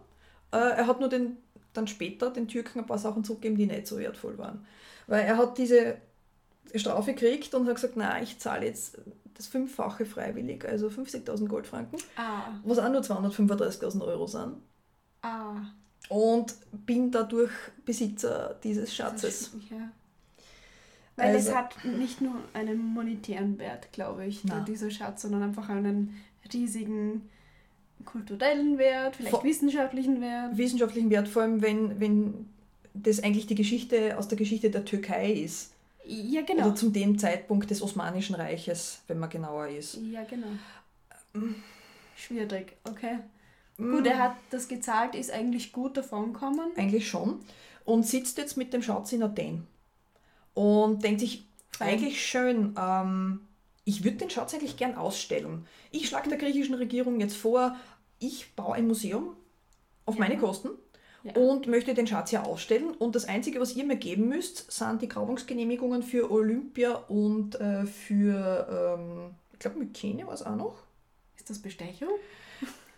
Äh, 0.53 0.57
er 0.57 0.87
hat 0.87 1.01
nur 1.01 1.09
den, 1.09 1.37
dann 1.73 1.87
später 1.87 2.31
den 2.31 2.49
Türken 2.49 2.81
ein 2.81 2.87
paar 2.87 2.99
Sachen 2.99 3.25
zurückgegeben, 3.25 3.59
die 3.59 3.67
nicht 3.67 3.87
so 3.87 3.99
wertvoll 3.99 4.37
waren. 4.39 4.67
Weil 5.07 5.25
er 5.25 5.37
hat 5.37 5.57
diese 5.59 5.99
Strafe 6.75 7.15
gekriegt 7.15 7.55
und 7.55 7.67
hat 7.69 7.77
gesagt, 7.77 7.97
nein, 7.97 8.23
ich 8.25 8.39
zahle 8.39 8.67
jetzt 8.67 8.99
das 9.35 9.47
Fünffache 9.47 10.05
freiwillig, 10.05 10.65
also 10.65 10.89
50.000 10.89 11.47
Goldfranken, 11.49 11.99
Ah, 12.17 12.43
was 12.65 12.79
auch 12.79 12.91
nur 12.91 13.01
235.000 13.03 14.03
Euro 14.03 14.27
sind. 14.27 14.57
ah. 15.23 15.57
Und 16.09 16.57
bin 16.73 17.11
dadurch 17.13 17.53
Besitzer 17.85 18.59
dieses 18.65 18.95
Schatzes. 18.95 19.53
Ja. 19.71 19.89
Weil 21.17 21.37
es 21.37 21.47
Also- 21.47 21.57
hat 21.59 21.85
nicht 21.85 22.21
nur 22.21 22.35
einen 22.55 22.85
monetären 22.85 23.57
Wert, 23.59 23.93
glaube 23.93 24.27
ich, 24.27 24.43
dieser 24.67 24.91
Schatz, 24.91 25.23
sondern 25.23 25.43
einfach 25.45 25.69
einen 25.69 26.17
riesigen 26.53 27.29
kulturellen 28.05 28.79
Wert, 28.79 29.15
vielleicht 29.17 29.31
Vor- 29.31 29.45
wissenschaftlichen 29.45 30.21
Wert. 30.21 30.59
Wissenschaftlichen 30.59 31.09
Wert, 31.11 31.29
vor 31.29 31.43
allem 31.43 31.63
wenn, 31.63 32.01
wenn 32.01 32.49
das 32.95 33.23
eigentlich 33.23 33.47
die 33.47 33.55
Geschichte 33.55 34.19
aus 34.19 34.27
der 34.29 34.37
Geschichte 34.37 34.71
der 34.71 34.85
Türkei 34.85 35.33
ist. 35.33 35.72
Ja, 36.05 36.43
genau. 36.43 36.67
Oder 36.67 36.75
zum 36.75 36.93
dem 36.93 37.19
Zeitpunkt 37.19 37.71
des 37.71 37.81
Osmanischen 37.83 38.35
Reiches, 38.35 39.03
wenn 39.07 39.19
man 39.19 39.31
genauer 39.31 39.69
ist. 39.69 39.99
Ja, 40.11 40.25
genau. 40.25 40.49
Schwierig, 42.17 42.77
okay. 42.85 43.19
Mm, 43.79 43.91
Gut, 43.93 44.07
er 44.07 44.19
hat 44.19 44.37
das 44.51 44.69
gezahlt, 44.69 45.15
ist 45.15 45.31
eigentlich 45.31 45.73
gut 45.73 45.97
davon 45.97 46.33
gekommen. 46.33 46.71
Eigentlich 46.77 47.09
schon. 47.09 47.41
Und 47.85 48.07
sitzt 48.07 48.39
jetzt 48.39 48.57
mit 48.57 48.73
dem 48.73 48.83
Schatz 48.83 49.13
in 49.13 49.23
Athen. 49.23 49.67
Und 50.55 51.03
denkt 51.03 51.21
sich, 51.21 51.45
Fein. 51.71 51.89
eigentlich 51.89 52.25
schön, 52.25 52.75
ähm, 52.79 53.41
ich 53.85 54.05
würde 54.05 54.19
den 54.19 54.31
Schatz 54.31 54.55
eigentlich 54.55 54.77
gern 54.77 54.95
ausstellen. 54.95 55.67
Ich 55.91 56.09
schlage 56.09 56.29
der 56.29 56.39
griechischen 56.39 56.75
Regierung 56.75 57.19
jetzt 57.21 57.37
vor, 57.37 57.77
ich 58.19 58.55
baue 58.55 58.75
ein 58.75 58.87
Museum 58.87 59.35
auf 60.05 60.15
Ja. 60.17 60.21
meine 60.21 60.37
Kosten 60.39 60.69
Ja. 61.25 61.35
und 61.37 61.67
möchte 61.69 61.95
den 61.95 62.07
Schatz 62.07 62.31
hier 62.31 62.45
ausstellen. 62.45 62.91
Und 62.99 63.15
das 63.15 63.27
Einzige, 63.27 63.61
was 63.61 63.77
ihr 63.77 63.85
mir 63.85 63.97
geben 63.97 64.29
müsst, 64.29 64.71
sind 64.73 65.03
die 65.03 65.09
Grabungsgenehmigungen 65.09 66.03
für 66.03 66.31
Olympia 66.31 66.95
und 67.09 67.61
äh, 67.61 67.87
für, 67.87 68.97
ähm, 68.99 69.31
ich 69.53 69.59
glaube, 69.61 69.79
Mykene 69.79 70.27
war 70.27 70.35
es 70.35 70.43
auch 70.43 70.57
noch. 70.57 70.75
Ist 71.37 71.49
das 71.49 71.59
Bestechung? 71.61 72.09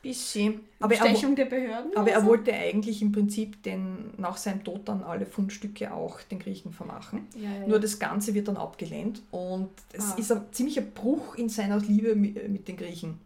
Bisschen. 0.03 0.61
Aber 0.81 0.95
er, 0.95 1.01
Bestechung 1.01 1.35
der 1.35 1.47
Behörden? 1.47 1.93
aber 1.95 2.03
oder 2.03 2.13
er 2.13 2.27
wollte 2.27 2.53
eigentlich 2.53 3.01
im 3.01 3.11
Prinzip 3.13 3.63
den, 3.63 4.11
nach 4.19 4.37
seinem 4.37 4.63
Tod 4.63 4.83
dann 4.87 5.03
alle 5.03 5.25
Fundstücke 5.25 5.95
auch 5.95 6.21
den 6.21 6.39
Griechen 6.41 6.73
vermachen. 6.75 7.27
Ja, 7.35 7.51
ja, 7.51 7.67
Nur 7.67 7.81
das 7.81 7.99
Ganze 7.99 8.35
wird 8.35 8.49
dann 8.49 8.59
abgelehnt 8.59 9.23
und 9.31 9.71
es 9.95 10.13
Ah. 10.13 10.17
ist 10.19 10.31
ein 10.31 10.43
ziemlicher 10.53 10.83
Bruch 10.83 11.37
in 11.37 11.49
seiner 11.49 11.79
Liebe 11.79 12.15
mit, 12.17 12.51
mit 12.51 12.69
den 12.69 12.77
Griechen. 12.77 13.19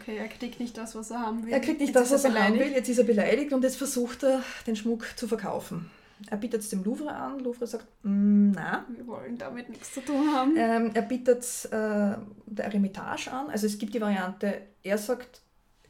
Okay, 0.00 0.16
er 0.16 0.28
kriegt 0.28 0.60
nicht 0.60 0.76
das, 0.76 0.94
was 0.94 1.10
er 1.10 1.20
haben 1.20 1.44
will. 1.44 1.52
Er 1.52 1.60
kriegt 1.60 1.80
nicht 1.80 1.94
Jetzt 1.94 2.10
das, 2.10 2.12
was 2.12 2.24
er 2.24 2.42
haben 2.42 2.58
will, 2.58 2.72
jetzt 2.72 2.88
ist 2.88 2.98
er 2.98 3.04
beleidigt 3.04 3.52
und 3.52 3.62
jetzt 3.62 3.76
versucht 3.76 4.22
er, 4.22 4.42
den 4.66 4.76
Schmuck 4.76 5.06
zu 5.16 5.28
verkaufen. 5.28 5.90
Er 6.30 6.36
bietet 6.36 6.62
es 6.62 6.70
dem 6.70 6.84
Louvre 6.84 7.12
an, 7.12 7.40
Louvre 7.40 7.66
sagt, 7.66 7.86
"Mm, 8.02 8.52
na. 8.52 8.84
Wir 8.88 9.06
wollen 9.06 9.36
damit 9.36 9.68
nichts 9.68 9.92
zu 9.92 10.00
tun 10.00 10.32
haben. 10.32 10.54
Ähm, 10.56 10.90
er 10.94 11.02
bietet 11.02 11.44
äh, 11.66 12.16
der 12.46 12.64
Eremitage 12.66 13.30
an, 13.32 13.50
also 13.50 13.66
es 13.66 13.78
gibt 13.78 13.94
die 13.94 14.00
Variante, 14.00 14.62
er 14.82 14.96
sagt, 14.96 15.42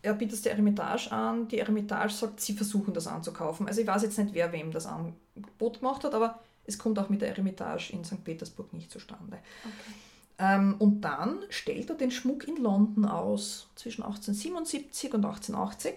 er 0.03 0.15
bietet 0.15 0.35
es 0.35 0.43
der 0.43 0.53
Eremitage 0.53 1.13
an, 1.13 1.49
die 1.49 1.59
Eremitage 1.59 2.13
sagt, 2.13 2.41
sie 2.41 2.55
versuchen 2.55 2.95
das 2.95 3.07
anzukaufen. 3.07 3.67
Also 3.69 3.81
ich 3.81 3.87
weiß 3.87 4.03
jetzt 4.03 4.19
nicht, 4.19 4.35
wer 4.35 4.53
wem 4.53 4.71
das 4.71 4.87
Angebot 4.87 5.81
gemacht 5.81 6.05
hat, 6.05 6.15
aber 6.15 6.41
es 6.67 6.79
kommt 6.79 6.99
auch 6.99 7.09
mit 7.11 7.21
der 7.21 7.29
Eremitage 7.29 7.93
in 7.93 8.05
St. 8.05 8.25
Petersburg 8.25 8.73
nicht 8.73 8.91
zustande. 8.91 9.39
Okay. 9.63 9.95
Ähm, 10.39 10.77
und 10.79 11.03
dann 11.03 11.41
stellt 11.51 11.91
er 11.91 11.97
den 11.97 12.11
Schmuck 12.11 12.49
in 12.49 12.57
London 12.57 13.05
aus, 13.05 13.69
zwischen 13.77 14.03
1877 14.03 15.15
und 15.15 15.25
1880, 15.25 15.97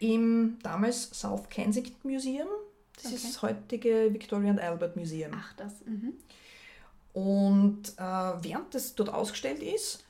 im 0.00 0.58
damals 0.62 1.10
South 1.18 1.48
Kensington 1.48 2.10
Museum. 2.10 2.48
Das 2.96 3.06
Okay. 3.06 3.14
ist 3.14 3.24
das 3.28 3.42
heutige 3.42 4.12
Victoria 4.12 4.50
and 4.50 4.60
Albert 4.60 4.96
Museum. 4.96 5.32
Ach, 5.34 5.52
das. 5.54 5.72
Mhm. 5.86 6.12
Und 7.14 7.88
äh, 7.96 8.02
während 8.42 8.74
das 8.74 8.94
dort 8.94 9.10
ausgestellt 9.10 9.62
ist, 9.62 10.04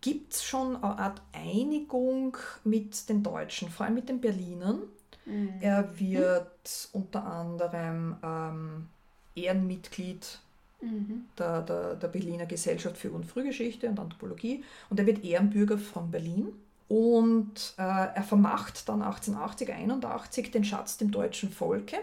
gibt 0.00 0.34
es 0.34 0.44
schon 0.44 0.76
eine 0.76 0.98
Art 0.98 1.20
Einigung 1.32 2.36
mit 2.64 3.08
den 3.08 3.22
Deutschen, 3.22 3.68
vor 3.68 3.86
allem 3.86 3.96
mit 3.96 4.08
den 4.08 4.20
Berlinern. 4.20 4.82
Mhm. 5.24 5.54
Er 5.60 5.98
wird 5.98 6.88
mhm. 6.92 7.00
unter 7.00 7.24
anderem 7.24 8.16
ähm, 8.22 8.88
Ehrenmitglied 9.34 10.38
mhm. 10.80 11.26
der, 11.38 11.62
der, 11.62 11.94
der 11.94 12.08
Berliner 12.08 12.46
Gesellschaft 12.46 12.96
für 12.96 13.10
und 13.10 13.24
Frühgeschichte 13.24 13.88
und 13.88 13.98
Anthropologie 13.98 14.64
und 14.90 14.98
er 14.98 15.06
wird 15.06 15.24
Ehrenbürger 15.24 15.78
von 15.78 16.10
Berlin. 16.10 16.48
Und 16.88 17.74
äh, 17.76 17.82
er 17.82 18.22
vermacht 18.22 18.88
dann 18.88 19.02
1880, 19.02 19.72
81 19.74 20.50
den 20.50 20.64
Schatz 20.64 20.96
dem 20.96 21.10
deutschen 21.10 21.50
Volke 21.50 21.96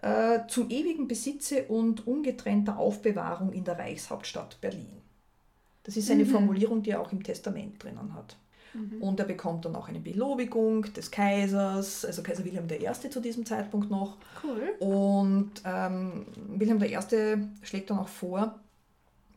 äh, 0.00 0.40
zum 0.48 0.70
ewigen 0.70 1.08
Besitze 1.08 1.64
und 1.64 2.06
ungetrennter 2.06 2.78
Aufbewahrung 2.78 3.52
in 3.52 3.64
der 3.64 3.78
Reichshauptstadt 3.78 4.60
Berlin. 4.60 5.00
Das 5.84 5.96
ist 5.96 6.10
eine 6.10 6.24
mhm. 6.24 6.28
Formulierung, 6.28 6.82
die 6.82 6.90
er 6.90 7.00
auch 7.00 7.12
im 7.12 7.22
Testament 7.22 7.82
drinnen 7.82 8.14
hat. 8.14 8.36
Mhm. 8.74 9.02
Und 9.02 9.20
er 9.20 9.26
bekommt 9.26 9.64
dann 9.64 9.76
auch 9.76 9.88
eine 9.88 10.00
Belobigung 10.00 10.82
des 10.94 11.10
Kaisers, 11.10 12.04
also 12.04 12.22
Kaiser 12.22 12.44
Wilhelm 12.44 12.66
I. 12.70 13.10
zu 13.10 13.20
diesem 13.20 13.44
Zeitpunkt 13.44 13.90
noch. 13.90 14.16
Cool. 14.42 14.74
Und 14.78 15.52
ähm, 15.64 16.26
Wilhelm 16.48 16.82
I. 16.82 16.98
schlägt 17.62 17.90
dann 17.90 17.98
auch 17.98 18.08
vor, 18.08 18.58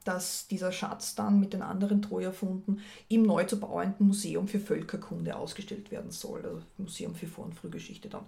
dass 0.05 0.47
dieser 0.47 0.71
Schatz 0.71 1.15
dann 1.15 1.39
mit 1.39 1.53
den 1.53 1.61
anderen 1.61 2.01
Treuerfunden 2.01 2.79
im 3.09 3.23
neu 3.23 3.43
zu 3.45 3.59
bauenden 3.59 4.07
Museum 4.07 4.47
für 4.47 4.59
Völkerkunde 4.59 5.35
ausgestellt 5.35 5.91
werden 5.91 6.11
soll. 6.11 6.45
Also 6.45 6.61
Museum 6.77 7.15
für 7.15 7.27
Vor- 7.27 7.45
und 7.45 7.55
Frühgeschichte 7.55 8.07
dann. 8.07 8.23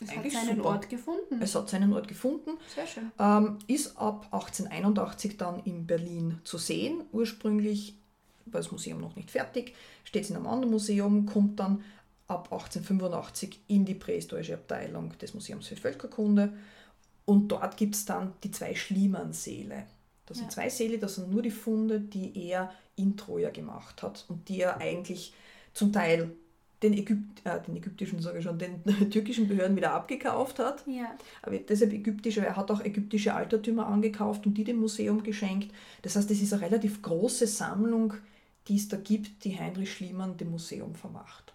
Es 0.00 0.10
Eigentlich 0.10 0.34
hat 0.34 0.46
seinen 0.46 0.56
super. 0.56 0.68
Ort 0.70 0.90
gefunden. 0.90 1.40
Es 1.40 1.54
hat 1.54 1.68
seinen 1.68 1.92
Ort 1.92 2.08
gefunden. 2.08 2.50
Sehr 2.74 2.86
schön. 2.86 3.12
Ähm, 3.20 3.58
ist 3.68 3.96
ab 3.96 4.26
1881 4.32 5.36
dann 5.36 5.60
in 5.64 5.86
Berlin 5.86 6.40
zu 6.42 6.58
sehen. 6.58 7.04
Ursprünglich 7.12 7.94
war 8.46 8.60
das 8.60 8.72
Museum 8.72 9.00
noch 9.00 9.16
nicht 9.16 9.30
fertig, 9.30 9.74
steht 10.04 10.24
es 10.24 10.30
in 10.30 10.36
einem 10.36 10.46
anderen 10.46 10.72
Museum, 10.72 11.26
kommt 11.26 11.60
dann 11.60 11.82
ab 12.28 12.52
1885 12.52 13.60
in 13.68 13.84
die 13.84 13.94
prähistorische 13.94 14.54
Abteilung 14.54 15.16
des 15.18 15.34
Museums 15.34 15.68
für 15.68 15.76
Völkerkunde. 15.76 16.52
Und 17.24 17.48
dort 17.48 17.76
gibt 17.76 17.94
es 17.94 18.04
dann 18.04 18.32
die 18.42 18.50
zwei 18.50 18.74
Schliemann-Säle. 18.74 19.84
Das 20.26 20.38
sind 20.38 20.46
ja. 20.46 20.50
zwei 20.50 20.68
Säle, 20.68 20.98
das 20.98 21.16
sind 21.16 21.30
nur 21.30 21.42
die 21.42 21.50
Funde, 21.50 22.00
die 22.00 22.48
er 22.48 22.72
in 22.96 23.16
Troja 23.16 23.50
gemacht 23.50 24.02
hat 24.02 24.24
und 24.28 24.48
die 24.48 24.60
er 24.60 24.78
eigentlich 24.78 25.34
zum 25.74 25.92
Teil 25.92 26.32
den, 26.82 26.94
Ägypt, 26.94 27.44
äh, 27.44 27.60
den 27.60 27.76
ägyptischen, 27.76 28.20
sage 28.20 28.38
ich 28.38 28.44
schon, 28.44 28.58
den 28.58 28.82
türkischen 29.10 29.48
Behörden 29.48 29.76
wieder 29.76 29.92
abgekauft 29.92 30.58
hat. 30.58 30.84
Ja. 30.86 31.16
Aber 31.42 31.56
deshalb 31.58 31.92
ägyptische, 31.92 32.44
er 32.44 32.56
hat 32.56 32.70
auch 32.70 32.84
ägyptische 32.84 33.34
Altertümer 33.34 33.86
angekauft 33.86 34.46
und 34.46 34.54
die 34.54 34.64
dem 34.64 34.78
Museum 34.78 35.22
geschenkt. 35.22 35.72
Das 36.02 36.16
heißt, 36.16 36.30
es 36.30 36.42
ist 36.42 36.52
eine 36.52 36.62
relativ 36.62 37.02
große 37.02 37.46
Sammlung, 37.46 38.14
die 38.68 38.76
es 38.76 38.88
da 38.88 38.96
gibt, 38.96 39.44
die 39.44 39.58
Heinrich 39.58 39.92
Schliemann 39.92 40.36
dem 40.36 40.50
Museum 40.50 40.94
vermacht. 40.94 41.52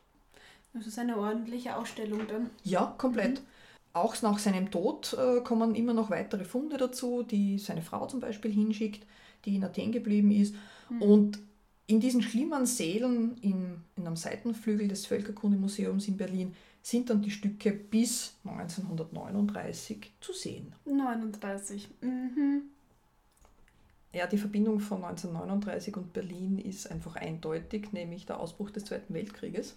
Das 0.73 0.85
ist 0.85 0.99
eine 0.99 1.17
ordentliche 1.17 1.75
Ausstellung 1.75 2.27
dann. 2.27 2.49
Ja, 2.63 2.93
komplett. 2.97 3.39
Mhm. 3.39 3.45
Auch 3.93 4.21
nach 4.21 4.37
seinem 4.37 4.69
Tod 4.69 5.13
äh, 5.13 5.41
kommen 5.41 5.73
immer 5.73 5.93
noch 5.93 6.09
weitere 6.11 6.45
Funde 6.45 6.77
dazu, 6.77 7.23
die 7.23 7.57
seine 7.57 7.81
Frau 7.81 8.05
zum 8.05 8.19
Beispiel 8.19 8.51
hinschickt, 8.51 9.05
die 9.45 9.55
in 9.55 9.63
Athen 9.63 9.91
geblieben 9.91 10.31
ist. 10.31 10.53
Mhm. 10.89 11.01
Und 11.01 11.39
in 11.87 11.99
diesen 11.99 12.21
Schliemann-Sälen 12.21 13.37
in, 13.41 13.81
in 13.95 14.05
einem 14.05 14.17
Seitenflügel 14.17 14.87
des 14.87 15.05
Völkerkundemuseums 15.07 16.07
in 16.07 16.17
Berlin 16.17 16.53
sind 16.83 17.09
dann 17.09 17.21
die 17.21 17.31
Stücke 17.31 17.71
bis 17.71 18.35
1939 18.45 20.11
zu 20.21 20.33
sehen. 20.33 20.73
39. 20.85 21.87
Mhm. 22.01 22.63
Ja, 24.17 24.25
die 24.25 24.39
Verbindung 24.39 24.79
von 24.79 25.03
1939 25.03 25.95
und 25.95 26.11
Berlin 26.11 26.57
ist 26.57 26.89
einfach 26.89 27.17
eindeutig, 27.17 27.91
nämlich 27.91 28.25
der 28.25 28.39
Ausbruch 28.39 28.71
des 28.71 28.85
Zweiten 28.85 29.13
Weltkrieges 29.13 29.75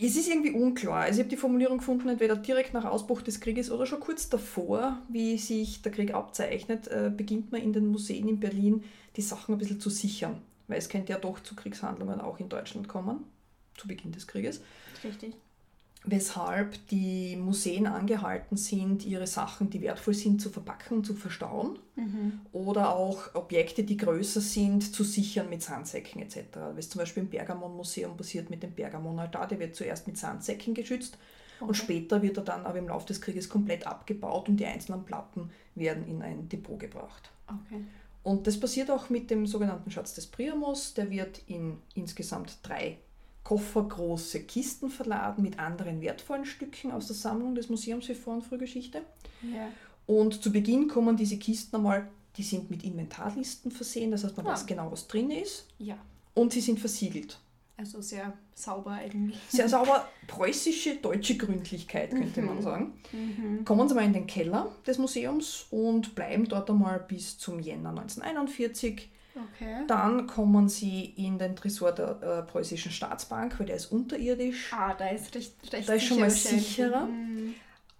es 0.00 0.16
ist 0.16 0.28
irgendwie 0.28 0.52
unklar. 0.52 1.02
Also 1.02 1.20
ich 1.20 1.24
habe 1.24 1.30
die 1.30 1.36
Formulierung 1.36 1.78
gefunden, 1.78 2.08
entweder 2.08 2.36
direkt 2.36 2.74
nach 2.74 2.84
Ausbruch 2.84 3.22
des 3.22 3.40
Krieges 3.40 3.70
oder 3.70 3.86
schon 3.86 4.00
kurz 4.00 4.28
davor, 4.28 5.00
wie 5.08 5.38
sich 5.38 5.82
der 5.82 5.92
Krieg 5.92 6.14
abzeichnet, 6.14 6.88
äh, 6.88 7.10
beginnt 7.14 7.52
man 7.52 7.62
in 7.62 7.72
den 7.72 7.86
Museen 7.86 8.28
in 8.28 8.40
Berlin 8.40 8.84
die 9.16 9.22
Sachen 9.22 9.54
ein 9.54 9.58
bisschen 9.58 9.80
zu 9.80 9.90
sichern. 9.90 10.40
Weil 10.68 10.78
es 10.78 10.88
könnte 10.88 11.12
ja 11.12 11.18
doch 11.18 11.40
zu 11.40 11.54
Kriegshandlungen 11.54 12.20
auch 12.20 12.38
in 12.38 12.48
Deutschland 12.48 12.88
kommen, 12.88 13.24
zu 13.76 13.88
Beginn 13.88 14.12
des 14.12 14.26
Krieges. 14.26 14.60
Richtig 15.02 15.34
weshalb 16.04 16.88
die 16.88 17.36
Museen 17.36 17.86
angehalten 17.86 18.56
sind, 18.56 19.06
ihre 19.06 19.26
Sachen, 19.26 19.70
die 19.70 19.80
wertvoll 19.82 20.14
sind, 20.14 20.40
zu 20.40 20.50
verpacken 20.50 20.98
und 20.98 21.06
zu 21.06 21.14
verstauen 21.14 21.78
mhm. 21.94 22.40
oder 22.52 22.94
auch 22.94 23.34
Objekte, 23.34 23.84
die 23.84 23.96
größer 23.96 24.40
sind, 24.40 24.94
zu 24.94 25.04
sichern 25.04 25.48
mit 25.48 25.62
Sandsäcken 25.62 26.20
etc. 26.22 26.38
Was 26.74 26.88
zum 26.88 26.98
Beispiel 26.98 27.22
im 27.22 27.30
Bergamon-Museum 27.30 28.16
passiert 28.16 28.50
mit 28.50 28.62
dem 28.62 28.72
Bergamon-Altar, 28.72 29.46
der 29.46 29.60
wird 29.60 29.76
zuerst 29.76 30.08
mit 30.08 30.18
Sandsäcken 30.18 30.74
geschützt 30.74 31.18
okay. 31.60 31.68
und 31.68 31.74
später 31.74 32.20
wird 32.20 32.36
er 32.36 32.44
dann 32.44 32.66
aber 32.66 32.78
im 32.78 32.88
Laufe 32.88 33.06
des 33.06 33.20
Krieges 33.20 33.48
komplett 33.48 33.86
abgebaut 33.86 34.48
und 34.48 34.56
die 34.56 34.66
einzelnen 34.66 35.04
Platten 35.04 35.50
werden 35.76 36.06
in 36.08 36.20
ein 36.20 36.48
Depot 36.48 36.80
gebracht. 36.80 37.30
Okay. 37.46 37.82
Und 38.24 38.46
das 38.46 38.58
passiert 38.58 38.90
auch 38.90 39.08
mit 39.08 39.30
dem 39.30 39.46
sogenannten 39.46 39.90
Schatz 39.90 40.14
des 40.14 40.26
Priamos, 40.26 40.94
der 40.94 41.10
wird 41.10 41.42
in 41.46 41.78
insgesamt 41.94 42.58
drei 42.62 42.98
koffergroße 43.44 44.44
Kisten 44.44 44.88
verladen 44.88 45.42
mit 45.42 45.58
anderen 45.58 46.00
wertvollen 46.00 46.44
Stücken 46.44 46.92
aus 46.92 47.06
der 47.06 47.16
Sammlung 47.16 47.54
des 47.54 47.68
Museums 47.68 48.06
für 48.06 48.14
Vor- 48.14 48.34
und 48.34 48.42
Frühgeschichte. 48.42 49.02
Ja. 49.42 49.68
Und 50.06 50.42
zu 50.42 50.52
Beginn 50.52 50.88
kommen 50.88 51.16
diese 51.16 51.38
Kisten 51.38 51.76
einmal, 51.76 52.08
die 52.36 52.42
sind 52.42 52.70
mit 52.70 52.82
Inventarlisten 52.84 53.70
versehen, 53.70 54.10
das 54.10 54.24
heißt, 54.24 54.36
man 54.36 54.46
ja. 54.46 54.52
weiß 54.52 54.66
genau, 54.66 54.90
was 54.90 55.06
drin 55.06 55.30
ist. 55.30 55.66
Ja. 55.78 55.98
Und 56.34 56.52
sie 56.52 56.60
sind 56.60 56.80
versiegelt. 56.80 57.38
Also 57.76 58.00
sehr 58.00 58.32
sauber 58.54 58.92
eigentlich. 58.92 59.38
Sehr 59.48 59.68
sauber, 59.68 60.08
preußische, 60.26 60.96
deutsche 60.96 61.36
Gründlichkeit, 61.36 62.10
könnte 62.10 62.40
mhm. 62.40 62.46
man 62.46 62.62
sagen. 62.62 62.92
Mhm. 63.12 63.64
Kommen 63.64 63.88
Sie 63.88 63.94
mal 63.94 64.04
in 64.04 64.12
den 64.12 64.26
Keller 64.26 64.74
des 64.86 64.98
Museums 64.98 65.66
und 65.70 66.14
bleiben 66.14 66.48
dort 66.48 66.70
einmal 66.70 67.00
bis 67.00 67.38
zum 67.38 67.60
Jänner 67.60 67.90
1941. 67.90 69.08
Okay. 69.34 69.84
Dann 69.86 70.26
kommen 70.26 70.68
sie 70.68 71.04
in 71.04 71.38
den 71.38 71.56
Tresor 71.56 71.92
der 71.92 72.22
äh, 72.22 72.42
preußischen 72.42 72.92
Staatsbank, 72.92 73.58
weil 73.58 73.66
der 73.66 73.76
ist 73.76 73.86
unterirdisch. 73.86 74.72
Ah, 74.72 74.94
da 74.94 75.08
ist 75.08 75.34
recht, 75.34 75.54
recht 75.72 75.88
Da 75.88 75.94
ist 75.94 76.04
schon 76.04 76.20
mal 76.20 76.30
sicherer. 76.30 77.06
Mhm. 77.06 77.54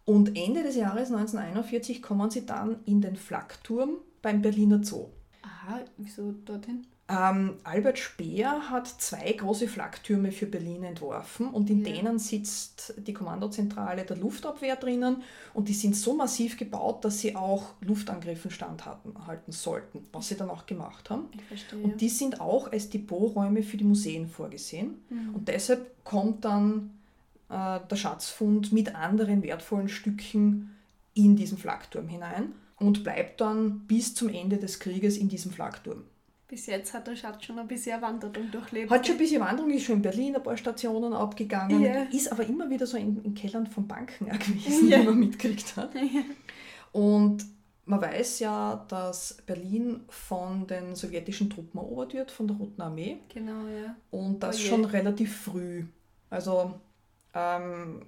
Und 0.05 0.37
Ende 0.37 0.63
des 0.63 0.77
Jahres 0.77 1.11
1941 1.11 2.03
kommen 2.03 2.31
sie 2.31 2.45
dann 2.45 2.77
in 2.85 3.01
den 3.01 3.17
Flakturm 3.17 3.99
beim 4.21 4.43
Berliner 4.43 4.83
Zoo. 4.83 5.11
Aha, 5.43 5.81
wieso 5.97 6.33
dorthin? 6.45 6.87
Ähm, 7.09 7.57
Albert 7.65 7.99
Speer 7.99 8.71
hat 8.71 8.87
zwei 8.87 9.33
große 9.33 9.67
Flaktürme 9.67 10.31
für 10.31 10.47
Berlin 10.47 10.85
entworfen 10.85 11.49
und 11.49 11.69
in 11.69 11.85
ja. 11.85 11.93
denen 11.93 12.19
sitzt 12.19 12.95
die 12.97 13.13
Kommandozentrale 13.13 14.05
der 14.05 14.17
Luftabwehr 14.17 14.77
drinnen 14.77 15.23
und 15.53 15.69
die 15.69 15.75
sind 15.75 15.97
so 15.97 16.15
massiv 16.15 16.57
gebaut, 16.57 17.05
dass 17.05 17.19
sie 17.19 17.35
auch 17.35 17.75
Luftangriffen 17.81 18.53
standhalten 18.53 19.53
sollten, 19.53 20.07
was 20.13 20.29
sie 20.29 20.37
dann 20.37 20.49
auch 20.49 20.65
gemacht 20.65 21.11
haben. 21.11 21.27
Und 21.83 22.01
die 22.01 22.09
sind 22.09 22.41
auch 22.41 22.71
als 22.71 22.89
Depoträume 22.89 23.65
für 23.65 23.77
die 23.77 23.85
Museen 23.85 24.29
vorgesehen 24.29 25.03
mhm. 25.11 25.35
und 25.35 25.49
deshalb 25.49 26.05
kommt 26.05 26.45
dann 26.45 26.91
äh, 27.49 27.81
der 27.91 27.97
Schatzfund 27.97 28.73
mit 28.73 28.95
anderen 28.95 29.43
wertvollen 29.43 29.89
Stücken 29.89 30.77
in 31.15 31.35
diesen 31.35 31.59
Flakturm 31.59 32.07
hinein 32.07 32.53
und 32.77 33.03
bleibt 33.03 33.41
dann 33.41 33.81
bis 33.81 34.15
zum 34.15 34.29
Ende 34.29 34.57
des 34.57 34.79
Krieges 34.81 35.17
in 35.17 35.29
diesem 35.29 35.51
Flakturm. 35.51 36.05
Bis 36.53 36.67
jetzt 36.67 36.93
hat 36.93 37.07
der 37.07 37.17
Schatz 37.17 37.47
schon 37.47 37.59
ein 37.59 37.67
bisschen 37.67 38.03
Wanderung 38.03 38.51
durchlebt. 38.51 38.91
Hat 38.91 39.07
schon 39.07 39.15
ein 39.15 39.19
bisschen 39.21 39.41
Wanderung, 39.41 39.71
ist 39.71 39.85
schon 39.85 39.97
in 39.97 40.03
Berlin 40.03 40.37
ein 40.37 40.43
paar 40.43 40.59
Stationen 40.59 41.15
abgegangen, 41.15 41.81
yeah. 41.81 42.03
ist 42.13 42.31
aber 42.31 42.45
immer 42.45 42.69
wieder 42.69 42.87
so 42.87 42.99
in, 42.99 43.25
in 43.25 43.35
Kellern 43.35 43.67
von 43.67 43.89
Banken 43.89 44.27
gewesen, 44.27 44.87
yeah. 44.91 45.01
die 45.01 45.07
man 45.07 45.19
mitgekriegt 45.19 45.75
hat. 45.77 45.95
Yeah. 45.95 46.25
Und 46.93 47.47
man 47.87 48.03
weiß 48.03 48.41
ja, 48.41 48.85
dass 48.87 49.39
Berlin 49.47 50.01
von 50.11 50.67
den 50.67 50.95
sowjetischen 50.95 51.49
Truppen 51.49 51.79
erobert 51.79 52.13
wird, 52.13 52.31
von 52.31 52.47
der 52.47 52.57
Roten 52.59 52.83
Armee. 52.83 53.21
Genau, 53.33 53.67
ja. 53.69 53.97
Und 54.11 54.41
das 54.43 54.57
oh 54.57 54.59
schon 54.59 54.85
relativ 54.85 55.35
früh. 55.35 55.87
Also 56.29 56.75
ähm, 57.33 58.03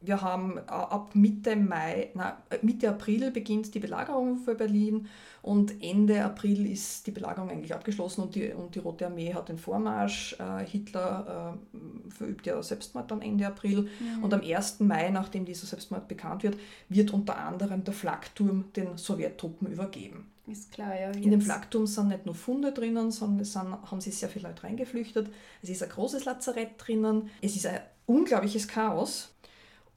wir 0.00 0.20
haben 0.22 0.58
äh, 0.58 0.70
ab 0.70 1.10
Mitte 1.14 1.56
Mai, 1.56 2.10
na, 2.14 2.40
äh, 2.50 2.58
Mitte 2.62 2.88
April 2.88 3.30
beginnt 3.30 3.74
die 3.74 3.80
Belagerung 3.80 4.38
für 4.38 4.54
Berlin 4.54 5.08
und 5.42 5.82
Ende 5.82 6.24
April 6.24 6.70
ist 6.70 7.06
die 7.06 7.10
Belagerung 7.10 7.50
eigentlich 7.50 7.74
abgeschlossen 7.74 8.22
und 8.22 8.34
die, 8.34 8.52
und 8.52 8.74
die 8.74 8.78
Rote 8.78 9.06
Armee 9.06 9.34
hat 9.34 9.48
den 9.48 9.58
Vormarsch. 9.58 10.36
Äh, 10.38 10.64
Hitler 10.64 11.58
äh, 11.74 12.10
verübt 12.10 12.46
ja 12.46 12.62
Selbstmord 12.62 13.10
dann 13.10 13.22
Ende 13.22 13.46
April 13.46 13.88
mhm. 13.98 14.22
und 14.22 14.32
am 14.32 14.40
1. 14.40 14.80
Mai, 14.80 15.10
nachdem 15.10 15.44
dieser 15.44 15.66
Selbstmord 15.66 16.06
bekannt 16.06 16.42
wird, 16.42 16.56
wird 16.88 17.12
unter 17.12 17.36
anderem 17.36 17.82
der 17.82 17.94
Flakturm 17.94 18.66
den 18.76 18.96
Sowjettruppen 18.96 19.68
übergeben. 19.68 20.30
Ist 20.46 20.72
klar, 20.72 20.98
ja. 20.98 21.10
In 21.10 21.30
dem 21.30 21.42
Flakturm 21.42 21.86
sind 21.86 22.08
nicht 22.08 22.24
nur 22.24 22.34
Funde 22.34 22.72
drinnen, 22.72 23.10
sondern 23.10 23.40
es 23.40 23.52
sind, 23.52 23.70
haben 23.70 24.00
sich 24.00 24.16
sehr 24.16 24.30
viele 24.30 24.48
Leute 24.48 24.64
reingeflüchtet. 24.64 25.28
Es 25.60 25.68
ist 25.68 25.82
ein 25.82 25.90
großes 25.90 26.24
Lazarett 26.24 26.70
drinnen. 26.78 27.28
Es 27.42 27.54
ist 27.54 27.66
ein 27.66 27.80
unglaubliches 28.06 28.66
Chaos. 28.66 29.34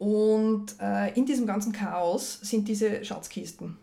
Und 0.01 0.77
äh, 0.81 1.13
in 1.13 1.27
diesem 1.27 1.45
ganzen 1.45 1.73
Chaos 1.73 2.39
sind 2.41 2.67
diese 2.67 3.05
Schatzkisten. 3.05 3.77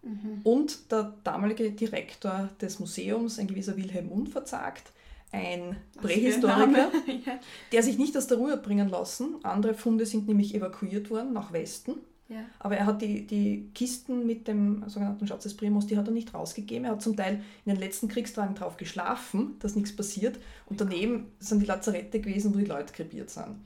Mhm. 0.00 0.40
Und 0.44 0.90
der 0.90 1.12
damalige 1.24 1.72
Direktor 1.72 2.48
des 2.58 2.80
Museums, 2.80 3.38
ein 3.38 3.48
gewisser 3.48 3.76
Wilhelm 3.76 4.08
Unverzagt, 4.08 4.92
ein 5.30 5.76
Was 5.96 6.04
Prähistoriker, 6.04 6.90
ja. 7.26 7.38
der 7.70 7.82
sich 7.82 7.98
nicht 7.98 8.16
aus 8.16 8.28
der 8.28 8.38
Ruhe 8.38 8.56
bringen 8.56 8.88
lassen. 8.88 9.34
Andere 9.42 9.74
Funde 9.74 10.06
sind 10.06 10.26
nämlich 10.26 10.54
evakuiert 10.54 11.10
worden 11.10 11.34
nach 11.34 11.52
Westen. 11.52 11.96
ja. 12.30 12.46
Aber 12.58 12.78
er 12.78 12.86
hat 12.86 13.02
die, 13.02 13.26
die 13.26 13.68
Kisten 13.74 14.26
mit 14.26 14.48
dem 14.48 14.88
sogenannten 14.88 15.26
Schatz 15.26 15.42
des 15.42 15.54
Primus, 15.54 15.86
die 15.86 15.98
hat 15.98 16.08
er 16.08 16.14
nicht 16.14 16.32
rausgegeben. 16.32 16.86
Er 16.86 16.92
hat 16.92 17.02
zum 17.02 17.14
Teil 17.14 17.42
in 17.66 17.74
den 17.74 17.78
letzten 17.78 18.08
Kriegstagen 18.08 18.54
drauf 18.54 18.78
geschlafen, 18.78 19.56
dass 19.58 19.76
nichts 19.76 19.94
passiert. 19.94 20.38
Und 20.64 20.80
daneben 20.80 21.26
sind 21.40 21.60
die 21.60 21.66
Lazarette 21.66 22.20
gewesen, 22.20 22.54
wo 22.54 22.58
die 22.58 22.64
Leute 22.64 22.94
krepiert 22.94 23.28
sind. 23.28 23.56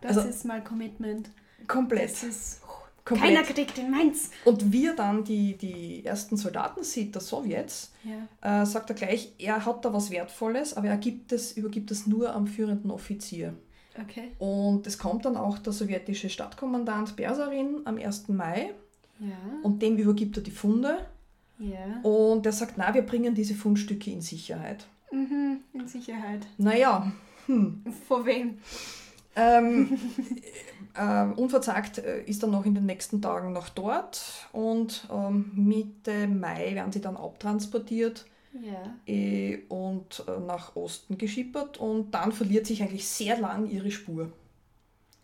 Das 0.00 0.16
Also- 0.18 0.28
ist 0.28 0.44
mal 0.44 0.62
Commitment. 0.62 1.30
Komplett. 1.66 2.10
Das 2.10 2.22
ist. 2.22 2.60
komplett. 3.04 3.34
Keiner 3.34 3.42
kriegt 3.44 3.76
den 3.76 3.90
Mainz. 3.90 4.30
Und 4.44 4.72
wie 4.72 4.86
er 4.86 4.94
dann 4.94 5.22
die, 5.24 5.56
die 5.56 6.04
ersten 6.04 6.36
Soldaten 6.36 6.82
sieht, 6.82 7.14
der 7.14 7.22
Sowjets, 7.22 7.92
Ja. 8.42 8.62
äh, 8.62 8.66
sagt 8.66 8.90
er 8.90 8.96
gleich, 8.96 9.32
er 9.38 9.64
hat 9.64 9.84
da 9.84 9.92
was 9.92 10.10
Wertvolles, 10.10 10.74
aber 10.74 10.88
er 10.88 10.96
gibt 10.96 11.30
es, 11.32 11.52
übergibt 11.52 11.90
es 11.92 12.06
nur 12.08 12.34
am 12.34 12.46
führenden 12.48 12.90
Offizier. 12.90 13.54
Okay. 14.00 14.32
Und 14.38 14.86
es 14.88 14.98
kommt 14.98 15.24
dann 15.24 15.36
auch 15.36 15.58
der 15.58 15.72
sowjetische 15.72 16.28
Stadtkommandant 16.28 17.14
Bersarin 17.16 17.80
am 17.84 17.96
1. 17.96 18.32
Mai 18.34 18.72
Ja. 19.20 19.28
und 19.62 19.80
dem 19.82 19.96
übergibt 19.96 20.36
er 20.36 20.42
die 20.42 20.50
Funde 20.50 20.98
Ja. 21.58 22.00
und 22.02 22.44
er 22.44 22.52
sagt, 22.52 22.74
na, 22.76 22.92
wir 22.92 23.02
bringen 23.02 23.34
diese 23.34 23.54
Fundstücke 23.54 24.10
in 24.10 24.20
Sicherheit. 24.20 24.84
Mhm. 25.12 25.60
In 25.72 25.86
Sicherheit. 25.88 26.44
Naja, 26.58 27.10
hm, 27.46 27.82
Vor 28.08 28.26
wem? 28.26 28.58
Ähm, 29.36 29.98
äh, 30.94 31.24
unverzagt 31.40 31.98
äh, 31.98 32.22
ist 32.24 32.42
er 32.42 32.48
noch 32.48 32.64
in 32.66 32.74
den 32.74 32.86
nächsten 32.86 33.20
Tagen 33.22 33.52
noch 33.52 33.68
dort 33.68 34.48
und 34.52 35.06
ähm, 35.12 35.52
Mitte 35.54 36.26
Mai 36.26 36.74
werden 36.74 36.92
sie 36.92 37.00
dann 37.00 37.16
abtransportiert 37.16 38.26
Ja. 38.62 38.94
äh, 39.06 39.58
und 39.68 40.24
äh, 40.26 40.40
nach 40.40 40.74
Osten 40.74 41.18
geschippert 41.18 41.78
und 41.78 42.10
dann 42.12 42.32
verliert 42.32 42.66
sich 42.66 42.82
eigentlich 42.82 43.06
sehr 43.06 43.38
lang 43.38 43.68
ihre 43.70 43.90
Spur. 43.90 44.32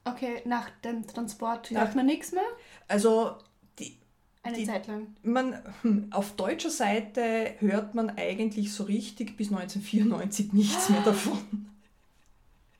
Okay, 0.04 0.42
nach 0.44 0.68
dem 0.84 1.06
Transport 1.06 1.70
hört 1.70 1.94
man 1.94 2.06
nichts 2.06 2.32
mehr? 2.32 2.42
Also 2.88 3.36
die, 3.78 3.96
Eine 4.42 4.56
Die- 4.56 4.66
Zeit 4.66 4.88
lang. 4.88 5.06
man, 5.22 5.56
hm, 5.82 6.08
auf 6.10 6.32
deutscher 6.34 6.70
Seite 6.70 7.54
hört 7.60 7.94
man 7.94 8.10
eigentlich 8.10 8.72
so 8.72 8.82
richtig 8.84 9.36
bis 9.36 9.50
1994 9.52 10.52
nichts 10.52 10.88
mehr 10.90 11.00
davon. 11.04 11.38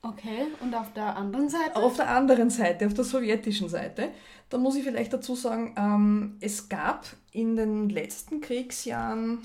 Okay, 0.05 0.47
und 0.59 0.75
auf 0.75 0.91
der 0.93 1.15
anderen 1.15 1.47
Seite? 1.49 1.75
Auf 1.77 1.95
der 1.95 2.09
anderen 2.09 2.49
Seite, 2.49 2.85
auf 2.85 2.93
der 2.93 3.05
sowjetischen 3.05 3.69
Seite, 3.69 4.09
da 4.49 4.57
muss 4.57 4.75
ich 4.75 4.83
vielleicht 4.83 5.13
dazu 5.13 5.33
sagen, 5.33 5.73
ähm, 5.77 6.37
es 6.41 6.67
gab 6.67 7.05
in 7.31 7.55
den 7.55 7.87
letzten 7.89 8.41
Kriegsjahren, 8.41 9.39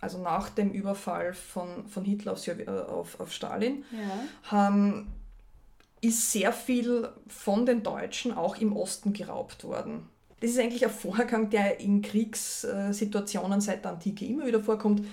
also 0.00 0.18
nach 0.18 0.50
dem 0.50 0.70
Überfall 0.70 1.32
von, 1.32 1.86
von 1.88 2.04
Hitler 2.04 2.32
auf, 2.32 2.46
äh, 2.46 2.66
auf, 2.68 3.18
auf 3.20 3.32
Stalin, 3.32 3.84
Ja. 4.50 4.68
ähm, 4.68 5.06
ist 6.02 6.30
sehr 6.30 6.52
viel 6.52 7.08
von 7.28 7.64
den 7.64 7.82
Deutschen 7.82 8.34
auch 8.36 8.58
im 8.58 8.76
Osten 8.76 9.14
geraubt 9.14 9.64
worden. 9.64 10.08
Das 10.40 10.50
ist 10.50 10.58
eigentlich 10.58 10.84
ein 10.84 10.90
Vorgang, 10.90 11.48
der 11.48 11.80
in 11.80 12.02
Kriegssituationen 12.02 13.60
seit 13.60 13.84
der 13.84 13.92
Antike 13.92 14.26
immer 14.26 14.44
wieder 14.44 14.60
vorkommt. 14.62 15.06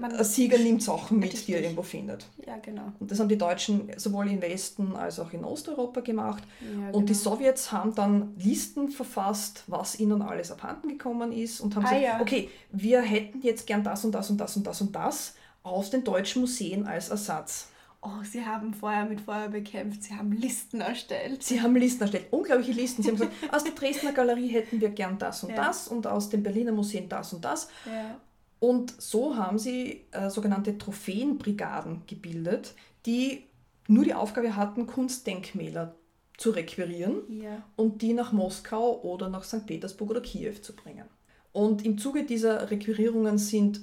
Man, 0.00 0.12
Ein 0.12 0.24
Sieger 0.24 0.58
nimmt 0.58 0.82
Sachen 0.82 1.18
mit, 1.18 1.46
die 1.46 1.54
er 1.54 1.62
irgendwo 1.62 1.82
findet. 1.82 2.26
Ja, 2.46 2.56
genau. 2.58 2.92
Und 3.00 3.10
das 3.10 3.18
haben 3.20 3.28
die 3.28 3.38
Deutschen 3.38 3.90
sowohl 3.96 4.28
im 4.30 4.40
Westen 4.42 4.96
als 4.96 5.18
auch 5.20 5.32
in 5.32 5.44
Osteuropa 5.44 6.00
gemacht. 6.00 6.42
Ja, 6.60 6.90
Und 6.90 7.08
die 7.08 7.12
genau. 7.14 7.24
Sowjets 7.36 7.72
haben 7.72 7.94
dann 7.94 8.34
Listen 8.36 8.88
verfasst, 8.90 9.64
was 9.66 9.98
ihnen 10.00 10.22
alles 10.22 10.50
abhanden 10.50 10.88
gekommen 10.88 11.32
ist 11.32 11.60
und 11.60 11.76
haben 11.76 11.84
Ah, 11.86 11.88
gesagt, 11.90 12.04
ja. 12.04 12.20
okay, 12.20 12.50
wir 12.70 13.00
hätten 13.02 13.40
jetzt 13.42 13.66
gern 13.66 13.82
das 13.84 14.04
und 14.04 14.12
das 14.12 14.30
und 14.30 14.38
das 14.38 14.56
und 14.56 14.66
das 14.66 14.80
und 14.80 14.94
das 14.94 15.34
aus 15.62 15.90
den 15.90 16.02
deutschen 16.04 16.40
Museen 16.42 16.86
als 16.86 17.08
Ersatz. 17.10 17.68
Oh, 18.04 18.08
sie 18.28 18.44
haben 18.44 18.74
Feuer 18.74 19.04
mit 19.04 19.20
Feuer 19.20 19.46
bekämpft, 19.46 20.02
sie 20.02 20.14
haben 20.14 20.32
Listen 20.32 20.80
erstellt. 20.80 21.44
Sie 21.44 21.62
haben 21.62 21.76
Listen 21.76 22.02
erstellt, 22.02 22.26
unglaubliche 22.32 22.72
Listen. 22.72 23.00
Sie 23.04 23.10
haben 23.10 23.16
gesagt, 23.16 23.32
aus 23.52 23.62
der 23.62 23.74
Dresdner 23.74 24.10
Galerie 24.10 24.48
hätten 24.48 24.80
wir 24.80 24.88
gern 24.88 25.18
das 25.18 25.44
und 25.44 25.50
Ja. 25.50 25.56
das 25.66 25.86
und 25.86 26.08
aus 26.08 26.28
den 26.28 26.42
Berliner 26.42 26.72
Museen 26.72 27.08
das 27.08 27.32
und 27.32 27.44
das. 27.44 27.68
Ja. 27.86 28.16
Und 28.62 29.02
so 29.02 29.34
haben 29.34 29.58
sie 29.58 30.04
äh, 30.12 30.30
sogenannte 30.30 30.78
Trophäenbrigaden 30.78 32.02
gebildet, 32.06 32.74
die 33.06 33.42
nur 33.88 34.04
die 34.04 34.14
Aufgabe 34.14 34.54
hatten, 34.54 34.86
Kunstdenkmäler 34.86 35.96
zu 36.36 36.50
requirieren 36.50 37.22
Ja. 37.42 37.64
und 37.74 38.02
die 38.02 38.12
nach 38.12 38.30
Moskau 38.30 39.00
oder 39.02 39.28
nach 39.28 39.42
St. 39.42 39.66
Petersburg 39.66 40.10
oder 40.10 40.20
Kiew 40.20 40.54
zu 40.62 40.76
bringen. 40.76 41.06
Und 41.50 41.84
im 41.84 41.98
Zuge 41.98 42.24
dieser 42.24 42.70
Requirierungen 42.70 43.36
sind 43.36 43.80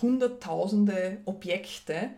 Hunderttausende 0.00 1.18
Objekte 1.24 2.10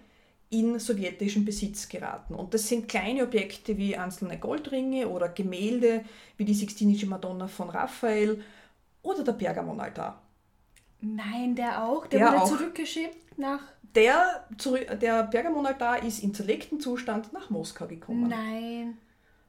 in 0.50 0.78
sowjetischen 0.78 1.46
Besitz 1.46 1.88
geraten. 1.88 2.34
Und 2.34 2.52
das 2.52 2.68
sind 2.68 2.88
kleine 2.88 3.22
Objekte 3.22 3.78
wie 3.78 3.96
einzelne 3.96 4.38
Goldringe 4.38 5.08
oder 5.08 5.30
Gemälde 5.30 6.04
wie 6.37 6.44
die 6.44 6.52
Sixtinische 6.54 7.06
Madonna 7.06 7.48
von 7.48 7.70
Raphael 7.70 8.42
oder 9.02 9.24
der 9.24 9.32
Pergamonaltar. 9.32 10.27
Nein, 11.00 11.54
der 11.54 11.84
auch. 11.84 12.06
Der, 12.06 12.18
Der 12.20 12.28
wurde 12.28 12.42
auch. 12.42 12.48
zurückgeschickt 12.48 13.38
nach. 13.38 13.61
Der, 13.94 14.46
der 15.00 15.24
Pergamonaltar 15.24 16.02
ist 16.02 16.22
in 16.22 16.34
zerlegtem 16.34 16.80
Zustand 16.80 17.32
nach 17.32 17.50
Moskau 17.50 17.87
gekommen. 17.87 18.28
Nein. 18.28 18.98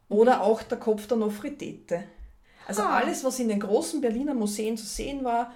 Oder 0.07 0.41
auch 0.41 0.63
der 0.63 0.77
Kopf 0.79 1.07
der 1.07 1.17
Nofretete. 1.17 2.03
Also 2.67 2.83
Ah. 2.83 2.97
alles, 2.97 3.23
was 3.23 3.39
in 3.39 3.49
den 3.49 3.59
großen 3.59 3.99
Berliner 4.01 4.33
Museen 4.33 4.77
zu 4.77 4.85
sehen 4.85 5.23
war, 5.23 5.53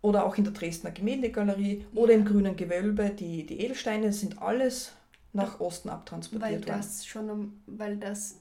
oder 0.00 0.26
auch 0.26 0.36
in 0.36 0.42
der 0.44 0.52
Dresdner 0.52 0.90
Gemäldegalerie 0.90 1.84
oder 1.94 2.12
im 2.14 2.24
Grünen 2.24 2.56
Gewölbe, 2.56 3.10
die, 3.10 3.46
die 3.46 3.60
Edelsteine 3.60 4.12
sind 4.12 4.42
alles 4.42 4.92
nach 5.32 5.60
Osten 5.60 5.88
Weil 5.88 5.94
abtransportiert 5.96 6.66
worden. 6.66 6.76
das 6.78 7.06
schon, 7.06 7.60
weil 7.66 7.96
das 7.98 8.40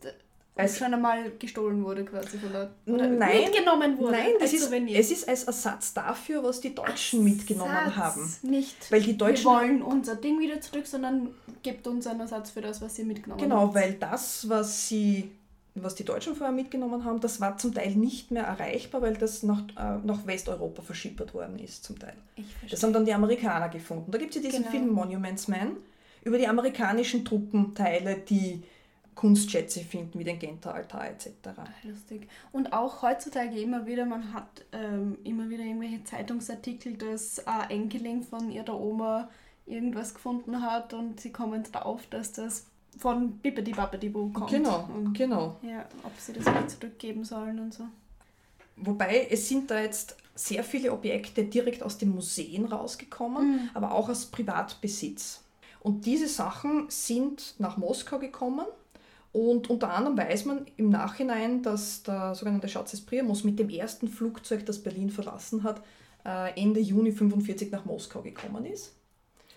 Als- 0.55 0.77
schon 0.77 0.93
einmal 0.93 1.31
gestohlen 1.39 1.83
wurde 1.83 2.03
quasi 2.05 2.37
von 2.37 2.51
der, 2.51 2.69
oder 2.85 3.07
Nein, 3.07 3.43
mitgenommen 3.45 3.97
wurde. 3.97 4.11
Nein, 4.17 4.31
das 4.39 4.51
ist, 4.53 4.65
Souvenir. 4.65 4.99
es 4.99 5.09
ist 5.09 5.27
als 5.27 5.45
Ersatz 5.45 5.93
dafür, 5.93 6.43
was 6.43 6.59
die 6.61 6.75
Deutschen 6.75 7.23
mitgenommen 7.23 7.71
Satz, 7.85 7.95
haben. 7.95 8.33
Nicht, 8.43 8.91
Weil 8.91 9.01
die 9.01 9.17
Deutschen 9.17 9.45
wir 9.45 9.51
wollen 9.51 9.81
unser 9.81 10.15
Ding 10.15 10.39
wieder 10.39 10.59
zurück, 10.61 10.85
sondern 10.85 11.29
gebt 11.63 11.87
uns 11.87 12.05
einen 12.05 12.19
Ersatz 12.19 12.51
für 12.51 12.61
das, 12.61 12.81
was 12.81 12.99
ihr 12.99 13.05
mitgenommen 13.05 13.41
Genau, 13.41 13.61
habt. 13.61 13.75
weil 13.75 13.93
das, 13.93 14.47
was 14.49 14.87
sie, 14.89 15.31
was 15.75 15.95
die 15.95 16.03
Deutschen 16.03 16.35
vorher 16.35 16.53
mitgenommen 16.53 17.05
haben, 17.05 17.21
das 17.21 17.39
war 17.39 17.57
zum 17.57 17.73
Teil 17.73 17.91
nicht 17.95 18.29
mehr 18.31 18.43
erreichbar, 18.43 19.01
weil 19.01 19.15
das 19.15 19.43
nach, 19.43 19.61
äh, 19.79 19.99
nach 20.05 20.27
Westeuropa 20.27 20.81
verschippert 20.81 21.33
worden 21.33 21.59
ist 21.59 21.85
zum 21.85 21.97
Teil. 21.97 22.13
Das 22.69 22.83
haben 22.83 22.91
dann 22.91 23.05
die 23.05 23.13
Amerikaner 23.13 23.69
gefunden. 23.69 24.11
Da 24.11 24.17
gibt 24.17 24.35
es 24.35 24.43
ja 24.43 24.49
diesen 24.49 24.63
Genau. 24.63 24.71
Film 24.71 24.89
Monuments 24.89 25.47
Man 25.47 25.77
über 26.23 26.37
die 26.37 26.47
amerikanischen 26.47 27.23
Truppenteile, 27.23 28.17
die 28.17 28.63
Kunstschätze 29.15 29.82
finden, 29.82 30.17
wie 30.19 30.24
den 30.24 30.39
Genter 30.39 30.74
Altar 30.74 31.10
etc. 31.10 31.28
Lustig. 31.84 32.28
Und 32.52 32.74
auch 32.74 33.02
heutzutage 33.02 33.60
immer 33.62 33.86
wieder, 33.86 34.06
man 34.06 34.34
hat 34.34 34.65
ähm, 34.71 35.17
immer 35.24 35.50
wieder 35.50 35.63
irgendwelche 35.63 36.04
Zeitungsartikel, 36.04 36.93
dass 36.97 37.45
eine 37.45 37.69
Enkelin 37.69 38.24
von 38.24 38.50
ihrer 38.52 38.80
Oma 38.80 39.30
irgendwas 39.65 40.13
gefunden 40.13 40.62
hat 40.62 40.93
und 40.93 41.19
sie 41.19 41.32
kommen 41.32 41.63
drauf, 41.63 42.02
dass 42.10 42.32
das 42.34 42.65
von 42.97 43.34
Bippidi 43.38 43.71
Bappidi 43.71 44.10
Boo 44.10 44.30
kommt. 44.30 44.50
Genau, 44.50 44.89
Und, 44.93 45.13
genau. 45.13 45.56
ja, 45.62 45.86
ob 46.04 46.12
sie 46.17 46.34
das 46.34 46.45
wieder 46.45 46.67
zurückgeben 46.67 47.24
sollen 47.24 47.60
und 47.60 47.74
so. 47.74 47.84
Wobei 48.78 49.28
es 49.30 49.47
sind 49.47 49.69
da 49.69 49.80
jetzt 49.80 50.17
sehr 50.36 50.63
viele 50.63 50.91
Objekte 50.91 51.43
direkt 51.43 51.84
aus 51.84 51.97
den 51.97 52.10
Museen 52.10 52.65
rausgekommen, 52.65 53.52
Mhm. 53.52 53.69
aber 53.74 53.91
auch 53.93 54.10
aus 54.10 54.26
Privatbesitz. 54.26 55.41
Und 55.82 56.06
diese 56.06 56.28
Sachen 56.28 56.86
sind 56.89 57.56
nach 57.60 57.78
Moskau 57.78 58.17
gekommen 58.19 58.65
und 59.33 59.69
unter 59.69 59.93
anderem 59.93 60.17
weiß 60.17 60.45
man 60.45 60.65
im 60.75 60.89
Nachhinein, 60.89 61.63
dass 61.63 62.03
der 62.03 62.35
sogenannte 62.35 62.67
Schatz 62.67 62.91
des 62.91 63.01
Priamos 63.01 63.43
mit 63.43 63.59
dem 63.59 63.69
ersten 63.69 64.07
Flugzeug, 64.07 64.65
das 64.65 64.79
Berlin 64.79 65.09
verlassen 65.09 65.63
hat, 65.63 65.81
äh, 66.25 66.59
Ende 66.61 66.81
Juni 66.81 67.11
45 67.11 67.71
nach 67.71 67.85
Moskau 67.85 68.21
gekommen 68.21 68.65
ist. 68.65 68.93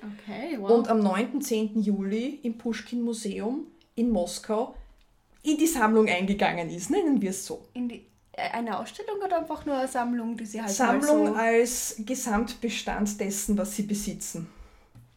Okay, 0.00 0.56
wow. 0.60 0.70
Und 0.70 0.88
am 0.88 1.00
9. 1.00 1.40
10. 1.40 1.82
Juli 1.82 2.40
im 2.42 2.56
Pushkin-Museum 2.56 3.66
in 3.96 4.10
Moskau 4.10 4.74
in 5.42 5.58
die 5.58 5.66
Sammlung 5.66 6.08
eingegangen 6.08 6.70
ist, 6.70 6.90
nennen 6.90 7.20
wir 7.20 7.30
es 7.30 7.44
so. 7.44 7.66
In 7.74 7.88
die, 7.88 8.06
äh, 8.32 8.50
eine 8.52 8.78
Ausstellung 8.78 9.16
oder 9.24 9.38
einfach 9.38 9.66
nur 9.66 9.76
eine 9.76 9.88
Sammlung, 9.88 10.36
die 10.36 10.46
sie 10.46 10.60
halt 10.60 10.70
Sammlung 10.70 11.26
so... 11.26 11.34
als 11.34 11.96
Gesamtbestand 11.98 13.20
dessen, 13.20 13.58
was 13.58 13.74
sie 13.74 13.82
besitzen. 13.82 14.46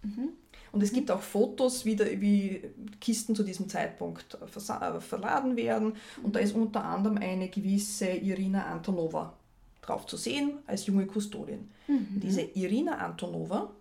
Mhm. 0.03 0.29
Und 0.77 0.83
es 0.83 0.93
gibt 0.93 1.09
auch 1.09 1.23
Fotos, 1.23 1.85
wie, 1.85 1.95
der, 1.95 2.21
wie 2.21 2.61
Kisten 3.01 3.33
zu 3.33 3.41
diesem 3.41 3.67
Zeitpunkt 3.67 4.35
äh, 4.35 4.99
verladen 4.99 5.55
werden. 5.55 5.93
Und 6.21 6.35
da 6.35 6.39
ist 6.39 6.53
unter 6.53 6.85
anderem 6.85 7.17
eine 7.17 7.49
gewisse 7.49 8.09
Irina 8.11 8.67
Antonova 8.67 9.33
drauf 9.81 10.05
zu 10.05 10.17
sehen 10.17 10.59
als 10.67 10.85
junge 10.85 11.07
Kustodin. 11.07 11.67
Mhm. 11.87 12.19
Diese 12.21 12.41
Irina 12.41 12.99
Antonova 12.99 13.71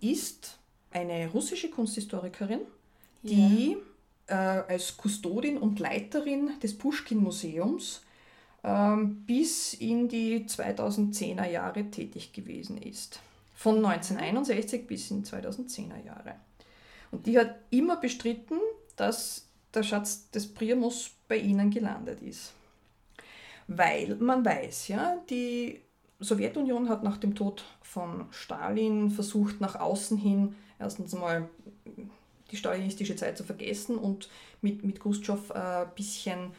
ist 0.00 0.58
eine 0.92 1.28
russische 1.28 1.70
Kunsthistorikerin, 1.70 2.60
die 3.24 3.76
äh, 4.28 4.34
als 4.34 4.96
Kustodin 4.96 5.58
und 5.58 5.80
Leiterin 5.80 6.52
des 6.62 6.78
Pushkin-Museums 6.78 8.02
ähm, 8.62 9.24
bis 9.26 9.74
in 9.74 10.06
die 10.06 10.46
2010er 10.46 11.50
Jahre 11.50 11.90
tätig 11.90 12.32
gewesen 12.32 12.80
ist. 12.80 13.18
Von 13.64 13.76
1961 13.76 14.86
bis 14.86 15.10
in 15.10 15.24
2010er 15.24 16.04
Jahre. 16.04 16.34
Und 17.10 17.24
die 17.24 17.38
hat 17.38 17.56
immer 17.70 17.96
bestritten, 17.96 18.58
dass 18.94 19.48
der 19.72 19.82
Schatz 19.82 20.28
des 20.32 20.52
Priamus 20.52 21.12
bei 21.28 21.38
ihnen 21.38 21.70
gelandet 21.70 22.20
ist. 22.20 22.52
Weil 23.66 24.16
man 24.16 24.44
weiß, 24.44 24.88
ja, 24.88 25.16
die 25.30 25.80
Sowjetunion 26.20 26.90
hat 26.90 27.04
nach 27.04 27.16
dem 27.16 27.34
Tod 27.34 27.64
von 27.80 28.26
Stalin 28.32 29.10
versucht, 29.10 29.62
nach 29.62 29.76
außen 29.76 30.18
hin 30.18 30.54
erstens 30.78 31.14
mal 31.14 31.48
die 32.50 32.58
stalinistische 32.58 33.16
Zeit 33.16 33.38
zu 33.38 33.44
vergessen 33.44 33.96
und 33.96 34.28
mit, 34.60 34.84
mit 34.84 35.00
Khrushchev 35.00 35.50
ein 35.54 35.84
äh, 35.84 35.86
bisschen 35.94 36.50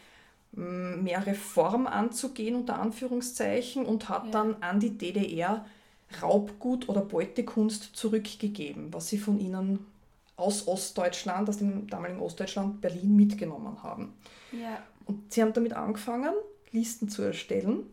mm, 0.53 1.03
mehr 1.03 1.23
Reform 1.27 1.85
anzugehen, 1.85 2.55
unter 2.55 2.79
Anführungszeichen, 2.79 3.85
und 3.85 4.09
hat 4.09 4.25
ja. 4.25 4.31
dann 4.31 4.55
an 4.63 4.79
die 4.79 4.97
DDR 4.97 5.63
Raubgut 6.21 6.87
oder 6.89 7.01
Beutekunst 7.01 7.95
zurückgegeben, 7.95 8.93
was 8.93 9.07
sie 9.07 9.17
von 9.17 9.39
ihnen 9.39 9.79
aus 10.37 10.67
Ostdeutschland, 10.67 11.49
aus 11.49 11.57
dem 11.57 11.87
damaligen 11.87 12.19
Ostdeutschland, 12.19 12.81
Berlin 12.81 13.15
mitgenommen 13.15 13.81
haben. 13.83 14.13
Ja. 14.51 14.83
Und 15.05 15.33
sie 15.33 15.41
haben 15.41 15.53
damit 15.53 15.73
angefangen, 15.73 16.33
Listen 16.71 17.09
zu 17.09 17.21
erstellen, 17.21 17.83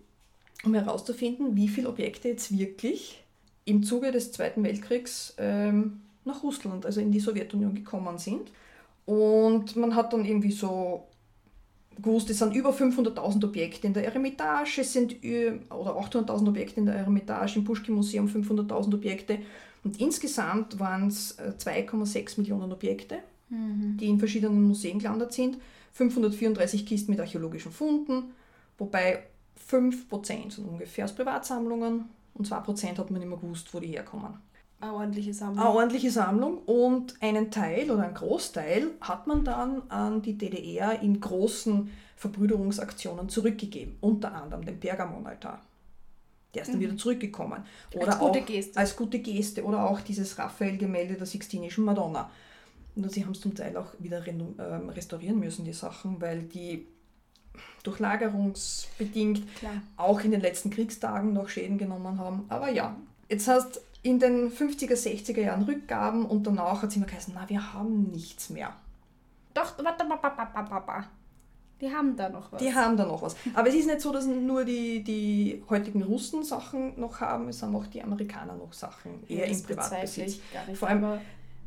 um 0.64 0.74
herauszufinden, 0.74 1.56
wie 1.56 1.68
viele 1.68 1.88
Objekte 1.88 2.28
jetzt 2.28 2.56
wirklich 2.56 3.22
im 3.64 3.82
Zuge 3.82 4.10
des 4.10 4.32
Zweiten 4.32 4.64
Weltkriegs 4.64 5.34
ähm, 5.38 6.00
nach 6.24 6.42
Russland, 6.42 6.84
also 6.84 7.00
in 7.00 7.12
die 7.12 7.20
Sowjetunion 7.20 7.74
gekommen 7.74 8.18
sind. 8.18 8.50
Und 9.04 9.76
man 9.76 9.94
hat 9.94 10.12
dann 10.12 10.24
irgendwie 10.24 10.52
so 10.52 11.06
gewusst, 12.00 12.30
es 12.30 12.38
sind 12.38 12.54
über 12.54 12.70
500.000 12.70 13.44
Objekte 13.44 13.86
in 13.86 13.94
der 13.94 14.04
Eremitage, 14.04 14.80
es 14.80 14.92
sind 14.92 15.16
oder 15.70 15.96
800.000 15.96 16.48
Objekte 16.48 16.80
in 16.80 16.86
der 16.86 16.96
Eremitage, 16.96 17.58
im 17.58 17.64
Pushkin-Museum 17.64 18.28
500.000 18.28 18.94
Objekte. 18.94 19.38
Und 19.84 20.00
insgesamt 20.00 20.78
waren 20.78 21.08
es 21.08 21.38
2,6 21.38 22.40
Millionen 22.40 22.72
Objekte, 22.72 23.18
mhm. 23.48 23.96
die 23.98 24.06
in 24.06 24.18
verschiedenen 24.18 24.62
Museen 24.62 24.98
gelandet 24.98 25.32
sind. 25.32 25.58
534 25.92 26.86
Kisten 26.86 27.10
mit 27.10 27.20
archäologischen 27.20 27.72
Funden, 27.72 28.32
wobei 28.78 29.24
5% 29.70 30.50
sind 30.50 30.66
ungefähr 30.66 31.04
aus 31.04 31.14
Privatsammlungen 31.14 32.06
und 32.34 32.48
2% 32.48 32.96
hat 32.96 33.10
man 33.10 33.20
immer 33.20 33.36
gewusst, 33.36 33.72
wo 33.74 33.80
die 33.80 33.88
herkommen. 33.88 34.34
Eine 34.82 34.94
ordentliche 34.94 35.32
Sammlung. 35.32 35.58
Eine 35.60 35.74
ordentliche 35.74 36.10
Sammlung 36.10 36.58
und 36.58 37.14
einen 37.22 37.52
Teil 37.52 37.88
oder 37.88 38.02
einen 38.02 38.14
Großteil 38.14 38.90
hat 39.00 39.28
man 39.28 39.44
dann 39.44 39.82
an 39.88 40.22
die 40.22 40.36
DDR 40.36 41.00
in 41.00 41.20
großen 41.20 41.88
Verbrüderungsaktionen 42.16 43.28
zurückgegeben, 43.28 43.96
unter 44.00 44.34
anderem 44.34 44.64
den 44.64 44.80
Pergamonaltar. 44.80 45.62
Der 46.52 46.62
ist 46.62 46.68
dann 46.72 46.78
mhm. 46.78 46.82
wieder 46.82 46.96
zurückgekommen. 46.96 47.62
Oder 47.94 48.08
als 48.08 48.18
gute 48.18 48.40
auch, 48.40 48.46
Geste. 48.46 48.76
Als 48.76 48.96
gute 48.96 49.20
Geste. 49.20 49.64
Oder 49.64 49.88
auch 49.88 50.00
dieses 50.00 50.36
Raphael-Gemälde 50.36 51.14
der 51.14 51.26
Sixtinischen 51.26 51.84
Madonna. 51.84 52.28
Nur 52.96 53.08
sie 53.08 53.24
haben 53.24 53.32
es 53.32 53.40
zum 53.40 53.54
Teil 53.54 53.76
auch 53.76 53.92
wieder 54.00 54.26
ähm, 54.26 54.88
restaurieren 54.88 55.38
müssen, 55.38 55.64
die 55.64 55.72
Sachen, 55.72 56.20
weil 56.20 56.42
die 56.42 56.88
durchlagerungsbedingt 57.84 59.42
Klar. 59.58 59.80
auch 59.96 60.22
in 60.22 60.32
den 60.32 60.40
letzten 60.40 60.70
Kriegstagen 60.70 61.32
noch 61.32 61.48
Schäden 61.48 61.78
genommen 61.78 62.18
haben. 62.18 62.46
Aber 62.48 62.68
ja, 62.68 62.96
jetzt 63.28 63.46
hast 63.46 63.80
in 64.02 64.18
den 64.18 64.50
50er, 64.50 64.94
60er 64.94 65.40
Jahren 65.40 65.62
Rückgaben 65.62 66.26
und 66.26 66.46
danach 66.46 66.82
hat 66.82 66.90
es 66.90 66.96
immer 66.96 67.06
geheißen, 67.06 67.32
na, 67.34 67.48
wir 67.48 67.72
haben 67.72 68.10
nichts 68.10 68.50
mehr. 68.50 68.74
Doch, 69.54 69.78
warte, 69.78 70.04
warte, 70.08 71.08
die 71.80 71.92
haben 71.92 72.16
da 72.16 72.28
noch 72.28 72.52
was. 72.52 72.62
Die 72.62 72.72
haben 72.72 72.96
da 72.96 73.04
noch 73.04 73.22
was. 73.22 73.34
Aber 73.54 73.68
es 73.68 73.74
ist 73.74 73.86
nicht 73.86 74.00
so, 74.00 74.12
dass 74.12 74.26
nur 74.26 74.64
die, 74.64 75.02
die 75.02 75.64
heutigen 75.68 76.02
Russen 76.02 76.44
Sachen 76.44 76.98
noch 76.98 77.20
haben, 77.20 77.48
es 77.48 77.60
haben 77.62 77.74
auch 77.74 77.86
die 77.88 78.00
Amerikaner 78.02 78.54
noch 78.54 78.72
Sachen, 78.72 79.24
eher 79.28 79.46
ja, 79.48 79.52
im 79.52 79.62
Privatbesitz. 79.62 80.38
Vor 80.74 80.88
allem 80.88 81.18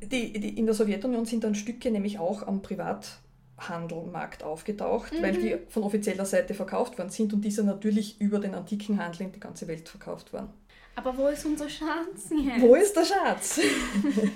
die, 0.02 0.34
die, 0.34 0.58
in 0.58 0.66
der 0.66 0.76
Sowjetunion 0.76 1.26
sind 1.26 1.44
dann 1.44 1.54
Stücke 1.54 1.92
nämlich 1.92 2.20
auch 2.20 2.48
am 2.48 2.62
Privathandelmarkt 2.62 4.44
aufgetaucht, 4.44 5.14
mhm. 5.14 5.22
weil 5.22 5.34
die 5.34 5.58
von 5.68 5.84
offizieller 5.84 6.26
Seite 6.26 6.54
verkauft 6.54 6.98
worden 6.98 7.10
sind 7.10 7.34
und 7.34 7.42
diese 7.42 7.64
natürlich 7.64 8.20
über 8.22 8.40
den 8.40 8.56
antiken 8.56 9.04
Handel 9.04 9.24
in 9.24 9.32
die 9.34 9.40
ganze 9.40 9.68
Welt 9.68 9.90
verkauft 9.90 10.32
worden. 10.32 10.50
Aber 10.96 11.18
wo 11.18 11.28
ist 11.28 11.46
unser 11.46 11.70
Schatz 11.70 12.30
jetzt? 12.30 12.62
Wo 12.62 12.76
ist 12.76 12.96
der 12.96 13.04
Schatz? 13.04 13.60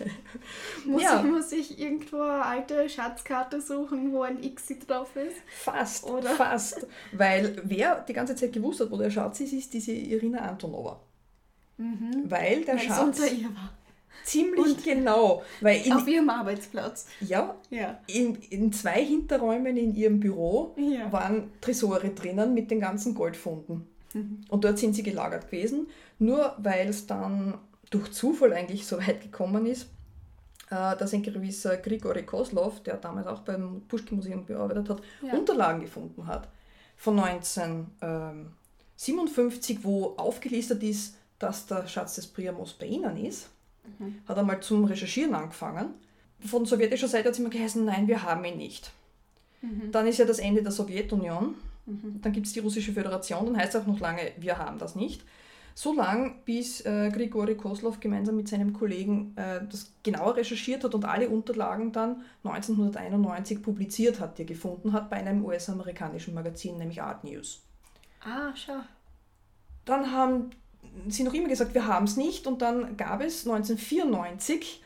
muss, 0.86 1.02
ja. 1.02 1.20
ich, 1.20 1.32
muss 1.32 1.52
ich 1.54 1.80
irgendwo 1.80 2.22
eine 2.22 2.46
alte 2.46 2.90
Schatzkarte 2.90 3.62
suchen, 3.62 4.12
wo 4.12 4.24
ein 4.24 4.44
X 4.44 4.68
drauf 4.86 5.16
ist? 5.16 5.38
Fast, 5.48 6.04
Oder? 6.06 6.30
fast. 6.32 6.86
Weil 7.14 7.62
wer 7.64 8.02
die 8.02 8.14
ganze 8.14 8.36
Zeit 8.36 8.52
gewusst 8.52 8.82
hat, 8.82 8.92
wo 8.92 8.98
der 8.98 9.10
Schatz 9.10 9.40
ist, 9.40 9.54
ist 9.54 9.74
diese 9.74 9.94
Irina 9.94 10.40
Antonova. 10.40 11.00
Mhm. 11.78 12.26
Weil 12.26 12.66
der 12.66 12.76
Weil 12.76 12.82
Schatz... 12.82 13.00
unter 13.00 13.28
ihr 13.28 13.46
war. 13.46 13.74
Ziemlich 14.26 14.66
Und 14.66 14.84
genau. 14.84 15.44
Weil 15.62 15.86
in, 15.86 15.94
auf 15.94 16.08
ihrem 16.08 16.30
Arbeitsplatz. 16.30 17.08
Ja. 17.22 17.56
ja. 17.70 18.00
In, 18.08 18.36
in 18.50 18.74
zwei 18.74 19.04
Hinterräumen 19.04 19.78
in 19.78 19.96
ihrem 19.96 20.20
Büro 20.20 20.76
ja. 20.78 21.12
waren 21.12 21.52
Tresore 21.62 22.10
drinnen 22.10 22.54
mit 22.54 22.70
den 22.70 22.82
ganzen 22.82 23.16
Goldfunden. 23.16 23.88
Mhm. 24.14 24.42
Und 24.50 24.64
dort 24.64 24.80
sind 24.80 24.96
sie 24.96 25.04
gelagert 25.04 25.50
gewesen. 25.50 25.88
Nur 26.18 26.56
weil 26.58 26.90
es 26.90 27.08
dann 27.08 27.58
durch 27.90 28.12
Zufall 28.12 28.54
eigentlich 28.54 28.86
so 28.86 29.00
weit 29.00 29.22
gekommen 29.22 29.66
ist, 29.66 29.84
äh, 30.70 30.96
dass 30.96 31.14
ein 31.14 31.24
gewisser 31.24 31.78
Grigori 31.78 32.24
Koslov, 32.24 32.84
der 32.84 32.98
damals 32.98 33.28
auch 33.28 33.42
beim 33.42 33.82
Puschkin-Museum 33.88 34.46
gearbeitet 34.46 34.90
hat, 34.90 35.02
ja. 35.22 35.34
Unterlagen 35.34 35.82
gefunden 35.82 36.28
hat 36.28 36.48
von 37.00 37.18
1957, 37.18 39.84
wo 39.84 40.14
aufgelistet 40.18 40.84
ist, 40.84 41.16
dass 41.40 41.66
der 41.66 41.88
Schatz 41.88 42.14
des 42.16 42.28
Priamos 42.28 42.74
bei 42.74 42.86
ihnen 42.88 43.18
ist. 43.18 43.50
Mhm. 43.98 44.16
Hat 44.28 44.36
er 44.36 44.44
mal 44.44 44.60
zum 44.60 44.84
Recherchieren 44.84 45.34
angefangen. 45.34 45.94
Von 46.46 46.66
sowjetischer 46.66 47.08
Seite 47.08 47.30
hat 47.30 47.34
es 47.34 47.40
immer 47.40 47.50
geheißen, 47.50 47.86
nein, 47.86 48.10
wir 48.10 48.24
haben 48.24 48.44
ihn 48.44 48.58
nicht. 48.58 48.92
Mhm. 49.62 49.94
Dann 49.94 50.08
ist 50.08 50.18
ja 50.18 50.26
das 50.26 50.40
Ende 50.40 50.62
der 50.62 50.74
Sowjetunion. 50.74 51.56
Mhm. 51.90 52.22
Dann 52.22 52.32
gibt 52.32 52.48
es 52.48 52.54
die 52.54 52.60
Russische 52.60 52.94
Föderation, 52.94 53.46
dann 53.46 53.58
heißt 53.58 53.76
es 53.76 53.82
auch 53.82 53.88
noch 53.88 54.00
lange, 54.00 54.32
wir 54.38 54.58
haben 54.58 54.78
das 54.78 54.96
nicht. 54.96 55.24
So 55.76 55.94
lange, 55.94 56.34
bis 56.44 56.82
äh, 56.82 57.10
Grigori 57.10 57.56
Koslov 57.56 58.00
gemeinsam 58.00 58.36
mit 58.36 58.50
seinem 58.50 58.74
Kollegen 58.74 59.34
äh, 59.38 59.62
das 59.70 59.94
genauer 60.04 60.36
recherchiert 60.36 60.84
hat 60.84 60.94
und 60.94 61.06
alle 61.06 61.30
Unterlagen 61.30 61.94
dann 61.94 62.24
1991 62.44 63.62
publiziert 63.62 64.20
hat, 64.20 64.38
die 64.38 64.42
er 64.42 64.48
gefunden 64.48 64.92
hat 64.92 65.10
bei 65.10 65.18
einem 65.18 65.46
US-amerikanischen 65.46 66.34
Magazin, 66.34 66.78
nämlich 66.78 67.02
Art 67.02 67.24
News. 67.24 67.62
Ah, 68.22 68.54
schau. 68.56 68.82
Dann 69.86 70.12
haben 70.12 70.50
sie 71.08 71.24
noch 71.24 71.34
immer 71.34 71.48
gesagt, 71.48 71.74
wir 71.74 71.88
haben 71.88 72.06
es 72.06 72.18
nicht 72.18 72.46
und 72.46 72.62
dann 72.62 72.98
gab 72.98 73.22
es 73.22 73.48
1994 73.48 74.84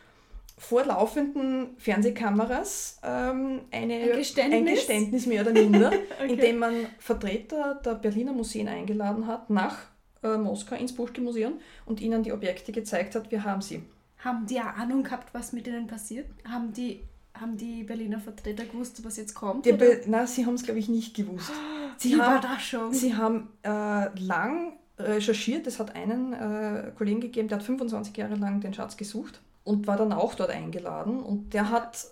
vor 0.58 0.86
laufenden 0.86 1.76
Fernsehkameras 1.78 3.00
ähm, 3.04 3.62
eine, 3.72 3.94
ein, 3.96 4.18
Geständnis? 4.18 4.60
ein, 4.60 4.66
Geständnis? 4.66 5.26
mehr 5.26 5.42
oder 5.42 5.52
minder, 5.52 5.92
okay. 6.22 6.34
in 6.34 6.40
dem 6.40 6.60
man 6.60 6.74
Vertreter 7.00 7.82
der 7.84 7.96
Berliner 7.96 8.34
Museen 8.34 8.68
eingeladen 8.68 9.28
hat 9.28 9.50
nach 9.50 9.78
äh, 10.22 10.38
Moskau 10.38 10.76
ins 10.76 10.94
Puschkin-Museum 10.94 11.54
und 11.86 12.02
ihnen 12.02 12.24
die 12.24 12.32
Objekte 12.32 12.72
gezeigt 12.72 13.16
hat, 13.16 13.32
wir 13.32 13.44
haben 13.44 13.62
sie. 13.62 13.84
Haben 14.20 14.46
die 14.46 14.60
eine 14.60 14.76
Ahnung 14.76 15.04
gehabt, 15.04 15.34
was 15.34 15.54
mit 15.54 15.68
ihnen 15.68 15.88
passiert? 15.88 16.28
Haben 16.48 16.72
die, 16.72 17.02
haben 17.34 17.58
die 17.58 17.84
Berliner 17.84 18.20
Vertreter 18.20 18.66
gewusst, 18.66 19.04
was 19.04 19.18
jetzt 19.18 19.34
kommt? 19.34 19.66
Nein, 19.66 20.28
sie 20.28 20.46
haben 20.46 20.54
es, 20.54 20.64
glaube 20.64 20.80
ich, 20.80 20.88
nicht 20.88 21.16
gewusst. 21.16 21.52
Sie 21.98 22.16
Wie 22.16 22.20
haben, 22.20 22.60
schon? 22.60 22.92
Sie 22.92 23.14
haben 23.14 23.50
äh, 23.62 24.20
lang 24.20 24.74
recherchiert. 24.98 25.68
Es 25.68 25.78
hat 25.78 25.96
einen 25.96 26.34
äh, 26.34 26.92
Kollegen 26.98 27.22
gegeben, 27.22 27.48
der 27.48 27.60
hat 27.60 27.64
25 27.64 28.18
Jahre 28.18 28.34
lang 28.34 28.62
den 28.62 28.74
Schatz 28.74 28.98
gesucht 28.98 29.42
und 29.64 29.88
war 29.88 29.98
dann 29.98 30.14
auch 30.14 30.36
dort 30.36 30.50
eingeladen. 30.50 31.20
Und 31.20 31.54
der 31.54 31.70
hat 31.70 32.08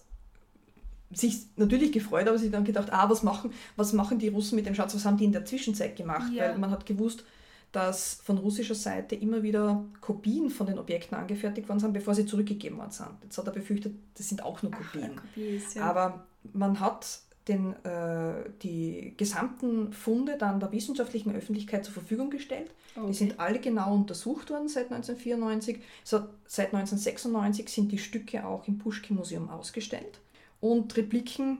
sich 1.14 1.47
natürlich 1.58 1.91
gefreut, 1.91 2.28
aber 2.28 2.38
sich 2.38 2.52
dann 2.52 2.64
gedacht, 2.64 2.91
ah, 2.93 3.10
was 3.10 3.24
machen, 3.24 3.52
was 3.76 3.93
machen 3.93 4.20
die 4.20 4.30
Russen 4.30 4.56
mit 4.56 4.66
dem 4.66 4.76
Schatz, 4.76 4.95
was 4.95 5.06
haben 5.06 5.18
die 5.18 5.26
in 5.26 5.32
der 5.32 5.45
Zwischenzeit 5.45 5.95
gemacht? 5.95 6.32
Ja. 6.34 6.45
Weil 6.45 6.58
man 6.58 6.72
hat 6.72 6.86
gewusst, 6.86 7.26
dass 7.72 8.16
von 8.24 8.38
russischer 8.38 8.76
Seite 8.76 9.16
immer 9.16 9.43
wieder 9.43 9.86
Kopien 10.02 10.49
von 10.49 10.68
den 10.68 10.78
Objekten 10.78 11.18
angefertigt 11.18 11.70
worden 11.70 11.80
sind, 11.80 11.93
bevor 11.93 12.14
sie 12.14 12.26
zurückgegeben 12.26 12.78
worden 12.78 12.91
sind. 12.91 13.10
Jetzt 13.24 13.38
hat 13.38 13.47
er 13.47 13.54
befürchtet, 13.54 13.93
das 14.16 14.28
sind 14.28 14.43
auch 14.43 14.62
nur 14.62 14.72
Kopien. 14.72 15.12
Ach, 15.16 15.22
Kopies, 15.22 15.74
ja. 15.74 15.84
Aber 15.84 16.26
man 16.54 16.80
hat 16.80 17.22
den, 17.47 17.73
äh, 17.83 18.49
die 18.61 19.13
gesamten 19.17 19.93
Funde 19.93 20.37
dann 20.37 20.59
der 20.59 20.71
wissenschaftlichen 20.71 21.35
Öffentlichkeit 21.35 21.83
zur 21.83 21.93
Verfügung 21.93 22.29
gestellt. 22.29 22.71
Okay. 22.95 23.07
Die 23.07 23.13
sind 23.13 23.39
alle 23.39 23.59
genau 23.59 23.93
untersucht 23.93 24.49
worden 24.49 24.67
seit 24.67 24.91
1994. 24.91 25.81
So, 26.03 26.19
seit 26.45 26.73
1996 26.73 27.69
sind 27.69 27.91
die 27.91 27.97
Stücke 27.97 28.45
auch 28.45 28.67
im 28.67 28.77
Puschkin-Museum 28.77 29.49
ausgestellt. 29.49 30.19
Und 30.59 30.95
Repliken 30.95 31.59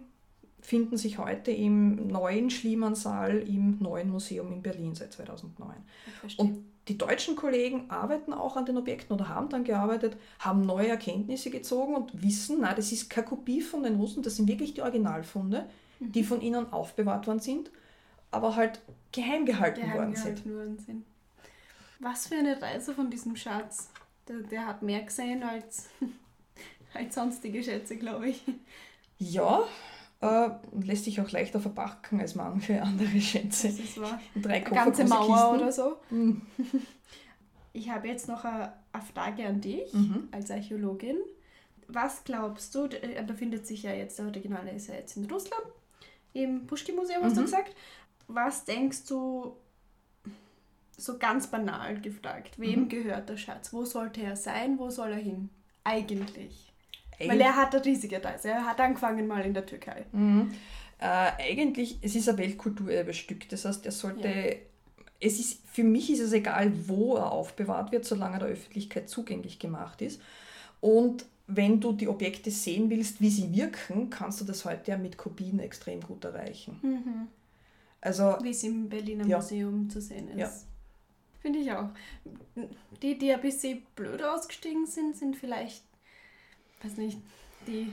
finden 0.61 0.97
sich 0.97 1.17
heute 1.17 1.51
im 1.51 2.07
neuen 2.07 2.51
Schliemann-Saal 2.51 3.39
im 3.39 3.79
neuen 3.79 4.11
Museum 4.11 4.51
in 4.53 4.61
Berlin 4.61 4.93
seit 4.93 5.13
2009. 5.13 5.75
Und 6.38 6.63
die 6.88 6.97
deutschen 6.97 7.36
Kollegen 7.36 7.89
arbeiten 7.89 8.34
auch 8.34 8.57
an 8.57 8.65
den 8.65 8.77
Objekten 8.77 9.13
oder 9.13 9.29
haben 9.29 9.49
dann 9.49 9.63
gearbeitet, 9.63 10.17
haben 10.39 10.65
neue 10.65 10.89
Erkenntnisse 10.89 11.51
gezogen 11.51 11.95
und 11.95 12.23
wissen, 12.23 12.57
na, 12.61 12.73
das 12.73 12.91
ist 12.91 13.09
keine 13.09 13.27
Kopie 13.27 13.61
von 13.61 13.84
den 13.84 13.95
Russen, 13.95 14.23
das 14.23 14.36
sind 14.36 14.47
wirklich 14.47 14.73
die 14.73 14.82
Originalfunde, 14.82 15.69
mhm. 15.99 16.11
die 16.11 16.23
von 16.23 16.41
ihnen 16.41 16.71
aufbewahrt 16.73 17.27
worden 17.27 17.39
sind, 17.39 17.69
aber 18.32 18.55
halt 18.55 18.79
geheim 19.11 19.45
gehalten, 19.45 19.82
geheim 19.82 19.97
worden, 19.97 20.13
gehalten 20.13 20.43
sind. 20.43 20.55
worden, 20.55 20.79
sind. 20.79 21.05
Was 21.99 22.27
für 22.27 22.36
eine 22.36 22.59
Reise 22.59 22.93
von 22.93 23.09
diesem 23.09 23.36
Schatz. 23.36 23.89
Der, 24.27 24.38
der 24.38 24.65
hat 24.65 24.82
mehr 24.82 25.01
gesehen 25.01 25.43
als 25.43 25.89
als 26.93 27.15
sonstige 27.15 27.63
Schätze, 27.63 27.97
glaube 27.97 28.29
ich. 28.29 28.43
Ja, 29.17 29.63
äh, 30.22 30.49
lässt 30.84 31.05
sich 31.05 31.19
auch 31.19 31.30
leichter 31.32 31.59
verpacken 31.59 32.19
als 32.22 32.36
manche 32.36 32.82
andere 32.82 33.19
Schätze. 33.19 33.67
Das 33.69 33.80
ist 33.80 33.99
wahr. 33.99 34.19
Drei 34.36 34.57
Eine 34.65 34.76
ganze 34.76 35.03
Mauer 35.05 35.26
Koffergroße 35.28 35.55
oder 35.55 35.72
so. 35.72 35.97
Mhm. 36.09 36.41
Ich 37.74 37.89
habe 37.89 38.09
jetzt 38.09 38.28
noch 38.28 38.43
eine, 38.43 38.74
eine 38.91 39.01
Frage 39.03 39.45
an 39.47 39.61
dich 39.61 39.93
Mhm. 39.93 40.28
als 40.32 40.51
Archäologin. 40.51 41.15
Was 41.88 42.24
glaubst 42.26 42.76
du, 42.76 42.84
äh, 42.86 43.24
befindet 43.26 43.65
sich 43.65 43.84
ja 43.84 43.93
jetzt, 43.93 44.19
der 44.19 44.26
Originale 44.26 44.72
ist 44.72 44.88
ja 44.88 44.95
jetzt 44.95 45.15
in 45.15 45.24
Russland, 45.32 45.63
im 46.34 46.67
Puschkin-Museum, 46.67 47.24
hast 47.24 47.38
du 47.38 47.41
Mhm. 47.41 47.45
gesagt. 47.45 47.74
Was 48.28 48.65
denkst 48.65 49.05
du, 49.07 49.55
so 50.97 51.17
ganz 51.17 51.47
banal 51.47 51.99
gefragt, 52.01 52.59
wem 52.59 52.82
Mhm. 52.82 52.89
gehört 52.89 53.30
der 53.30 53.38
Schatz? 53.38 53.72
Wo 53.72 53.86
sollte 53.86 54.22
er 54.22 54.36
sein? 54.36 54.78
Wo 54.78 54.89
soll 54.89 55.11
er 55.11 55.17
hin? 55.17 55.49
Eigentlich. 55.86 56.70
Weil 57.30 57.41
er 57.41 57.55
hat 57.55 57.76
eine 57.76 57.84
riesige 57.86 58.24
Reise. 58.24 58.49
Er 58.49 58.65
hat 58.65 58.80
angefangen 58.80 59.28
mal 59.28 59.45
in 59.45 59.53
der 59.53 59.65
Türkei. 59.65 60.05
Mhm. 60.11 60.51
Äh, 60.99 61.05
eigentlich, 61.51 61.97
es 62.01 62.15
ist 62.15 62.30
ein 62.30 62.38
Weltkulturerbestück. 62.38 63.49
Das 63.49 63.65
heißt, 63.65 63.86
er 63.86 63.91
sollte. 63.91 64.28
Ja. 64.28 64.55
Es 65.24 65.39
ist, 65.39 65.61
für 65.67 65.84
mich 65.84 66.11
ist 66.11 66.19
es 66.19 66.34
egal, 66.34 66.72
wo 66.88 67.15
er 67.15 67.32
aufbewahrt 67.32 67.91
wird, 67.91 68.05
solange 68.05 68.38
er 68.38 68.39
der 68.39 68.47
Öffentlichkeit 68.49 69.07
zugänglich 69.07 69.59
gemacht 69.59 70.01
ist. 70.01 70.19
Und 70.80 71.26
wenn 71.45 71.80
du 71.80 71.91
die 71.91 72.07
Objekte 72.07 72.49
sehen 72.49 72.89
willst, 72.89 73.22
wie 73.22 73.30
sie 73.30 73.53
wirken, 73.53 74.09
kannst 74.09 74.41
du 74.41 74.45
das 74.45 74.65
heute 74.65 74.91
ja 74.91 74.97
mit 74.97 75.17
Kopien 75.17 75.59
extrem 75.59 76.01
gut 76.01 76.24
erreichen. 76.24 77.30
Also, 77.99 78.38
Wie 78.41 78.49
es 78.49 78.63
im 78.63 78.89
Berliner 78.89 79.28
Ja. 79.28 79.38
Museum 79.38 79.89
zu 79.89 80.01
sehen 80.01 80.30
ist. 80.30 80.38
Ja. 80.39 80.51
Finde 81.39 81.59
ich 81.59 81.72
auch. 81.72 81.89
Die, 83.01 83.17
die 83.17 83.32
ein 83.32 83.41
bisschen 83.41 83.84
blöd 83.95 84.24
ausgestiegen 84.24 84.86
sind, 84.86 85.15
sind 85.15 85.36
vielleicht, 85.36 85.84
weiß 86.84 86.97
nicht, 86.97 87.17
die 87.67 87.91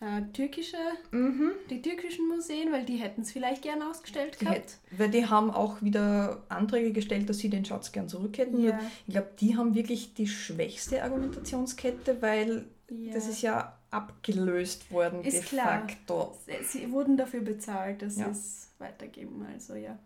äh, 0.00 0.22
türkische, 0.32 0.76
mhm. 1.10 1.50
die 1.70 1.82
türkischen 1.82 2.28
Museen, 2.28 2.70
weil 2.72 2.84
die 2.84 2.96
hätten 2.98 3.22
es 3.22 3.32
vielleicht 3.32 3.62
gern 3.62 3.82
ausgestellt 3.82 4.36
die 4.40 4.44
gehabt. 4.44 4.58
hätt- 4.58 4.98
weil 4.98 5.10
die 5.10 5.26
haben 5.26 5.50
auch 5.50 5.82
wieder 5.82 6.44
Anträge 6.48 6.92
gestellt, 6.92 7.28
dass 7.28 7.38
sie 7.38 7.48
den 7.50 7.64
Schatz 7.64 7.90
gern 7.90 8.08
zurück 8.08 8.38
hätten. 8.38 8.60
Ja. 8.62 8.78
Ich 9.06 9.12
glaube, 9.14 9.30
die 9.40 9.56
haben 9.56 9.74
wirklich 9.74 10.14
die 10.14 10.28
schwächste 10.28 11.02
Argumentationskette, 11.02 12.22
weil 12.22 12.66
Ja. 12.90 13.12
das 13.14 13.26
ist 13.28 13.42
ja 13.42 13.76
abgelöst 13.90 14.90
worden 14.92 15.24
Ist 15.24 15.34
de 15.38 15.42
klar. 15.42 15.66
facto. 15.88 16.36
Sie, 16.46 16.78
sie 16.78 16.90
wurden 16.92 17.16
dafür 17.16 17.40
bezahlt, 17.40 18.02
dass 18.02 18.16
Ja. 18.18 18.26
sie 18.26 18.30
es 18.38 18.70
weitergeben. 18.78 19.44
Also 19.52 19.74
ja. 19.74 19.98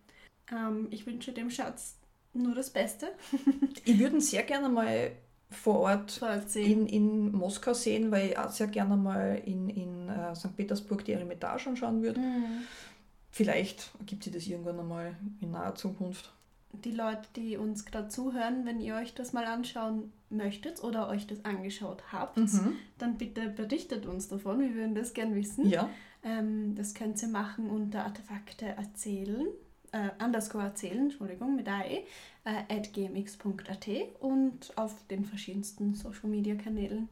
Ähm, 0.51 0.89
ich 0.91 1.05
wünsche 1.07 1.33
dem 1.33 1.51
Schatz 1.51 1.97
nur 2.33 2.55
das 2.55 2.71
Beste. 2.71 3.09
Ich 3.85 3.99
würde 3.99 4.17
ihn 4.17 4.21
sehr 4.21 4.45
gerne 4.45 4.69
mal 4.69 5.11
vor 5.53 5.81
Ort 5.81 6.21
in, 6.55 6.87
in 6.87 7.33
Moskau 7.33 7.73
sehen, 7.75 8.11
weil 8.11 8.31
ich 8.31 8.39
auch 8.39 8.51
sehr 8.51 8.67
gerne 8.69 8.97
mal 8.97 9.41
in, 9.45 9.69
in 9.69 10.09
äh, 10.09 10.35
St. 10.35 10.57
Petersburg 10.57 11.05
die 11.05 11.13
Eremitage 11.13 11.69
anschauen 11.69 12.03
würde. 12.03 12.21
Mhm. 12.21 12.63
Vielleicht 13.31 13.91
ergibt 13.99 14.25
sich 14.25 14.33
das 14.33 14.47
irgendwann 14.47 14.79
einmal 14.81 15.17
in 15.41 15.51
naher 15.53 15.75
Zukunft. 15.75 16.33
die 16.73 16.91
Leute, 16.91 17.23
die 17.37 17.57
uns 17.57 17.85
gerade 17.85 18.09
zuhören, 18.09 18.65
wenn 18.67 18.81
ihr 18.81 18.95
euch 18.97 19.15
das 19.15 19.33
mal 19.33 19.45
anschauen 19.45 20.11
möchtet 20.31 20.83
oder 20.83 21.09
euch 21.09 21.27
das 21.27 21.45
angeschaut 21.45 22.03
habt, 22.13 22.37
Mhm. 22.39 22.77
dann 22.99 23.17
bitte 23.19 23.49
berichtet 23.51 24.07
uns 24.07 24.29
davon. 24.29 24.61
Wir 24.61 24.75
würden 24.75 24.95
das 24.95 25.13
gern 25.15 25.35
wissen. 25.35 25.67
Ja, 25.69 25.89
Ähm, 26.25 26.75
das 26.77 26.95
könnt 26.95 27.21
ihr 27.21 27.27
machen 27.29 27.69
unter 27.69 28.05
Artefakte 28.05 28.65
erzählen, 28.67 29.47
äh, 29.93 30.11
underscore 30.25 30.65
erzählen, 30.65 31.05
Entschuldigung, 31.05 31.57
mit 31.57 31.69
AE, 31.69 32.05
äh, 32.45 32.65
at 32.69 32.93
gmx.at 32.93 33.89
und 34.21 34.73
auf 34.77 34.95
den 35.09 35.25
verschiedensten 35.25 35.95
Social 35.95 36.29
Media 36.29 36.55
Kanälen. 36.55 37.09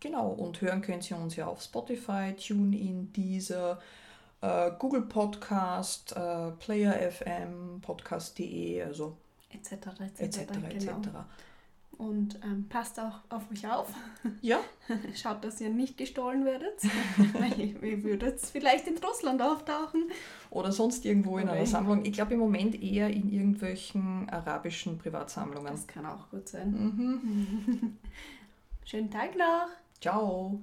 genau. 0.00 0.30
Und 0.30 0.60
hören 0.60 0.82
könnt 0.82 1.08
ihr 1.10 1.16
uns 1.16 1.36
ja 1.36 1.46
auf 1.46 1.62
Spotify, 1.62 2.34
TuneIn, 2.34 3.12
Deezer, 3.12 3.80
äh, 4.40 4.70
Google 4.78 5.02
Podcast, 5.02 6.12
äh, 6.16 6.50
Player 6.58 6.94
FM, 7.10 7.80
Podcast.de, 7.80 8.82
also 8.82 9.16
Etc. 9.50 9.72
etc. 10.18 10.38
etc. 10.70 10.90
Und 12.02 12.40
ähm, 12.42 12.66
passt 12.68 12.98
auch 12.98 13.20
auf 13.28 13.48
euch 13.52 13.70
auf. 13.70 13.88
Ja, 14.40 14.58
Schaut, 15.14 15.44
dass 15.44 15.60
ihr 15.60 15.70
nicht 15.70 15.96
gestohlen 15.96 16.44
werdet, 16.44 16.82
ihr 17.82 18.02
würdet 18.02 18.40
vielleicht 18.40 18.88
in 18.88 18.98
Russland 18.98 19.40
auftauchen. 19.40 20.10
oder 20.50 20.72
sonst 20.72 21.04
irgendwo 21.04 21.38
in 21.38 21.44
Oder 21.44 21.52
einer 21.52 21.60
in- 21.60 21.66
Sammlung. 21.66 22.04
Ich 22.04 22.12
glaube 22.12 22.34
im 22.34 22.40
Moment 22.40 22.80
eher 22.82 23.08
in 23.08 23.30
irgendwelchen 23.30 24.28
arabischen 24.30 24.98
Privatsammlungen. 24.98 25.70
Das 25.70 25.86
kann 25.86 26.04
auch 26.06 26.28
gut 26.30 26.48
sein. 26.48 26.70
Mhm. 26.72 27.98
Schönen 28.84 29.10
Tag 29.10 29.36
noch. 29.36 29.68
Ciao. 30.00 30.60